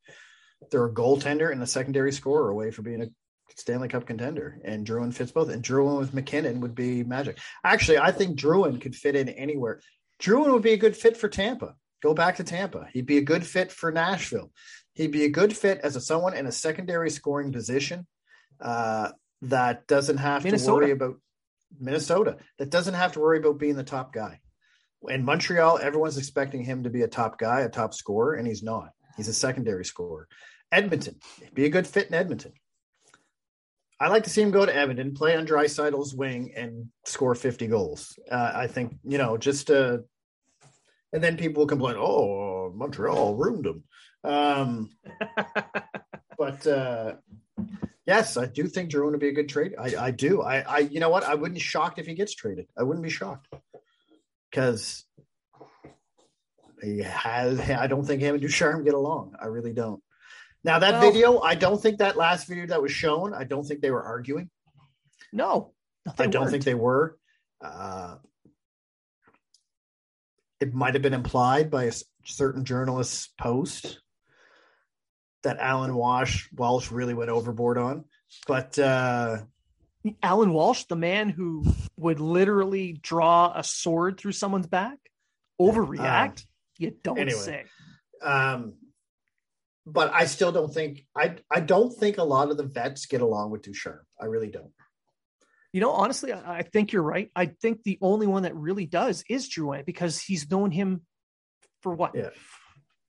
They're 0.70 0.84
a 0.84 0.92
goaltender 0.92 1.50
and 1.50 1.62
a 1.62 1.66
secondary 1.66 2.12
scorer 2.12 2.50
away 2.50 2.70
from 2.70 2.84
being 2.84 3.02
a 3.02 3.08
Stanley 3.56 3.88
Cup 3.88 4.06
contender. 4.06 4.60
And 4.64 4.86
Drouin 4.86 5.14
fits 5.14 5.32
both. 5.32 5.48
And 5.48 5.62
Drouin 5.62 5.98
with 5.98 6.14
MacKinnon 6.14 6.60
would 6.60 6.74
be 6.74 7.04
magic. 7.04 7.38
Actually, 7.64 7.98
I 7.98 8.12
think 8.12 8.38
Drouin 8.38 8.80
could 8.80 8.94
fit 8.94 9.16
in 9.16 9.28
anywhere. 9.30 9.80
Drouin 10.20 10.52
would 10.52 10.62
be 10.62 10.72
a 10.72 10.78
good 10.78 10.96
fit 10.96 11.16
for 11.16 11.28
Tampa. 11.28 11.74
Go 12.02 12.12
back 12.12 12.36
to 12.36 12.44
Tampa. 12.44 12.86
He'd 12.92 13.06
be 13.06 13.18
a 13.18 13.22
good 13.22 13.46
fit 13.46 13.72
for 13.72 13.90
Nashville. 13.90 14.50
He'd 14.92 15.10
be 15.10 15.24
a 15.24 15.30
good 15.30 15.56
fit 15.56 15.80
as 15.82 15.96
a 15.96 16.00
someone 16.00 16.34
in 16.36 16.46
a 16.46 16.52
secondary 16.52 17.10
scoring 17.10 17.50
position 17.50 18.06
uh, 18.60 19.10
that 19.48 19.86
doesn't 19.86 20.18
have 20.18 20.44
Minnesota. 20.44 20.70
to 20.70 20.74
worry 20.74 20.90
about 20.92 21.16
Minnesota. 21.78 22.36
That 22.58 22.70
doesn't 22.70 22.94
have 22.94 23.12
to 23.12 23.20
worry 23.20 23.38
about 23.38 23.58
being 23.58 23.76
the 23.76 23.84
top 23.84 24.12
guy 24.12 24.40
in 25.08 25.24
Montreal, 25.24 25.78
everyone's 25.78 26.18
expecting 26.18 26.64
him 26.64 26.82
to 26.84 26.90
be 26.90 27.02
a 27.02 27.08
top 27.08 27.38
guy, 27.38 27.60
a 27.60 27.68
top 27.68 27.94
scorer, 27.94 28.34
and 28.34 28.46
he's 28.46 28.62
not. 28.62 28.90
He's 29.16 29.28
a 29.28 29.34
secondary 29.34 29.84
scorer. 29.84 30.28
Edmonton, 30.72 31.16
be 31.52 31.66
a 31.66 31.70
good 31.70 31.86
fit 31.86 32.08
in 32.08 32.14
Edmonton. 32.14 32.52
I 34.00 34.08
like 34.08 34.24
to 34.24 34.30
see 34.30 34.42
him 34.42 34.50
go 34.50 34.66
to 34.66 34.74
Edmonton, 34.74 35.14
play 35.14 35.36
on 35.36 35.46
Draisaitl's 35.46 36.14
wing, 36.14 36.52
and 36.56 36.88
score 37.04 37.34
50 37.34 37.68
goals. 37.68 38.18
Uh, 38.30 38.52
I 38.54 38.66
think, 38.66 38.96
you 39.04 39.18
know, 39.18 39.36
just 39.36 39.70
uh, 39.70 39.98
and 41.12 41.22
then 41.22 41.36
people 41.36 41.60
will 41.60 41.68
complain, 41.68 41.96
oh, 41.96 42.72
Montreal 42.74 43.36
ruined 43.36 43.66
him. 43.66 43.84
Um, 44.24 44.90
but 46.38 46.66
uh, 46.66 47.14
yes, 48.06 48.36
I 48.36 48.46
do 48.46 48.66
think 48.66 48.90
Jerome 48.90 49.12
would 49.12 49.20
be 49.20 49.28
a 49.28 49.32
good 49.32 49.48
trade. 49.48 49.74
I, 49.78 49.94
I 49.96 50.10
do. 50.10 50.42
I, 50.42 50.60
I, 50.60 50.78
you 50.78 51.00
know 51.00 51.10
what? 51.10 51.24
I 51.24 51.34
wouldn't 51.34 51.54
be 51.54 51.60
shocked 51.60 51.98
if 51.98 52.06
he 52.06 52.14
gets 52.14 52.34
traded. 52.34 52.66
I 52.76 52.82
wouldn't 52.82 53.04
be 53.04 53.10
shocked 53.10 53.48
because 54.50 55.04
he 56.82 56.98
has. 56.98 57.60
I 57.60 57.86
don't 57.86 58.04
think 58.04 58.20
him 58.20 58.34
and 58.34 58.42
Ducharme 58.42 58.84
get 58.84 58.94
along. 58.94 59.34
I 59.40 59.46
really 59.46 59.72
don't. 59.72 60.02
Now 60.62 60.78
that 60.78 60.94
Well- 60.94 61.12
video, 61.12 61.40
I 61.40 61.54
don't 61.54 61.80
think 61.80 61.98
that 61.98 62.16
last 62.16 62.48
video 62.48 62.66
that 62.66 62.82
was 62.82 62.92
shown. 62.92 63.34
I 63.34 63.44
don't 63.44 63.64
think 63.64 63.80
they 63.80 63.90
were 63.90 64.02
arguing. 64.02 64.50
No, 65.32 65.72
I 66.18 66.26
don't 66.26 66.50
think 66.50 66.64
they 66.64 66.74
were. 66.74 67.18
Uh, 67.60 68.16
it 70.60 70.72
might 70.72 70.94
have 70.94 71.02
been 71.02 71.14
implied 71.14 71.70
by 71.70 71.84
a 71.84 71.92
certain 72.24 72.64
journalist's 72.64 73.28
post 73.38 74.00
that 75.44 75.58
Allan 75.58 75.94
Walsh 75.94 76.48
Walsh 76.52 76.90
really 76.90 77.14
went 77.14 77.30
overboard 77.30 77.78
on, 77.78 78.04
but 78.46 78.78
uh, 78.78 79.38
Allan 80.22 80.52
Walsh, 80.52 80.84
the 80.84 80.96
man 80.96 81.28
who 81.28 81.64
would 81.96 82.20
literally 82.20 82.92
draw 82.92 83.52
a 83.54 83.62
sword 83.62 84.18
through 84.18 84.32
someone's 84.32 84.66
back, 84.66 84.98
overreact. 85.60 86.44
you 86.78 86.94
don't 87.02 87.18
anyway. 87.18 87.38
say. 87.38 87.64
um, 88.22 88.74
but 89.86 90.12
I 90.12 90.26
still 90.26 90.50
don't 90.52 90.72
think 90.72 91.06
I 91.16 91.36
I 91.50 91.60
don't 91.60 91.92
think 91.92 92.18
a 92.18 92.24
lot 92.24 92.50
of 92.50 92.56
the 92.56 92.64
vets 92.64 93.06
get 93.06 93.20
along 93.20 93.50
with 93.50 93.62
Ducharme. 93.62 94.00
I 94.20 94.26
really 94.26 94.48
don't. 94.50 94.72
You 95.72 95.80
know, 95.80 95.90
honestly, 95.90 96.32
I, 96.32 96.58
I 96.58 96.62
think 96.62 96.92
you're 96.92 97.02
right. 97.02 97.30
I 97.34 97.46
think 97.46 97.82
the 97.82 97.98
only 98.00 98.26
one 98.28 98.44
that 98.44 98.54
really 98.54 98.86
does 98.86 99.24
is 99.28 99.48
Drouin 99.48 99.84
because 99.84 100.20
he's 100.20 100.48
known 100.48 100.70
him 100.70 101.02
for 101.82 101.92
what, 101.92 102.14
Yeah. 102.14 102.30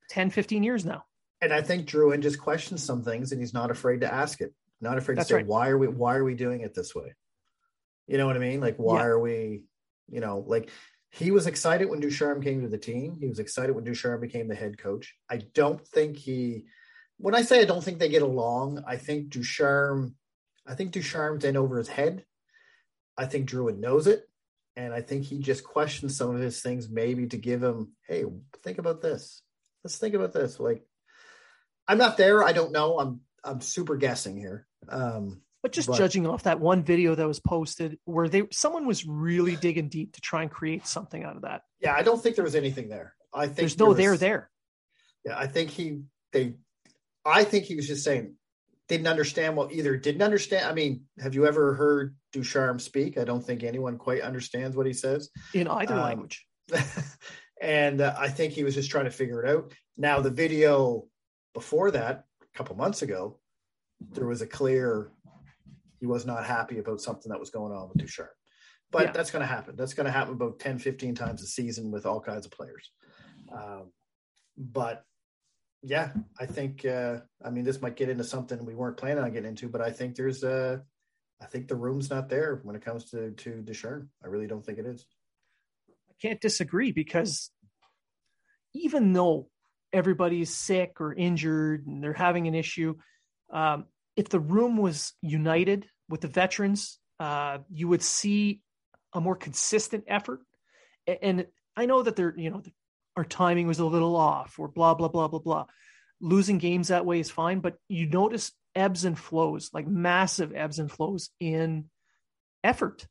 10, 0.10 0.32
15 0.32 0.64
years 0.64 0.84
now. 0.84 1.04
And 1.46 1.54
I 1.54 1.62
think 1.62 1.88
Drouin 1.88 2.24
just 2.24 2.40
questions 2.40 2.84
some 2.84 3.04
things, 3.04 3.32
and 3.32 3.40
he's 3.40 3.54
not 3.54 3.70
afraid 3.70 4.02
to 4.02 4.12
ask 4.12 4.42
it. 4.42 4.52
Not 4.82 4.98
afraid 4.98 5.20
That's 5.20 5.28
to 5.28 5.34
say, 5.34 5.38
right. 5.38 5.46
"Why 5.46 5.70
are 5.70 5.78
we? 5.78 5.88
Why 5.88 6.16
are 6.16 6.24
we 6.24 6.34
doing 6.34 6.62
it 6.62 6.74
this 6.74 6.96
way?" 6.96 7.14
You 8.08 8.18
know 8.18 8.26
what 8.26 8.36
I 8.36 8.40
mean? 8.40 8.62
Like, 8.62 8.78
why 8.78 9.02
Yeah. 9.02 9.06
are 9.06 9.20
we? 9.20 9.64
You 10.10 10.22
know, 10.22 10.40
like 10.40 10.72
he 11.12 11.30
was 11.30 11.46
excited 11.46 11.88
when 11.88 12.00
Ducharme 12.00 12.42
came 12.42 12.64
to 12.64 12.68
the 12.68 12.80
team. 12.80 13.18
He 13.20 13.28
was 13.28 13.38
excited 13.38 13.76
when 13.76 13.84
Ducharme 13.84 14.22
became 14.22 14.48
the 14.48 14.56
head 14.56 14.80
coach. 14.80 15.16
I 15.30 15.38
don't 15.38 15.88
think 15.88 16.18
he. 16.18 16.66
When 17.18 17.36
I 17.36 17.44
say 17.44 17.62
I 17.62 17.66
don't 17.66 17.84
think 17.84 18.00
they 18.00 18.10
get 18.10 18.24
along, 18.24 18.84
I 18.88 18.98
think 18.98 19.30
Ducharme. 19.30 20.16
I 20.66 20.74
think 20.74 20.94
Ducharme's 20.94 21.46
in 21.46 21.56
over 21.58 21.78
his 21.78 21.90
head. 21.90 22.26
I 23.16 23.28
think 23.28 23.48
Drouin 23.48 23.78
knows 23.78 24.08
it, 24.08 24.28
and 24.76 24.92
I 24.96 25.02
think 25.02 25.26
he 25.26 25.38
just 25.38 25.64
questions 25.64 26.18
some 26.18 26.36
of 26.36 26.42
his 26.42 26.64
things, 26.64 26.90
maybe 26.90 27.28
to 27.28 27.38
give 27.38 27.62
him, 27.62 27.96
"Hey, 28.08 28.26
think 28.64 28.80
about 28.80 29.04
this. 29.04 29.44
Let's 29.84 30.00
think 30.00 30.16
about 30.16 30.34
this." 30.34 30.60
Like, 30.60 30.84
I'm 31.88 31.98
not 31.98 32.18
there. 32.18 32.44
I 32.44 32.52
don't 32.54 32.72
know. 32.72 33.00
I'm 33.00 33.22
I'm 33.44 33.62
super 33.62 33.96
guessing 33.96 34.38
here. 34.38 34.66
Um, 34.90 35.42
But 35.62 35.72
just 35.72 35.88
But- 35.88 35.98
judging 35.98 36.28
off 36.28 36.44
that 36.44 36.60
one 36.60 36.84
video 36.84 37.16
that 37.16 37.28
was 37.28 37.40
posted 37.40 37.98
where 38.06 38.28
they 38.30 38.44
someone 38.52 38.86
was 38.88 39.06
really 39.06 39.56
digging 39.56 39.90
deep 39.90 40.14
to 40.14 40.22
try 40.22 40.42
and 40.44 40.52
create 40.52 40.86
something 40.88 41.24
out 41.24 41.36
of 41.36 41.42
that. 41.44 41.62
yeah, 41.80 41.94
I 41.96 42.02
don't 42.04 42.22
think 42.22 42.36
there 42.36 42.46
was 42.46 42.56
anything 42.56 42.90
there. 42.90 43.16
I 43.34 43.46
think 43.48 43.58
There's 43.58 43.78
no 43.80 43.94
there 43.94 44.04
there 44.04 44.12
was- 44.12 44.20
there. 44.20 44.52
Yeah, 45.26 45.38
I 45.38 45.48
think 45.48 45.70
he 45.72 46.02
they. 46.32 46.56
I 47.26 47.44
think 47.44 47.66
he 47.66 47.76
was 47.76 47.88
just 47.88 48.04
saying 48.04 48.36
didn't 48.88 49.08
understand. 49.08 49.58
Well, 49.58 49.70
either 49.72 49.98
didn't 49.98 50.22
understand. 50.22 50.68
I 50.68 50.74
mean, 50.74 51.06
have 51.20 51.34
you 51.34 51.48
ever 51.48 51.74
heard 51.74 52.16
Ducharme 52.32 52.78
speak? 52.80 53.18
I 53.18 53.24
don't 53.24 53.44
think 53.44 53.64
anyone 53.64 53.98
quite 53.98 54.22
understands 54.22 54.78
what 54.78 54.86
he 54.86 54.94
says. 54.94 55.32
in 55.56 55.68
either 55.68 55.96
Um, 55.96 56.02
language. 56.02 56.46
and 57.62 58.02
uh, 58.02 58.16
I 58.18 58.30
think 58.30 58.54
he 58.54 58.64
was 58.64 58.76
just 58.76 58.92
trying 58.92 59.06
to 59.06 59.12
figure 59.12 59.44
it 59.44 59.50
out. 59.50 59.74
Now, 59.98 60.22
the 60.22 60.30
video 60.30 61.08
before 61.56 61.90
that, 61.92 62.26
a 62.44 62.58
couple 62.58 62.76
months 62.76 63.02
ago, 63.02 63.40
there 64.12 64.28
was 64.28 64.42
a 64.42 64.48
clear 64.48 65.12
he 66.00 66.06
was 66.06 66.26
not 66.26 66.46
happy 66.46 66.78
about 66.78 67.02
something 67.02 67.32
that 67.32 67.40
was 67.40 67.50
going 67.50 67.72
on 67.74 67.88
with 67.88 67.98
Ducharme. 67.98 68.28
But 68.92 69.06
Yeah. 69.06 69.12
that's 69.14 69.32
going 69.32 69.42
to 69.42 69.48
happen. 69.48 69.76
That's 69.76 69.94
going 69.96 70.06
to 70.06 70.12
happen 70.12 70.34
about 70.34 70.60
10, 70.60 70.78
15 70.78 71.16
times 71.16 71.42
a 71.42 71.48
season 71.48 71.90
with 71.90 72.06
all 72.06 72.20
kinds 72.22 72.46
of 72.46 72.52
players. 72.52 72.92
Um, 73.52 73.92
but 74.58 75.04
yeah, 75.82 76.12
I 76.40 76.46
think. 76.46 76.86
Uh, 76.86 77.22
I 77.44 77.50
mean, 77.50 77.64
this 77.64 77.82
might 77.82 77.96
get 77.96 78.10
into 78.10 78.24
something 78.24 78.64
we 78.66 78.76
weren't 78.76 78.98
planning 78.98 79.24
on 79.24 79.32
getting 79.32 79.50
into, 79.50 79.70
but 79.70 79.82
I 79.82 79.92
think 79.92 80.16
there's 80.16 80.44
a. 80.44 80.84
I 81.42 81.46
think 81.46 81.68
the 81.68 81.76
room's 81.76 82.10
not 82.10 82.30
there 82.30 82.60
when 82.64 82.76
it 82.76 82.84
comes 82.84 83.10
to 83.12 83.32
to 83.32 83.62
Ducharme. 83.62 84.10
I 84.24 84.28
really 84.28 84.48
don't 84.48 84.66
think 84.66 84.80
it 84.80 84.86
is. 84.86 85.06
I 85.90 86.14
can't 86.22 86.42
disagree 86.42 86.92
because 86.92 87.52
even 88.74 89.14
though 89.14 89.50
everybody's 89.96 90.54
sick 90.54 91.00
or 91.00 91.14
injured 91.14 91.88
and 91.88 92.04
they're 92.04 92.14
having 92.14 92.48
an 92.48 92.54
issue, 92.54 92.96
um, 93.52 93.86
if 94.16 94.30
the 94.30 94.40
room 94.40 94.78
was 94.78 95.14
united 95.22 95.88
with 96.10 96.22
the 96.22 96.28
veterans, 96.28 97.00
uh, 97.20 97.60
you 97.72 97.88
would 97.88 98.02
see 98.02 98.62
a 99.14 99.22
more 99.22 99.36
consistent 99.36 100.04
effort. 100.08 100.42
And 101.08 101.48
I 101.76 101.86
know 101.86 102.04
that 102.04 102.16
they're, 102.16 102.34
you 102.38 102.50
know, 102.50 102.62
our 103.16 103.24
timing 103.24 103.68
was 103.68 103.80
a 103.80 103.86
little 103.86 104.16
off 104.16 104.60
or 104.60 104.68
blah, 104.68 104.94
blah, 104.94 105.08
blah, 105.08 105.28
blah, 105.28 105.40
blah. 105.40 105.66
Losing 106.20 106.58
games 106.58 106.90
that 106.90 107.06
way 107.06 107.20
is 107.20 107.32
fine, 107.32 107.60
but 107.60 107.76
you 107.88 108.08
notice 108.08 108.52
ebbs 108.76 109.06
and 109.06 109.18
flows, 109.18 109.70
like 109.74 109.88
massive 109.88 110.54
ebbs 110.54 110.80
and 110.80 110.92
flows 110.92 111.30
in 111.40 111.86
effort 112.64 113.08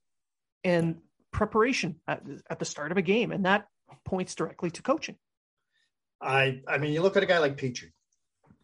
and 0.62 0.98
preparation 1.32 1.96
at, 2.06 2.22
at 2.50 2.58
the 2.58 2.64
start 2.64 2.92
of 2.92 2.98
a 2.98 3.02
game. 3.02 3.32
And 3.32 3.46
that 3.46 3.66
points 4.04 4.34
directly 4.34 4.70
to 4.72 4.82
coaching. 4.82 5.16
I 6.20 6.60
I 6.66 6.78
mean, 6.78 6.92
you 6.92 7.02
look 7.02 7.16
at 7.16 7.22
a 7.22 7.26
guy 7.26 7.38
like 7.38 7.56
Petry, 7.56 7.90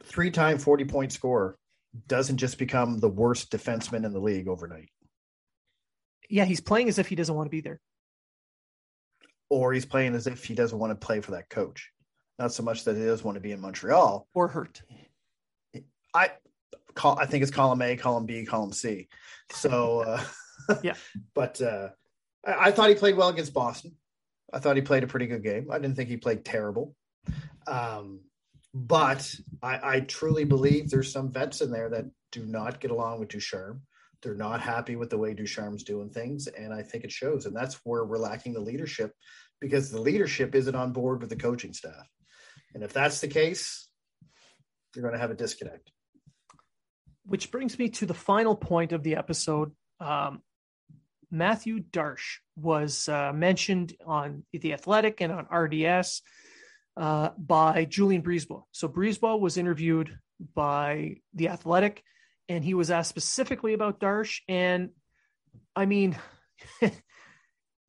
three 0.05 0.31
time 0.31 0.59
40 0.59 0.85
point 0.85 1.13
scorer, 1.13 1.57
doesn't 2.07 2.39
just 2.39 2.59
become 2.59 2.99
the 2.99 3.09
worst 3.09 3.51
defenseman 3.51 4.05
in 4.05 4.13
the 4.13 4.21
league 4.21 4.49
overnight. 4.49 4.91
Yeah, 6.29 6.45
he's 6.45 6.61
playing 6.61 6.89
as 6.89 6.99
if 6.99 7.09
he 7.09 7.17
doesn't 7.17 7.35
want 7.35 7.47
to 7.47 7.51
be 7.51 7.61
there. 7.61 7.81
Or 9.49 9.73
he's 9.73 9.85
playing 9.85 10.15
as 10.15 10.29
if 10.29 10.45
he 10.45 10.55
doesn't 10.55 10.79
want 10.79 10.93
to 10.93 11.07
play 11.07 11.21
for 11.21 11.33
that 11.33 11.51
coach. 11.51 11.91
Not 12.39 12.53
so 12.53 12.63
much 12.63 12.85
that 12.85 12.97
he 12.97 13.05
doesn't 13.05 13.27
want 13.27 13.35
to 13.35 13.41
be 13.41 13.53
in 13.53 13.61
Montreal. 13.61 14.27
Or 14.33 14.49
hurt. 14.49 14.81
I 16.15 16.31
call 16.95 17.19
I 17.19 17.27
think 17.27 17.43
it's 17.43 17.51
column 17.51 17.83
A, 17.83 17.97
column 17.97 18.27
B, 18.27 18.45
column 18.45 18.73
C. 18.73 19.09
So 19.53 20.01
uh, 20.01 20.25
yeah. 20.83 20.95
But 21.35 21.61
uh 21.61 21.89
I, 22.47 22.69
I 22.69 22.71
thought 22.71 22.89
he 22.89 22.95
played 22.95 23.17
well 23.17 23.29
against 23.29 23.53
Boston. 23.53 23.97
I 24.53 24.59
thought 24.59 24.77
he 24.77 24.83
played 24.83 25.05
a 25.05 25.09
pretty 25.09 25.27
good 25.27 25.43
game. 25.43 25.69
I 25.71 25.79
didn't 25.79 25.97
think 25.97 26.09
he 26.09 26.17
played 26.17 26.45
terrible. 26.45 26.95
Um, 27.67 28.21
but 28.73 29.35
I, 29.63 29.97
I, 29.97 30.01
truly 30.01 30.45
believe 30.45 30.91
there's 30.91 31.13
some 31.13 31.33
vets 31.33 31.61
in 31.61 31.71
there 31.71 31.91
that 31.91 32.07
do 32.33 32.47
not 32.47 32.81
get 32.81 32.91
along 32.91 33.21
with 33.21 33.29
Ducharme. 33.29 33.83
They're 34.23 34.35
not 34.35 34.61
happy 34.61 34.97
with 34.97 35.11
the 35.11 35.19
way 35.19 35.35
Ducharme's 35.35 35.83
doing 35.83 36.11
things, 36.11 36.47
and 36.47 36.73
I 36.73 36.83
think 36.83 37.05
it 37.05 37.13
shows. 37.13 37.47
And 37.47 37.57
that's 37.57 37.81
where 37.85 38.05
we're 38.05 38.19
lacking 38.19 38.53
the 38.53 38.61
leadership 38.61 39.13
because 39.61 39.91
the 39.91 40.01
leadership 40.01 40.55
isn't 40.55 40.75
on 40.75 40.93
board 40.93 41.21
with 41.21 41.31
the 41.31 41.37
coaching 41.37 41.73
staff. 41.73 42.09
And 42.75 42.85
if 42.85 42.93
that's 42.93 43.21
the 43.21 43.29
case, 43.29 43.89
you're 44.95 45.03
going 45.03 45.15
to 45.15 45.21
have 45.21 45.31
a 45.31 45.35
disconnect. 45.35 45.91
Which 47.25 47.51
brings 47.51 47.79
me 47.79 47.89
to 47.91 48.07
the 48.07 48.15
final 48.15 48.57
point 48.57 48.93
of 48.93 49.03
the 49.03 49.17
episode. 49.17 49.73
Um, 50.01 50.43
Mathieu 51.31 51.81
Darche 51.81 52.39
was 52.57 53.09
uh, 53.09 53.33
mentioned 53.33 53.95
on 54.05 54.45
The 54.53 54.73
Athletic 54.73 55.21
and 55.21 55.33
on 55.33 55.47
RDS 55.47 56.23
uh, 56.97 57.31
by 57.39 57.85
Julien 57.85 58.23
BriseBois. 58.23 58.63
So 58.73 58.89
BriseBois 58.89 59.41
was 59.41 59.57
interviewed 59.57 60.19
by 60.55 61.17
The 61.35 61.49
Athletic, 61.49 62.03
and 62.49 62.65
he 62.65 62.75
was 62.75 62.91
asked 62.91 63.11
specifically 63.11 63.75
about 63.75 64.01
Darche. 64.01 64.41
And 64.49 64.91
I 65.77 65.87
mean, 65.87 66.17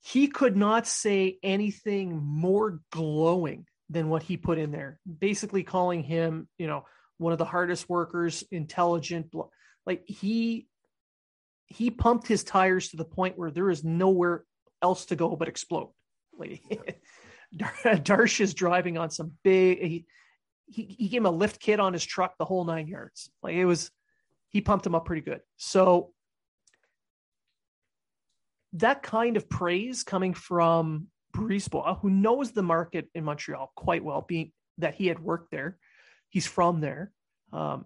he 0.01 0.27
could 0.27 0.55
not 0.55 0.87
say 0.87 1.37
anything 1.43 2.21
more 2.23 2.79
glowing 2.91 3.65
than 3.89 4.09
what 4.09 4.23
he 4.23 4.37
put 4.37 4.57
in 4.57 4.71
there. 4.71 4.99
Basically, 5.19 5.63
calling 5.63 6.03
him, 6.03 6.47
you 6.57 6.67
know, 6.67 6.85
one 7.17 7.33
of 7.33 7.39
the 7.39 7.45
hardest 7.45 7.87
workers, 7.89 8.43
intelligent. 8.51 9.33
Like 9.85 10.03
he 10.07 10.67
he 11.67 11.89
pumped 11.89 12.27
his 12.27 12.43
tires 12.43 12.89
to 12.89 12.97
the 12.97 13.05
point 13.05 13.37
where 13.37 13.51
there 13.51 13.69
is 13.69 13.83
nowhere 13.83 14.43
else 14.81 15.05
to 15.05 15.15
go 15.15 15.35
but 15.35 15.47
explode. 15.47 15.91
Like 16.37 16.61
Darche 17.57 18.41
is 18.41 18.53
driving 18.53 18.97
on 18.97 19.09
some 19.09 19.33
big. 19.43 19.79
He, 19.79 20.05
he 20.67 20.83
he 20.83 21.07
gave 21.09 21.21
him 21.21 21.25
a 21.25 21.31
lift 21.31 21.59
kit 21.59 21.79
on 21.79 21.93
his 21.93 22.05
truck 22.05 22.37
the 22.37 22.45
whole 22.45 22.63
nine 22.63 22.87
yards. 22.87 23.29
Like 23.43 23.55
it 23.55 23.65
was, 23.65 23.91
he 24.49 24.61
pumped 24.61 24.85
him 24.85 24.95
up 24.95 25.05
pretty 25.05 25.21
good. 25.21 25.41
So 25.57 26.13
that 28.73 29.03
kind 29.03 29.35
of 29.35 29.49
praise 29.49 30.03
coming 30.03 30.33
from 30.33 31.07
BriseBois, 31.35 31.99
who 31.99 32.09
knows 32.09 32.51
the 32.51 32.63
market 32.63 33.09
in 33.13 33.23
Montreal 33.23 33.71
quite 33.75 34.03
well, 34.03 34.25
being 34.27 34.51
that 34.77 34.95
he 34.95 35.07
had 35.07 35.19
worked 35.19 35.51
there, 35.51 35.77
he's 36.29 36.47
from 36.47 36.79
there. 36.79 37.11
Um, 37.51 37.85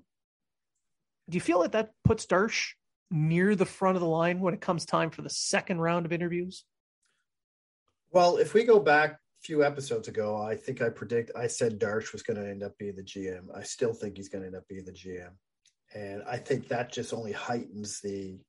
do 1.28 1.36
you 1.36 1.42
feel 1.42 1.62
that 1.62 1.72
that 1.72 1.92
puts 2.04 2.28
Darche 2.28 2.74
near 3.10 3.56
the 3.56 3.66
front 3.66 3.96
of 3.96 4.02
the 4.02 4.08
line 4.08 4.40
when 4.40 4.54
it 4.54 4.62
comes 4.62 4.86
time 4.86 5.10
for 5.10 5.24
the 5.24 5.30
second 5.30 5.80
round 5.80 6.06
of 6.06 6.14
interviews? 6.14 6.64
Well, 8.12 8.38
if 8.38 8.54
we 8.54 8.64
go 8.64 8.80
back 8.80 9.20
few 9.46 9.64
episodes 9.64 10.08
ago, 10.08 10.42
I 10.42 10.56
think 10.56 10.82
I 10.82 10.90
predict 10.90 11.32
I 11.36 11.48
said 11.48 11.80
Darche 11.80 12.12
was 12.12 12.24
going 12.24 12.42
to 12.42 12.50
end 12.50 12.64
up 12.64 12.78
being 12.78 12.96
the 12.96 13.04
GM. 13.04 13.46
I 13.56 13.64
still 13.64 13.94
think 13.94 14.18
he's 14.18 14.30
going 14.30 14.42
to 14.42 14.48
end 14.48 14.56
up 14.56 14.68
being 14.68 14.86
the 14.86 14.92
GM, 14.92 15.32
and 15.94 16.24
I 16.28 16.38
think 16.38 16.68
that 16.68 16.92
just 16.92 17.14
only 17.14 17.32
heightens 17.32 18.02
the. 18.02 18.40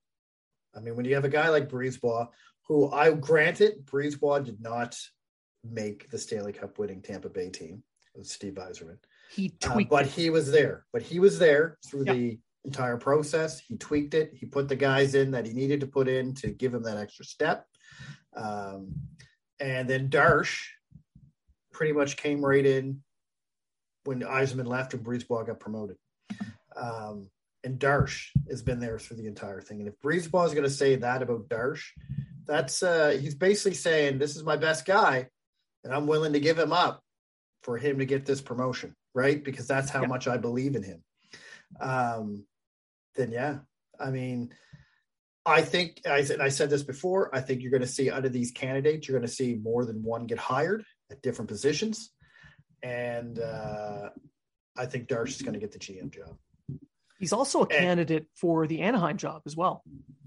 I 0.75 0.81
mean, 0.81 0.97
when 0.97 1.07
you 1.07 1.15
have 1.15 1.25
a 1.25 1.31
guy 1.31 1.49
like 1.49 1.71
BriseBois, 1.71 2.29
who 2.69 2.91
I 2.91 3.13
granted 3.13 3.87
BriseBois 3.87 4.45
did 4.45 4.61
not 4.61 4.97
make 5.65 6.11
the 6.11 6.19
Stanley 6.19 6.53
Cup 6.53 6.79
winning 6.79 7.03
Tampa 7.03 7.29
Bay 7.29 7.51
team 7.51 7.83
with 8.15 8.27
Steve 8.27 8.55
Yzerman. 8.55 8.99
He 9.31 9.51
tweaked, 9.61 9.93
uh, 9.93 9.97
but 9.97 10.07
it. 10.07 10.13
he 10.13 10.31
was 10.31 10.51
there. 10.51 10.85
But 10.93 11.03
he 11.03 11.19
was 11.19 11.39
there 11.39 11.79
through 11.87 12.05
yep. 12.07 12.15
the 12.15 12.39
entire 12.65 12.97
process. 12.97 13.61
He 13.61 13.77
tweaked 13.77 14.15
it. 14.15 14.33
He 14.35 14.47
put 14.47 14.69
the 14.69 14.77
guys 14.77 15.15
in 15.15 15.31
that 15.33 15.47
he 15.47 15.53
needed 15.53 15.81
to 15.81 15.87
put 15.87 16.09
in 16.09 16.35
to 16.37 16.51
give 16.51 16.75
him 16.75 16.83
that 16.85 16.99
extra 16.99 17.25
step. 17.25 17.67
Um, 18.37 18.93
and 19.59 19.89
then 19.89 20.09
Darche 20.09 20.63
pretty 21.77 21.93
much 21.93 22.17
came 22.17 22.43
right 22.43 22.65
in 22.65 23.03
when 24.05 24.21
Yzerman 24.21 24.67
left 24.67 24.95
and 24.95 25.05
BriseBois 25.05 25.47
got 25.47 25.61
promoted. 25.61 25.97
Um, 26.75 27.29
and 27.65 27.79
Darche 27.79 28.29
has 28.49 28.63
been 28.63 28.81
there 28.81 28.99
through 28.99 29.19
the 29.19 29.27
entire 29.27 29.61
thing. 29.61 29.81
And 29.81 29.89
if 29.89 30.01
BriseBois 30.01 30.47
is 30.47 30.55
going 30.55 30.65
to 30.65 30.71
say 30.71 30.97
that 30.97 31.23
about 31.23 31.49
Darche, 31.49 31.85
that's 32.47 32.83
uh, 32.83 33.19
he's 33.21 33.35
basically 33.35 33.75
saying 33.75 34.19
this 34.19 34.37
is 34.37 34.45
my 34.45 34.57
best 34.57 34.87
guy, 34.87 35.29
and 35.85 35.93
I'm 35.93 36.07
willing 36.07 36.33
to 36.33 36.41
give 36.41 36.59
him 36.59 36.73
up 36.73 37.03
for 37.63 37.77
him 37.77 37.99
to 37.99 38.07
get 38.07 38.25
this 38.25 38.41
promotion, 38.41 38.95
right? 39.15 39.43
Because 39.43 39.67
that's 39.67 39.91
how 39.91 40.03
yeah. 40.03 40.07
much 40.07 40.29
I 40.29 40.39
believe 40.39 40.77
in 40.77 40.83
him. 40.83 41.03
Um, 41.79 42.47
then 43.17 43.33
yeah, 43.33 43.59
I 43.99 44.11
mean, 44.11 44.55
I 45.45 45.63
think 45.63 46.01
I 46.07 46.23
said 46.23 46.41
I 46.41 46.51
said 46.51 46.71
this 46.71 46.85
before. 46.85 47.35
I 47.35 47.41
think 47.41 47.61
you're 47.63 47.73
going 47.73 47.83
to 47.83 47.89
see 47.89 48.11
out 48.11 48.25
of 48.25 48.33
these 48.33 48.53
candidates, 48.53 49.09
you're 49.09 49.19
going 49.19 49.29
to 49.29 49.35
see 49.35 49.57
more 49.57 49.85
than 49.85 50.05
one 50.05 50.27
get 50.27 50.39
hired 50.39 50.85
at 51.11 51.23
different 51.23 51.49
positions, 51.49 52.11
and 52.83 53.39
uh, 53.39 54.11
I 54.77 54.87
think 54.87 55.09
Darche 55.09 55.29
is 55.29 55.43
going 55.43 55.55
to 55.55 55.61
get 55.61 55.73
the 55.73 55.79
GM 55.79 56.11
job. 56.11 56.37
He's 57.19 57.33
also 57.33 57.61
a 57.61 57.63
and 57.63 57.73
candidate 57.73 58.27
for 58.35 58.67
the 58.67 58.83
Anaheim 58.83 59.17
job 59.17 59.43
as 59.47 59.57
well. 59.57 59.83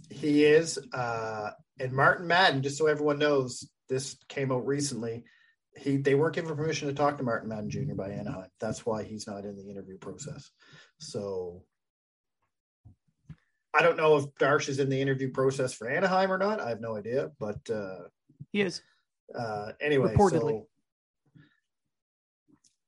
He 0.10 0.44
is, 0.44 0.80
uh, 0.92 1.52
and 1.80 1.94
Martin 1.94 2.28
Madden. 2.28 2.64
Just 2.64 2.78
so 2.78 2.88
everyone 2.88 3.20
knows, 3.20 3.70
this 3.88 4.18
came 4.28 4.52
out 4.52 4.66
recently. 4.66 5.24
He 5.78 5.98
they 5.98 6.16
weren't 6.16 6.36
given 6.36 6.56
permission 6.56 6.88
to 6.88 6.94
talk 6.94 7.18
to 7.18 7.24
Martin 7.24 7.50
Madden 7.50 7.70
Jr. 7.70 7.94
by 7.94 8.10
Anaheim. 8.10 8.50
That's 8.60 8.86
why 8.86 9.04
he's 9.04 9.28
not 9.28 9.46
in 9.46 9.56
the 9.56 9.70
interview 9.70 9.98
process. 9.98 10.50
So 11.00 11.64
I 13.74 13.84
don't 13.84 13.98
know 13.98 14.18
if 14.18 14.26
Darche 14.36 14.70
is 14.70 14.80
in 14.80 14.90
the 14.90 15.00
interview 15.00 15.32
process 15.32 15.74
for 15.74 15.88
Anaheim 15.88 16.32
or 16.32 16.38
not. 16.38 16.60
I 16.60 16.70
have 16.70 16.82
no 16.82 16.98
idea, 16.98 17.32
but 17.40 17.70
uh, 17.70 18.00
he 18.52 18.62
is. 18.62 18.82
Uh, 19.38 19.72
anyway, 19.80 20.14
reportedly. 20.14 20.62
So, 20.62 20.68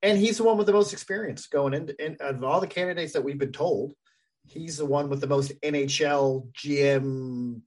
and 0.03 0.17
he's 0.17 0.37
the 0.37 0.43
one 0.43 0.57
with 0.57 0.67
the 0.67 0.73
most 0.73 0.93
experience 0.93 1.47
going 1.47 1.73
into 1.73 2.03
in, 2.03 2.17
of 2.19 2.43
all 2.43 2.59
the 2.59 2.67
candidates 2.67 3.13
that 3.13 3.23
we've 3.23 3.37
been 3.37 3.51
told. 3.51 3.93
He's 4.47 4.77
the 4.77 4.85
one 4.85 5.09
with 5.09 5.21
the 5.21 5.27
most 5.27 5.51
NHL 5.61 6.51
GM 6.53 7.61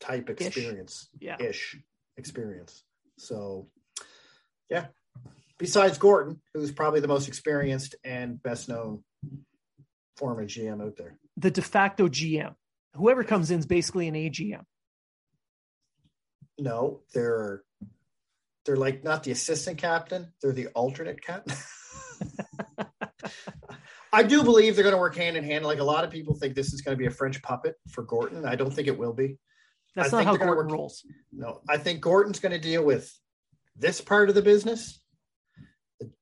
type 0.00 0.28
experience, 0.28 1.08
ish. 1.14 1.26
yeah, 1.26 1.36
ish 1.40 1.76
experience. 2.16 2.84
So, 3.18 3.68
yeah. 4.68 4.86
Besides 5.58 5.98
Gorton, 5.98 6.40
who's 6.54 6.70
probably 6.70 7.00
the 7.00 7.08
most 7.08 7.26
experienced 7.26 7.96
and 8.04 8.40
best 8.40 8.68
known 8.68 9.02
former 10.16 10.44
GM 10.44 10.82
out 10.84 10.96
there, 10.96 11.18
the 11.36 11.50
de 11.50 11.62
facto 11.62 12.08
GM. 12.08 12.54
Whoever 12.94 13.24
comes 13.24 13.50
in 13.50 13.58
is 13.58 13.66
basically 13.66 14.08
an 14.08 14.14
AGM. 14.14 14.62
No, 16.58 17.00
they're 17.14 17.62
they're 18.68 18.76
like 18.76 19.02
not 19.02 19.24
the 19.24 19.30
assistant 19.30 19.78
captain, 19.78 20.30
they're 20.42 20.52
the 20.52 20.66
alternate 20.68 21.22
captain. 21.22 21.56
I 24.12 24.22
do 24.22 24.42
believe 24.42 24.74
they're 24.74 24.84
going 24.84 24.94
to 24.94 25.00
work 25.00 25.16
hand 25.16 25.38
in 25.38 25.44
hand. 25.44 25.64
Like 25.64 25.78
a 25.78 25.84
lot 25.84 26.04
of 26.04 26.10
people 26.10 26.34
think 26.34 26.54
this 26.54 26.74
is 26.74 26.82
going 26.82 26.94
to 26.94 26.98
be 26.98 27.06
a 27.06 27.10
French 27.10 27.40
puppet 27.42 27.76
for 27.90 28.02
Gorton. 28.02 28.44
I 28.44 28.56
don't 28.56 28.70
think 28.70 28.86
it 28.86 28.98
will 28.98 29.14
be. 29.14 29.38
That's 29.94 30.12
I 30.12 30.22
not 30.22 30.26
how 30.26 30.36
Gorton 30.36 30.66
work, 30.66 30.70
rolls. 30.70 31.02
No, 31.32 31.62
I 31.66 31.78
think 31.78 32.02
Gorton's 32.02 32.40
going 32.40 32.52
to 32.52 32.58
deal 32.58 32.84
with 32.84 33.10
this 33.74 34.02
part 34.02 34.28
of 34.28 34.34
the 34.34 34.42
business, 34.42 35.00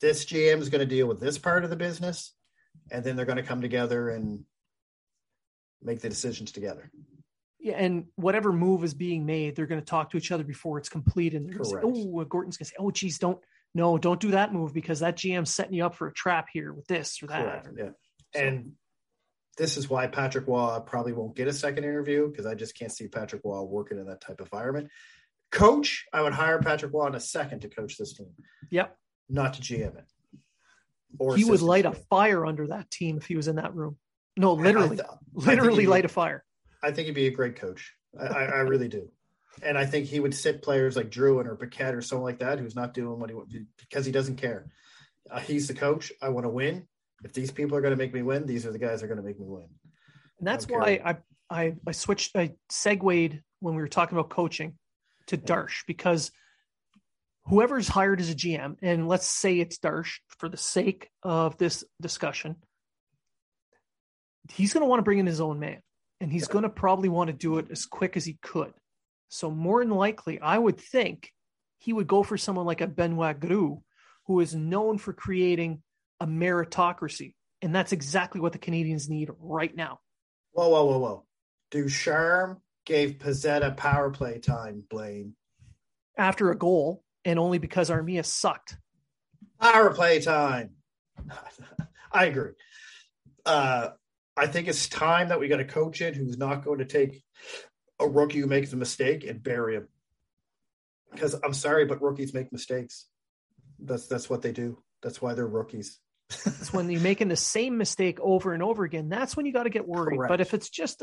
this 0.00 0.24
GM 0.24 0.60
is 0.60 0.68
going 0.68 0.80
to 0.80 0.86
deal 0.86 1.06
with 1.06 1.20
this 1.20 1.38
part 1.38 1.64
of 1.64 1.70
the 1.70 1.76
business, 1.76 2.32
and 2.92 3.02
then 3.02 3.16
they're 3.16 3.26
going 3.26 3.36
to 3.36 3.42
come 3.42 3.60
together 3.60 4.10
and 4.10 4.44
make 5.82 6.00
the 6.00 6.08
decisions 6.08 6.52
together. 6.52 6.90
Yeah, 7.58 7.74
and 7.76 8.06
whatever 8.16 8.52
move 8.52 8.84
is 8.84 8.94
being 8.94 9.26
made, 9.26 9.56
they're 9.56 9.66
going 9.66 9.80
to 9.80 9.86
talk 9.86 10.10
to 10.10 10.16
each 10.16 10.30
other 10.30 10.44
before 10.44 10.78
it's 10.78 10.88
complete. 10.88 11.34
And 11.34 11.48
they're 11.48 11.58
going 11.58 11.64
to 11.64 11.70
say, 11.70 11.80
"Oh, 11.82 12.24
Gorton's 12.24 12.56
going 12.56 12.66
to 12.66 12.70
say, 12.70 12.76
oh, 12.78 12.90
geez, 12.90 13.18
don't 13.18 13.38
no, 13.74 13.98
don't 13.98 14.20
do 14.20 14.32
that 14.32 14.52
move 14.52 14.72
because 14.72 15.00
that 15.00 15.16
GM's 15.16 15.54
setting 15.54 15.74
you 15.74 15.84
up 15.84 15.94
for 15.94 16.06
a 16.06 16.12
trap 16.12 16.46
here 16.52 16.72
with 16.72 16.86
this 16.86 17.22
or 17.22 17.28
that." 17.28 17.64
Correct. 17.64 17.68
Yeah. 17.78 18.40
And 18.40 18.72
this 19.56 19.76
is 19.76 19.88
why 19.88 20.06
Patrick 20.06 20.46
Roy 20.46 20.78
probably 20.84 21.12
won't 21.12 21.34
get 21.34 21.48
a 21.48 21.52
second 21.52 21.84
interview 21.84 22.28
because 22.28 22.46
I 22.46 22.54
just 22.54 22.78
can't 22.78 22.92
see 22.92 23.08
Patrick 23.08 23.42
Roy 23.44 23.62
working 23.62 23.98
in 23.98 24.06
that 24.06 24.20
type 24.20 24.40
of 24.40 24.46
environment. 24.46 24.90
Coach, 25.50 26.06
I 26.12 26.22
would 26.22 26.34
hire 26.34 26.60
Patrick 26.60 26.92
Roy 26.92 27.06
in 27.06 27.14
a 27.14 27.20
second 27.20 27.60
to 27.60 27.68
coach 27.68 27.96
this 27.96 28.12
team, 28.12 28.28
Yep, 28.70 28.96
not 29.28 29.54
to 29.54 29.62
GM 29.62 29.96
it. 29.96 30.04
Or 31.18 31.36
he 31.36 31.44
would 31.44 31.62
light 31.62 31.86
a 31.86 31.92
fire 31.92 32.44
under 32.44 32.66
that 32.68 32.90
team 32.90 33.16
if 33.16 33.26
he 33.26 33.36
was 33.36 33.48
in 33.48 33.56
that 33.56 33.74
room. 33.74 33.96
No, 34.36 34.52
literally, 34.52 34.96
th- 34.96 35.08
literally 35.32 35.86
light 35.86 36.04
a 36.04 36.08
fire. 36.08 36.44
I 36.86 36.92
think 36.92 37.06
he'd 37.06 37.14
be 37.14 37.26
a 37.26 37.32
great 37.32 37.56
coach. 37.56 37.92
I, 38.18 38.44
I, 38.44 38.60
really 38.60 38.88
do. 38.88 39.08
And 39.62 39.76
I 39.76 39.84
think 39.84 40.06
he 40.06 40.20
would 40.20 40.34
sit 40.34 40.62
players 40.62 40.96
like 40.96 41.10
Drouin 41.10 41.46
or 41.46 41.56
Paquette 41.56 41.94
or 41.94 42.00
someone 42.00 42.24
like 42.24 42.38
that 42.38 42.58
who's 42.58 42.76
not 42.76 42.94
doing 42.94 43.18
what 43.18 43.28
he 43.28 43.34
wants 43.34 43.54
because 43.78 44.06
he 44.06 44.12
doesn't 44.12 44.36
care. 44.36 44.66
Uh, 45.30 45.40
he's 45.40 45.66
the 45.66 45.74
coach. 45.74 46.12
I 46.22 46.28
want 46.28 46.44
to 46.44 46.50
win. 46.50 46.86
If 47.24 47.32
these 47.32 47.50
people 47.50 47.76
are 47.76 47.80
going 47.80 47.92
to 47.92 47.96
make 47.96 48.14
me 48.14 48.22
win, 48.22 48.46
these 48.46 48.64
are 48.66 48.72
the 48.72 48.78
guys 48.78 49.00
that 49.00 49.06
are 49.06 49.08
going 49.08 49.20
to 49.20 49.26
make 49.26 49.40
me 49.40 49.46
win. 49.46 49.66
And 50.38 50.46
that's 50.46 50.68
why 50.68 51.00
I, 51.04 51.16
I 51.50 51.74
I 51.86 51.92
switched 51.92 52.36
I 52.36 52.52
segued 52.70 53.40
when 53.60 53.74
we 53.74 53.82
were 53.82 53.88
talking 53.88 54.16
about 54.16 54.30
coaching 54.30 54.74
to 55.28 55.36
Darche 55.36 55.84
because 55.86 56.30
whoever's 57.46 57.88
hired 57.88 58.20
as 58.20 58.30
a 58.30 58.34
GM, 58.34 58.76
and 58.82 59.08
let's 59.08 59.26
say 59.26 59.58
it's 59.58 59.78
Darche 59.78 60.18
for 60.38 60.48
the 60.48 60.56
sake 60.56 61.08
of 61.22 61.56
this 61.56 61.84
discussion, 62.00 62.56
he's 64.52 64.72
going 64.72 64.82
to 64.82 64.88
want 64.88 64.98
to 65.00 65.04
bring 65.04 65.18
in 65.18 65.26
his 65.26 65.40
own 65.40 65.58
man, 65.58 65.80
and 66.20 66.32
he's 66.32 66.48
going 66.48 66.62
to 66.62 66.68
probably 66.68 67.08
want 67.08 67.28
to 67.28 67.34
do 67.34 67.58
it 67.58 67.66
as 67.70 67.86
quick 67.86 68.16
as 68.16 68.24
he 68.24 68.38
could. 68.42 68.72
So 69.28 69.50
more 69.50 69.84
than 69.84 69.94
likely, 69.94 70.40
I 70.40 70.56
would 70.56 70.78
think 70.78 71.30
he 71.78 71.92
would 71.92 72.06
go 72.06 72.22
for 72.22 72.38
someone 72.38 72.66
like 72.66 72.80
a 72.80 72.86
Benoit 72.86 73.38
Groulx, 73.38 73.82
who 74.26 74.40
is 74.40 74.54
known 74.54 74.98
for 74.98 75.12
creating 75.12 75.82
a 76.20 76.26
meritocracy, 76.26 77.34
and 77.62 77.74
that's 77.74 77.92
exactly 77.92 78.40
what 78.40 78.52
the 78.52 78.58
Canadiens 78.58 79.08
need 79.08 79.30
right 79.38 79.74
now. 79.74 80.00
Whoa, 80.52 80.68
whoa, 80.68 80.84
whoa, 80.84 80.98
whoa. 80.98 81.24
Ducharme 81.70 82.60
gave 82.84 83.18
Pezzetta 83.18 83.76
power 83.76 84.10
play 84.10 84.38
time, 84.38 84.84
Blaine. 84.88 85.34
after 86.16 86.50
a 86.50 86.56
goal 86.56 87.02
and 87.24 87.38
only 87.38 87.58
because 87.58 87.90
Armia 87.90 88.24
sucked. 88.24 88.78
Power 89.60 89.92
play 89.92 90.20
time. 90.20 90.70
I 92.12 92.26
agree. 92.26 92.52
Uh, 93.44 93.90
I 94.36 94.46
think 94.46 94.68
it's 94.68 94.88
time 94.88 95.28
that 95.28 95.40
we 95.40 95.48
got 95.48 95.60
a 95.60 95.64
coach 95.64 96.00
in 96.00 96.14
who's 96.14 96.38
not 96.38 96.64
going 96.64 96.78
to 96.78 96.84
take 96.84 97.22
a 97.98 98.06
rookie 98.06 98.40
who 98.40 98.46
makes 98.46 98.72
a 98.72 98.76
mistake 98.76 99.24
and 99.24 99.42
bury 99.42 99.76
him. 99.76 99.88
Because 101.12 101.34
I'm 101.34 101.54
sorry, 101.54 101.86
but 101.86 102.02
rookies 102.02 102.34
make 102.34 102.52
mistakes. 102.52 103.06
That's 103.78 104.06
that's 104.06 104.28
what 104.28 104.42
they 104.42 104.52
do. 104.52 104.82
That's 105.02 105.22
why 105.22 105.34
they're 105.34 105.46
rookies. 105.46 105.98
It's 106.28 106.72
when 106.72 106.90
you're 106.90 107.00
making 107.00 107.28
the 107.28 107.36
same 107.36 107.78
mistake 107.78 108.18
over 108.20 108.52
and 108.52 108.62
over 108.62 108.84
again. 108.84 109.08
That's 109.08 109.36
when 109.36 109.46
you 109.46 109.52
got 109.52 109.62
to 109.62 109.70
get 109.70 109.86
worried. 109.86 110.16
Correct. 110.16 110.28
But 110.28 110.40
if 110.40 110.54
it's 110.54 110.68
just 110.68 111.02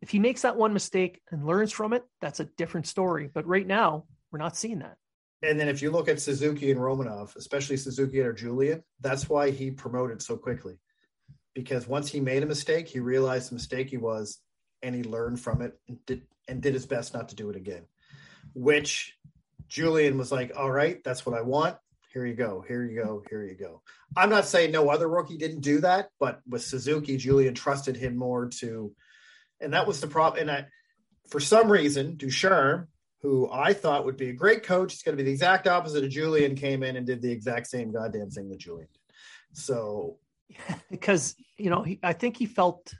if 0.00 0.10
he 0.10 0.18
makes 0.18 0.42
that 0.42 0.56
one 0.56 0.72
mistake 0.72 1.20
and 1.30 1.46
learns 1.46 1.72
from 1.72 1.92
it, 1.92 2.04
that's 2.20 2.40
a 2.40 2.44
different 2.44 2.86
story. 2.86 3.28
But 3.32 3.46
right 3.46 3.66
now, 3.66 4.04
we're 4.30 4.38
not 4.38 4.56
seeing 4.56 4.78
that. 4.78 4.96
And 5.42 5.58
then 5.58 5.68
if 5.68 5.82
you 5.82 5.90
look 5.90 6.08
at 6.08 6.20
Suzuki 6.20 6.70
and 6.70 6.80
Romanov, 6.80 7.34
especially 7.36 7.76
Suzuki 7.76 8.20
or 8.20 8.32
Julien, 8.32 8.82
that's 9.00 9.28
why 9.28 9.50
he 9.50 9.70
promoted 9.70 10.22
so 10.22 10.36
quickly. 10.36 10.78
Because 11.54 11.86
once 11.86 12.10
he 12.10 12.20
made 12.20 12.42
a 12.42 12.46
mistake, 12.46 12.88
he 12.88 13.00
realized 13.00 13.50
the 13.50 13.54
mistake 13.54 13.90
he 13.90 13.98
was, 13.98 14.38
and 14.82 14.94
he 14.94 15.02
learned 15.02 15.40
from 15.40 15.62
it 15.62 15.78
and 15.88 16.04
did 16.06 16.22
and 16.48 16.60
did 16.60 16.74
his 16.74 16.86
best 16.86 17.14
not 17.14 17.28
to 17.28 17.34
do 17.34 17.50
it 17.50 17.56
again. 17.56 17.84
Which 18.54 19.16
Julien 19.68 20.18
was 20.18 20.32
like, 20.32 20.52
"All 20.56 20.70
right, 20.70 21.02
that's 21.04 21.26
what 21.26 21.36
I 21.36 21.42
want. 21.42 21.76
Here 22.12 22.26
you 22.26 22.34
go. 22.34 22.64
Here 22.66 22.84
you 22.84 23.00
go. 23.02 23.22
Here 23.28 23.44
you 23.44 23.54
go." 23.54 23.82
I'm 24.16 24.30
not 24.30 24.46
saying 24.46 24.70
no 24.70 24.88
other 24.88 25.08
rookie 25.08 25.38
didn't 25.38 25.60
do 25.60 25.80
that, 25.80 26.08
but 26.18 26.40
with 26.48 26.62
Suzuki, 26.62 27.16
Julien 27.16 27.54
trusted 27.54 27.96
him 27.96 28.16
more 28.16 28.48
to, 28.60 28.94
and 29.60 29.74
that 29.74 29.86
was 29.86 30.00
the 30.00 30.06
problem. 30.06 30.40
And 30.42 30.50
I, 30.50 30.66
for 31.28 31.40
some 31.40 31.70
reason, 31.70 32.16
Ducharme 32.16 32.88
who 33.22 33.48
I 33.50 33.72
thought 33.72 34.04
would 34.04 34.16
be 34.16 34.30
a 34.30 34.34
great 34.34 34.64
coach. 34.64 34.92
He's 34.92 35.02
going 35.02 35.16
to 35.16 35.22
be 35.22 35.26
the 35.26 35.32
exact 35.32 35.68
opposite 35.68 36.02
of 36.04 36.10
Julien, 36.10 36.56
came 36.56 36.82
in 36.82 36.96
and 36.96 37.06
did 37.06 37.22
the 37.22 37.30
exact 37.30 37.68
same 37.68 37.92
goddamn 37.92 38.30
thing 38.30 38.48
that 38.50 38.58
Julien 38.58 38.88
did. 38.92 39.16
So, 39.52 40.18
because 40.90 41.34
you 41.56 41.70
know 41.70 41.82
he, 41.82 41.98
I 42.02 42.12
think 42.12 42.36
he 42.36 42.46
felt 42.46 42.92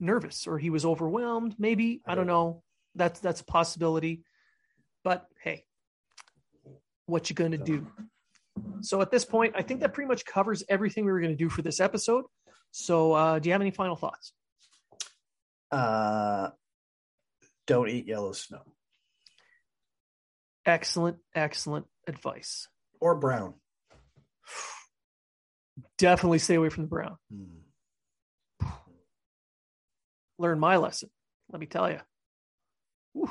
nervous 0.00 0.46
or 0.46 0.58
he 0.58 0.70
was 0.70 0.84
overwhelmed. 0.84 1.54
Maybe 1.58 2.02
I 2.06 2.14
don't 2.14 2.26
know. 2.26 2.62
That's 2.94 3.20
that's 3.20 3.40
a 3.40 3.44
possibility. 3.44 4.24
But 5.04 5.26
hey, 5.42 5.64
what 7.06 7.30
you 7.30 7.34
going 7.34 7.52
to 7.52 7.58
do? 7.58 7.86
So 8.82 9.00
at 9.00 9.10
this 9.10 9.24
point, 9.24 9.54
I 9.56 9.62
think 9.62 9.80
that 9.80 9.94
pretty 9.94 10.08
much 10.08 10.24
covers 10.24 10.62
everything 10.68 11.04
we 11.04 11.12
were 11.12 11.20
going 11.20 11.32
to 11.32 11.36
do 11.36 11.48
for 11.48 11.62
this 11.62 11.80
episode. 11.80 12.24
So, 12.70 13.12
uh, 13.12 13.38
do 13.38 13.48
you 13.48 13.52
have 13.52 13.60
any 13.60 13.70
final 13.70 13.96
thoughts? 13.96 14.32
uh, 15.70 16.50
don't 17.66 17.88
eat 17.88 18.06
yellow 18.06 18.32
snow 18.32 18.60
Excellent, 20.66 21.16
excellent 21.34 21.86
advice. 22.06 22.68
or 23.00 23.14
brown. 23.16 23.54
Definitely 26.02 26.40
stay 26.40 26.56
away 26.56 26.68
from 26.68 26.82
the 26.82 26.88
brown. 26.88 27.16
Hmm. 27.32 28.66
Learn 30.36 30.58
my 30.58 30.76
lesson. 30.76 31.10
Let 31.52 31.60
me 31.60 31.66
tell 31.66 31.88
you. 31.88 32.00
Whew. 33.12 33.30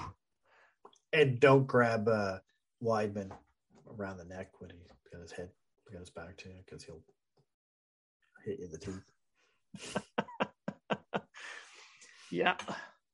And 1.11 1.37
don't 1.41 1.67
grab 1.67 2.07
uh, 2.07 2.37
Wideman 2.81 3.31
around 3.99 4.19
the 4.19 4.23
neck 4.23 4.51
when 4.59 4.69
he 4.69 4.77
got 5.11 5.21
his 5.21 5.33
head, 5.33 5.49
got 5.91 5.99
his 5.99 6.09
back 6.11 6.37
to 6.37 6.47
you 6.47 6.55
because 6.63 6.81
he'll 6.85 7.01
hit 8.45 8.59
you 8.59 8.65
in 8.67 8.71
the 8.71 8.77
teeth. 8.77 9.03
Yeah, 12.31 12.55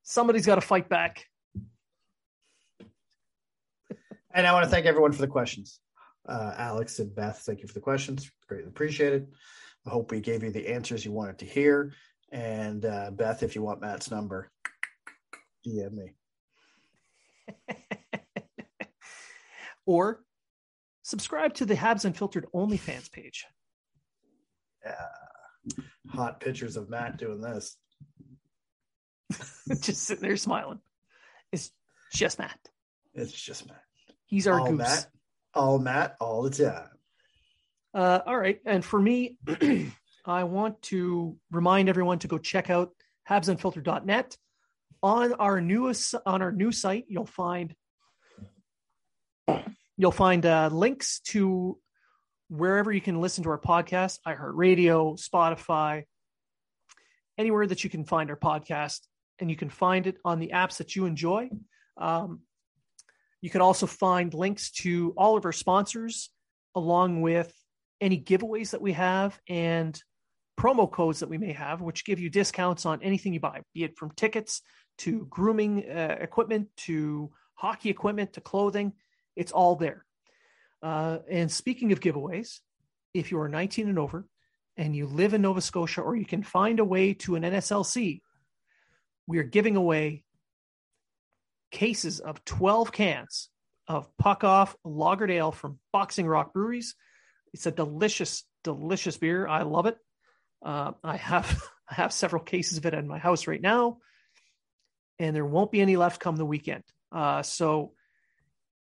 somebody's 0.04 0.46
got 0.46 0.54
to 0.54 0.60
fight 0.60 0.88
back. 0.88 1.24
And 4.32 4.46
I 4.46 4.52
want 4.52 4.64
to 4.64 4.70
thank 4.70 4.86
everyone 4.86 5.10
for 5.10 5.20
the 5.20 5.26
questions. 5.26 5.80
Uh, 6.28 6.54
Alex 6.58 6.98
and 6.98 7.14
Beth, 7.14 7.42
thank 7.46 7.62
you 7.62 7.68
for 7.68 7.74
the 7.74 7.80
questions. 7.80 8.30
Greatly 8.48 8.68
appreciated. 8.68 9.28
I 9.86 9.90
hope 9.90 10.10
we 10.10 10.20
gave 10.20 10.42
you 10.42 10.50
the 10.50 10.68
answers 10.68 11.04
you 11.04 11.12
wanted 11.12 11.38
to 11.38 11.46
hear. 11.46 11.92
And 12.30 12.84
uh, 12.84 13.10
Beth, 13.10 13.42
if 13.42 13.54
you 13.54 13.62
want 13.62 13.80
Matt's 13.80 14.10
number, 14.10 14.50
DM 15.66 15.92
me. 15.92 16.14
or 19.86 20.22
subscribe 21.02 21.54
to 21.54 21.64
the 21.64 21.74
Habs 21.74 22.04
Unfiltered 22.04 22.46
OnlyFans 22.54 23.10
page. 23.10 23.46
Yeah. 24.84 24.94
Hot 26.10 26.40
pictures 26.40 26.76
of 26.76 26.90
Matt 26.90 27.16
doing 27.16 27.40
this. 27.40 27.76
just 29.80 30.04
sitting 30.04 30.22
there 30.22 30.36
smiling. 30.36 30.80
It's 31.52 31.70
just 32.12 32.38
Matt. 32.38 32.58
It's 33.14 33.32
just 33.32 33.66
Matt. 33.66 33.82
He's 34.26 34.46
our 34.46 34.60
all 34.60 34.70
goose. 34.70 34.78
Matt, 34.78 35.06
all 35.54 35.78
Matt, 35.78 36.16
all 36.20 36.42
the 36.42 36.50
time. 36.50 36.88
Uh, 37.94 38.20
all 38.26 38.38
right. 38.38 38.60
And 38.64 38.84
for 38.84 39.00
me, 39.00 39.38
I 40.24 40.44
want 40.44 40.82
to 40.82 41.36
remind 41.50 41.88
everyone 41.88 42.18
to 42.20 42.28
go 42.28 42.38
check 42.38 42.70
out 42.70 42.90
habsunfiltered.net. 43.28 44.36
On 45.02 45.32
our 45.34 45.60
newest 45.60 46.14
on 46.26 46.42
our 46.42 46.50
new 46.50 46.72
site, 46.72 47.04
you'll 47.08 47.24
find 47.24 47.74
you'll 49.96 50.10
find 50.12 50.44
uh, 50.44 50.68
links 50.72 51.20
to 51.20 51.78
wherever 52.48 52.90
you 52.90 53.00
can 53.00 53.20
listen 53.20 53.44
to 53.44 53.50
our 53.50 53.60
podcast, 53.60 54.18
iHeartRadio, 54.26 55.20
Spotify, 55.20 56.04
anywhere 57.36 57.66
that 57.66 57.84
you 57.84 57.90
can 57.90 58.04
find 58.04 58.30
our 58.30 58.36
podcast, 58.36 59.00
and 59.38 59.50
you 59.50 59.56
can 59.56 59.70
find 59.70 60.06
it 60.06 60.16
on 60.24 60.40
the 60.40 60.50
apps 60.54 60.78
that 60.78 60.96
you 60.96 61.06
enjoy. 61.06 61.48
Um, 61.96 62.40
you 63.40 63.50
can 63.50 63.60
also 63.60 63.86
find 63.86 64.34
links 64.34 64.70
to 64.70 65.14
all 65.16 65.36
of 65.36 65.44
our 65.44 65.52
sponsors, 65.52 66.30
along 66.74 67.22
with 67.22 67.52
any 68.00 68.20
giveaways 68.20 68.70
that 68.70 68.80
we 68.80 68.92
have 68.92 69.38
and 69.48 70.00
promo 70.58 70.90
codes 70.90 71.20
that 71.20 71.28
we 71.28 71.38
may 71.38 71.52
have, 71.52 71.80
which 71.80 72.04
give 72.04 72.18
you 72.18 72.30
discounts 72.30 72.84
on 72.84 73.02
anything 73.02 73.32
you 73.32 73.40
buy, 73.40 73.60
be 73.74 73.84
it 73.84 73.96
from 73.96 74.10
tickets 74.10 74.60
to 74.98 75.26
grooming 75.30 75.88
uh, 75.88 76.16
equipment 76.20 76.68
to 76.76 77.30
hockey 77.54 77.90
equipment 77.90 78.32
to 78.32 78.40
clothing. 78.40 78.92
It's 79.36 79.52
all 79.52 79.76
there. 79.76 80.04
Uh, 80.82 81.18
and 81.30 81.50
speaking 81.50 81.92
of 81.92 82.00
giveaways, 82.00 82.58
if 83.14 83.30
you 83.30 83.40
are 83.40 83.48
19 83.48 83.88
and 83.88 83.98
over 83.98 84.26
and 84.76 84.94
you 84.94 85.06
live 85.06 85.34
in 85.34 85.42
Nova 85.42 85.60
Scotia 85.60 86.02
or 86.02 86.16
you 86.16 86.26
can 86.26 86.42
find 86.42 86.80
a 86.80 86.84
way 86.84 87.14
to 87.14 87.36
an 87.36 87.42
NSLC, 87.42 88.20
we 89.26 89.38
are 89.38 89.44
giving 89.44 89.76
away 89.76 90.24
cases 91.70 92.20
of 92.20 92.44
12 92.44 92.92
cans 92.92 93.48
of 93.86 94.08
Puck 94.18 94.44
Off 94.44 94.76
Lagered 94.84 95.30
Ale 95.30 95.52
from 95.52 95.78
Boxing 95.92 96.26
Rock 96.26 96.52
Breweries. 96.52 96.94
It's 97.52 97.66
a 97.66 97.70
delicious, 97.70 98.44
delicious 98.64 99.16
beer. 99.16 99.46
I 99.48 99.62
love 99.62 99.86
it. 99.86 99.96
Uh, 100.62 100.92
I 101.02 101.16
have 101.16 101.62
I 101.90 101.94
have 101.94 102.12
several 102.12 102.42
cases 102.42 102.76
of 102.76 102.84
it 102.84 102.92
in 102.92 103.08
my 103.08 103.16
house 103.16 103.46
right 103.46 103.62
now, 103.62 103.98
and 105.18 105.34
there 105.34 105.46
won't 105.46 105.72
be 105.72 105.80
any 105.80 105.96
left 105.96 106.20
come 106.20 106.36
the 106.36 106.44
weekend. 106.44 106.84
Uh, 107.10 107.42
so, 107.42 107.92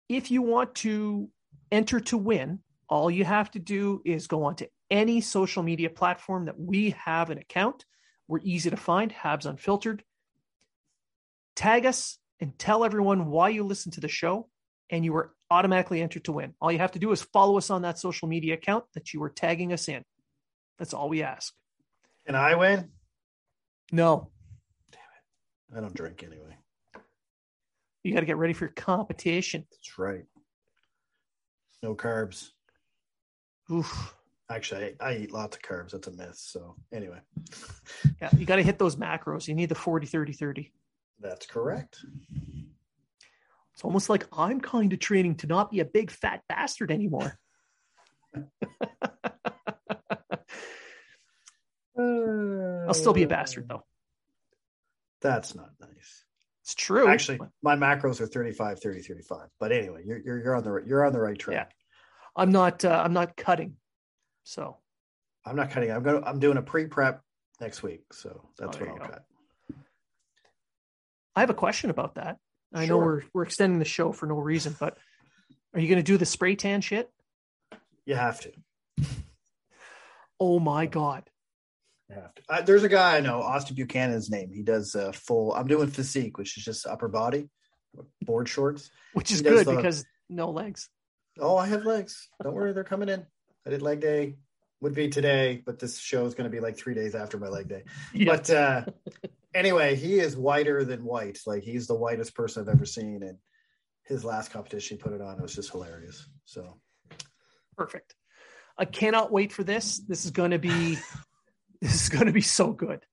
if 0.09 0.31
you 0.31 0.41
want 0.41 0.73
to 0.75 1.29
enter 1.71 1.99
to 1.99 2.17
win, 2.17 2.59
all 2.89 3.11
you 3.11 3.23
have 3.23 3.51
to 3.51 3.59
do 3.59 4.01
is 4.03 4.25
go 4.25 4.45
onto 4.45 4.65
any 4.89 5.21
social 5.21 5.61
media 5.61 5.91
platform 5.91 6.45
that 6.45 6.59
we 6.59 6.91
have 6.91 7.29
an 7.29 7.37
account. 7.37 7.85
We're 8.27 8.39
easy 8.41 8.71
to 8.71 8.77
find, 8.77 9.13
Habs 9.13 9.45
Unfiltered. 9.45 10.03
Tag 11.55 11.85
us 11.85 12.17
and 12.39 12.57
tell 12.59 12.83
everyone 12.85 13.27
why 13.27 13.49
you 13.49 13.63
listen 13.63 13.91
to 13.93 14.01
the 14.01 14.07
show, 14.07 14.47
and 14.89 15.03
you 15.03 15.15
are 15.15 15.31
automatically 15.49 16.01
entered 16.01 16.25
to 16.25 16.31
win. 16.31 16.53
All 16.61 16.71
you 16.71 16.79
have 16.79 16.91
to 16.93 16.99
do 16.99 17.11
is 17.11 17.21
follow 17.21 17.57
us 17.57 17.69
on 17.69 17.81
that 17.83 17.97
social 17.99 18.27
media 18.27 18.53
account 18.53 18.85
that 18.93 19.13
you 19.13 19.21
are 19.23 19.29
tagging 19.29 19.73
us 19.73 19.87
in. 19.87 20.03
That's 20.77 20.93
all 20.93 21.09
we 21.09 21.23
ask. 21.23 21.53
Can 22.25 22.35
I 22.35 22.55
win? 22.55 22.89
No, 23.91 24.29
Damn 24.91 24.99
it. 25.71 25.77
I 25.77 25.81
don't 25.81 25.93
drink 25.95 26.23
anyway. 26.23 26.57
you 28.03 28.13
got 28.13 28.19
to 28.19 28.25
get 28.25 28.37
ready 28.37 28.53
for 28.53 28.65
your 28.65 28.73
competition. 28.73 29.65
That's 29.71 29.97
right. 29.97 30.25
No 31.81 31.95
carbs. 31.95 32.49
Oof. 33.71 34.13
Actually, 34.49 34.95
I, 35.01 35.09
I 35.09 35.17
eat 35.17 35.31
lots 35.33 35.57
of 35.57 35.61
carbs. 35.61 35.91
That's 35.91 36.07
a 36.07 36.11
myth. 36.11 36.35
So, 36.37 36.75
anyway, 36.93 37.19
Yeah, 38.21 38.29
you 38.37 38.45
got 38.45 38.55
to 38.57 38.63
hit 38.63 38.79
those 38.79 38.95
macros. 38.95 39.47
You 39.47 39.55
need 39.55 39.69
the 39.69 39.75
40, 39.75 40.07
30, 40.07 40.33
30. 40.33 40.71
That's 41.19 41.45
correct. 41.45 41.99
It's 43.73 43.83
almost 43.83 44.09
like 44.09 44.25
I'm 44.31 44.59
kind 44.59 44.91
of 44.91 44.99
training 44.99 45.35
to 45.37 45.47
not 45.47 45.71
be 45.71 45.79
a 45.81 45.85
big 45.85 46.09
fat 46.11 46.41
bastard 46.49 46.91
anymore. 46.91 47.37
I'll 51.97 52.93
still 52.93 53.13
be 53.13 53.23
a 53.23 53.27
bastard 53.27 53.67
though. 53.67 53.83
That's 55.21 55.55
not 55.55 55.71
nice. 55.79 56.25
It's 56.63 56.75
true. 56.75 57.07
Actually, 57.07 57.39
my 57.63 57.75
macros 57.75 58.19
are 58.21 58.27
35, 58.27 58.79
30, 58.81 59.01
35. 59.01 59.47
But 59.59 59.71
anyway, 59.71 60.03
you're, 60.05 60.19
you're, 60.19 60.43
you're 60.43 60.55
on 60.55 60.63
the, 60.63 60.71
right, 60.71 60.85
you're 60.85 61.05
on 61.05 61.13
the 61.13 61.19
right 61.19 61.37
track. 61.37 61.55
Yeah. 61.55 61.65
I'm 62.35 62.51
not. 62.51 62.83
Uh, 62.85 63.01
I'm 63.03 63.13
not 63.13 63.35
cutting. 63.37 63.77
So 64.43 64.77
I'm 65.45 65.55
not 65.55 65.71
cutting. 65.71 65.91
I'm 65.91 66.03
going 66.03 66.21
to, 66.21 66.27
I'm 66.27 66.39
doing 66.39 66.57
a 66.57 66.61
pre-prep 66.61 67.21
next 67.61 67.83
week. 67.83 68.03
So 68.11 68.49
that's 68.59 68.77
Oh, 68.77 68.79
what 68.81 68.89
I'll 68.89 68.97
go. 68.97 69.05
cut. 69.05 69.25
I 71.37 71.41
have 71.41 71.51
a 71.51 71.53
question 71.53 71.91
about 71.91 72.15
that. 72.15 72.37
I 72.73 72.87
know 72.87 72.97
we're 72.97 73.21
we're 73.31 73.43
extending 73.43 73.77
the 73.77 73.85
show 73.85 74.11
for 74.11 74.25
no 74.25 74.39
reason, 74.39 74.75
but 74.79 74.97
are 75.71 75.79
you 75.79 75.87
going 75.87 75.99
to 75.99 76.03
do 76.03 76.17
the 76.17 76.25
spray 76.25 76.55
tan 76.55 76.81
shit? 76.81 77.11
You 78.07 78.15
have 78.15 78.39
to. 78.41 78.51
Oh 80.39 80.59
my 80.59 80.87
god! 80.87 81.29
You 82.09 82.15
have 82.15 82.33
to. 82.33 82.41
Uh, 82.49 82.61
there's 82.61 82.81
a 82.81 82.89
guy 82.89 83.17
I 83.17 83.19
know, 83.19 83.43
Austin 83.43 83.75
Buchanan's 83.75 84.31
name. 84.31 84.51
He 84.51 84.63
does 84.63 84.95
uh, 84.95 85.11
full. 85.11 85.53
I'm 85.53 85.67
doing 85.67 85.89
physique, 85.89 86.39
which 86.39 86.57
is 86.57 86.63
just 86.63 86.87
upper 86.87 87.07
body, 87.07 87.49
board 88.23 88.49
shorts. 88.49 88.89
Which 89.13 89.31
is 89.31 89.43
good 89.43 89.67
the- 89.67 89.75
because 89.75 90.05
no 90.29 90.49
legs. 90.49 90.89
Oh, 91.39 91.55
I 91.55 91.67
have 91.67 91.85
legs. 91.85 92.29
Don't 92.41 92.55
worry, 92.55 92.73
they're 92.73 92.83
coming 92.83 93.09
in. 93.09 93.23
I 93.67 93.69
did 93.69 93.83
leg 93.83 93.99
day. 93.99 94.37
Would 94.81 94.95
be 94.95 95.09
today, 95.09 95.61
but 95.63 95.77
this 95.77 95.99
show 95.99 96.25
is 96.25 96.33
going 96.33 96.49
to 96.49 96.55
be 96.55 96.59
like 96.59 96.77
three 96.77 96.95
days 96.95 97.13
after 97.13 97.37
my 97.37 97.47
leg 97.47 97.67
day. 97.67 97.83
But 98.25 98.49
uh, 98.49 98.85
anyway, 99.57 99.95
he 99.95 100.19
is 100.19 100.37
whiter 100.37 100.85
than 100.85 101.03
white. 101.03 101.39
Like 101.45 101.63
he's 101.63 101.87
the 101.87 101.95
whitest 101.95 102.35
person 102.35 102.61
I've 102.61 102.73
ever 102.73 102.85
seen. 102.85 103.23
And 103.23 103.37
his 104.03 104.23
last 104.23 104.51
competition, 104.51 104.97
he 104.97 105.03
put 105.03 105.13
it 105.13 105.21
on. 105.21 105.37
It 105.37 105.41
was 105.41 105.55
just 105.55 105.71
hilarious. 105.71 106.27
So 106.45 106.79
Perfect. 107.75 108.15
I 108.77 108.85
cannot 108.85 109.31
wait 109.31 109.51
for 109.51 109.63
this. 109.63 109.99
This 109.99 110.25
is 110.25 110.31
going 110.31 110.51
to 110.51 110.59
be 110.59 110.97
this 111.81 112.03
is 112.03 112.09
going 112.09 112.27
to 112.27 112.31
be 112.31 112.41
so 112.41 112.71
good. 112.71 113.05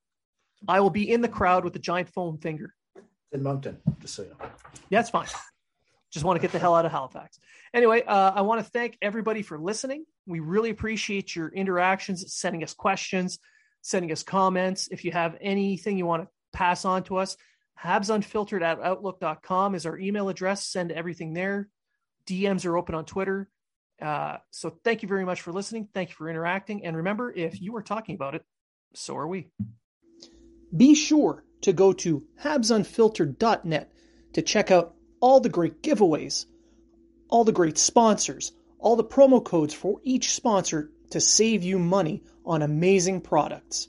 I 0.68 0.80
will 0.80 0.90
be 0.90 1.10
in 1.10 1.20
the 1.20 1.28
crowd 1.28 1.64
with 1.64 1.74
a 1.76 1.78
giant 1.78 2.08
foam 2.10 2.38
finger. 2.38 2.74
in 3.32 3.42
Moncton, 3.42 3.78
just 4.00 4.14
so 4.14 4.22
you 4.22 4.30
know. 4.30 4.46
Yeah, 4.88 5.00
it's 5.00 5.10
fine. 5.10 5.26
Just 6.10 6.24
want 6.24 6.36
to 6.36 6.40
get 6.40 6.52
the 6.52 6.58
hell 6.58 6.74
out 6.74 6.86
of 6.86 6.92
Halifax. 6.92 7.40
Anyway, 7.74 8.02
uh, 8.06 8.32
I 8.34 8.42
want 8.42 8.64
to 8.64 8.70
thank 8.70 8.96
everybody 9.02 9.42
for 9.42 9.58
listening. 9.58 10.04
We 10.26 10.40
really 10.40 10.70
appreciate 10.70 11.34
your 11.34 11.48
interactions, 11.48 12.32
sending 12.32 12.62
us 12.62 12.72
questions, 12.72 13.40
sending 13.82 14.12
us 14.12 14.22
comments. 14.22 14.88
If 14.90 15.04
you 15.04 15.10
have 15.10 15.36
anything 15.40 15.98
you 15.98 16.06
want 16.06 16.22
to 16.22 16.28
pass 16.54 16.86
on 16.86 17.02
to 17.04 17.18
us, 17.18 17.36
habsunfiltered 17.82 18.62
at 18.62 18.80
outlook.com 18.80 19.74
is 19.74 19.84
our 19.84 19.98
email 19.98 20.30
address. 20.30 20.64
Send 20.64 20.90
everything 20.90 21.34
there. 21.34 21.68
DMs 22.26 22.64
are 22.64 22.78
open 22.78 22.94
on 22.94 23.04
Twitter. 23.04 23.50
Uh, 24.00 24.38
so 24.50 24.70
thank 24.82 25.02
you 25.02 25.08
very 25.08 25.24
much 25.24 25.42
for 25.42 25.52
listening. 25.52 25.88
Thank 25.92 26.10
you 26.10 26.14
for 26.14 26.30
interacting. 26.30 26.84
And 26.84 26.96
remember, 26.96 27.30
if 27.32 27.60
you 27.60 27.76
are 27.76 27.82
talking 27.82 28.14
about 28.14 28.34
it, 28.34 28.44
so 28.94 29.16
are 29.16 29.28
we. 29.28 29.48
Be 30.74 30.94
sure 30.94 31.44
to 31.62 31.72
go 31.72 31.92
to 31.92 32.24
habsunfiltered.net 32.42 33.92
to 34.34 34.42
check 34.42 34.70
out 34.70 34.94
all 35.20 35.40
the 35.40 35.48
great 35.48 35.82
giveaways, 35.82 36.46
all 37.28 37.44
the 37.44 37.52
great 37.52 37.78
sponsors, 37.78 38.52
all 38.78 38.96
the 38.96 39.04
promo 39.04 39.42
codes 39.42 39.72
for 39.72 40.00
each 40.02 40.34
sponsor 40.34 40.90
to 41.10 41.20
save 41.20 41.62
you 41.62 41.78
money 41.78 42.22
on 42.44 42.62
amazing 42.62 43.20
products. 43.20 43.88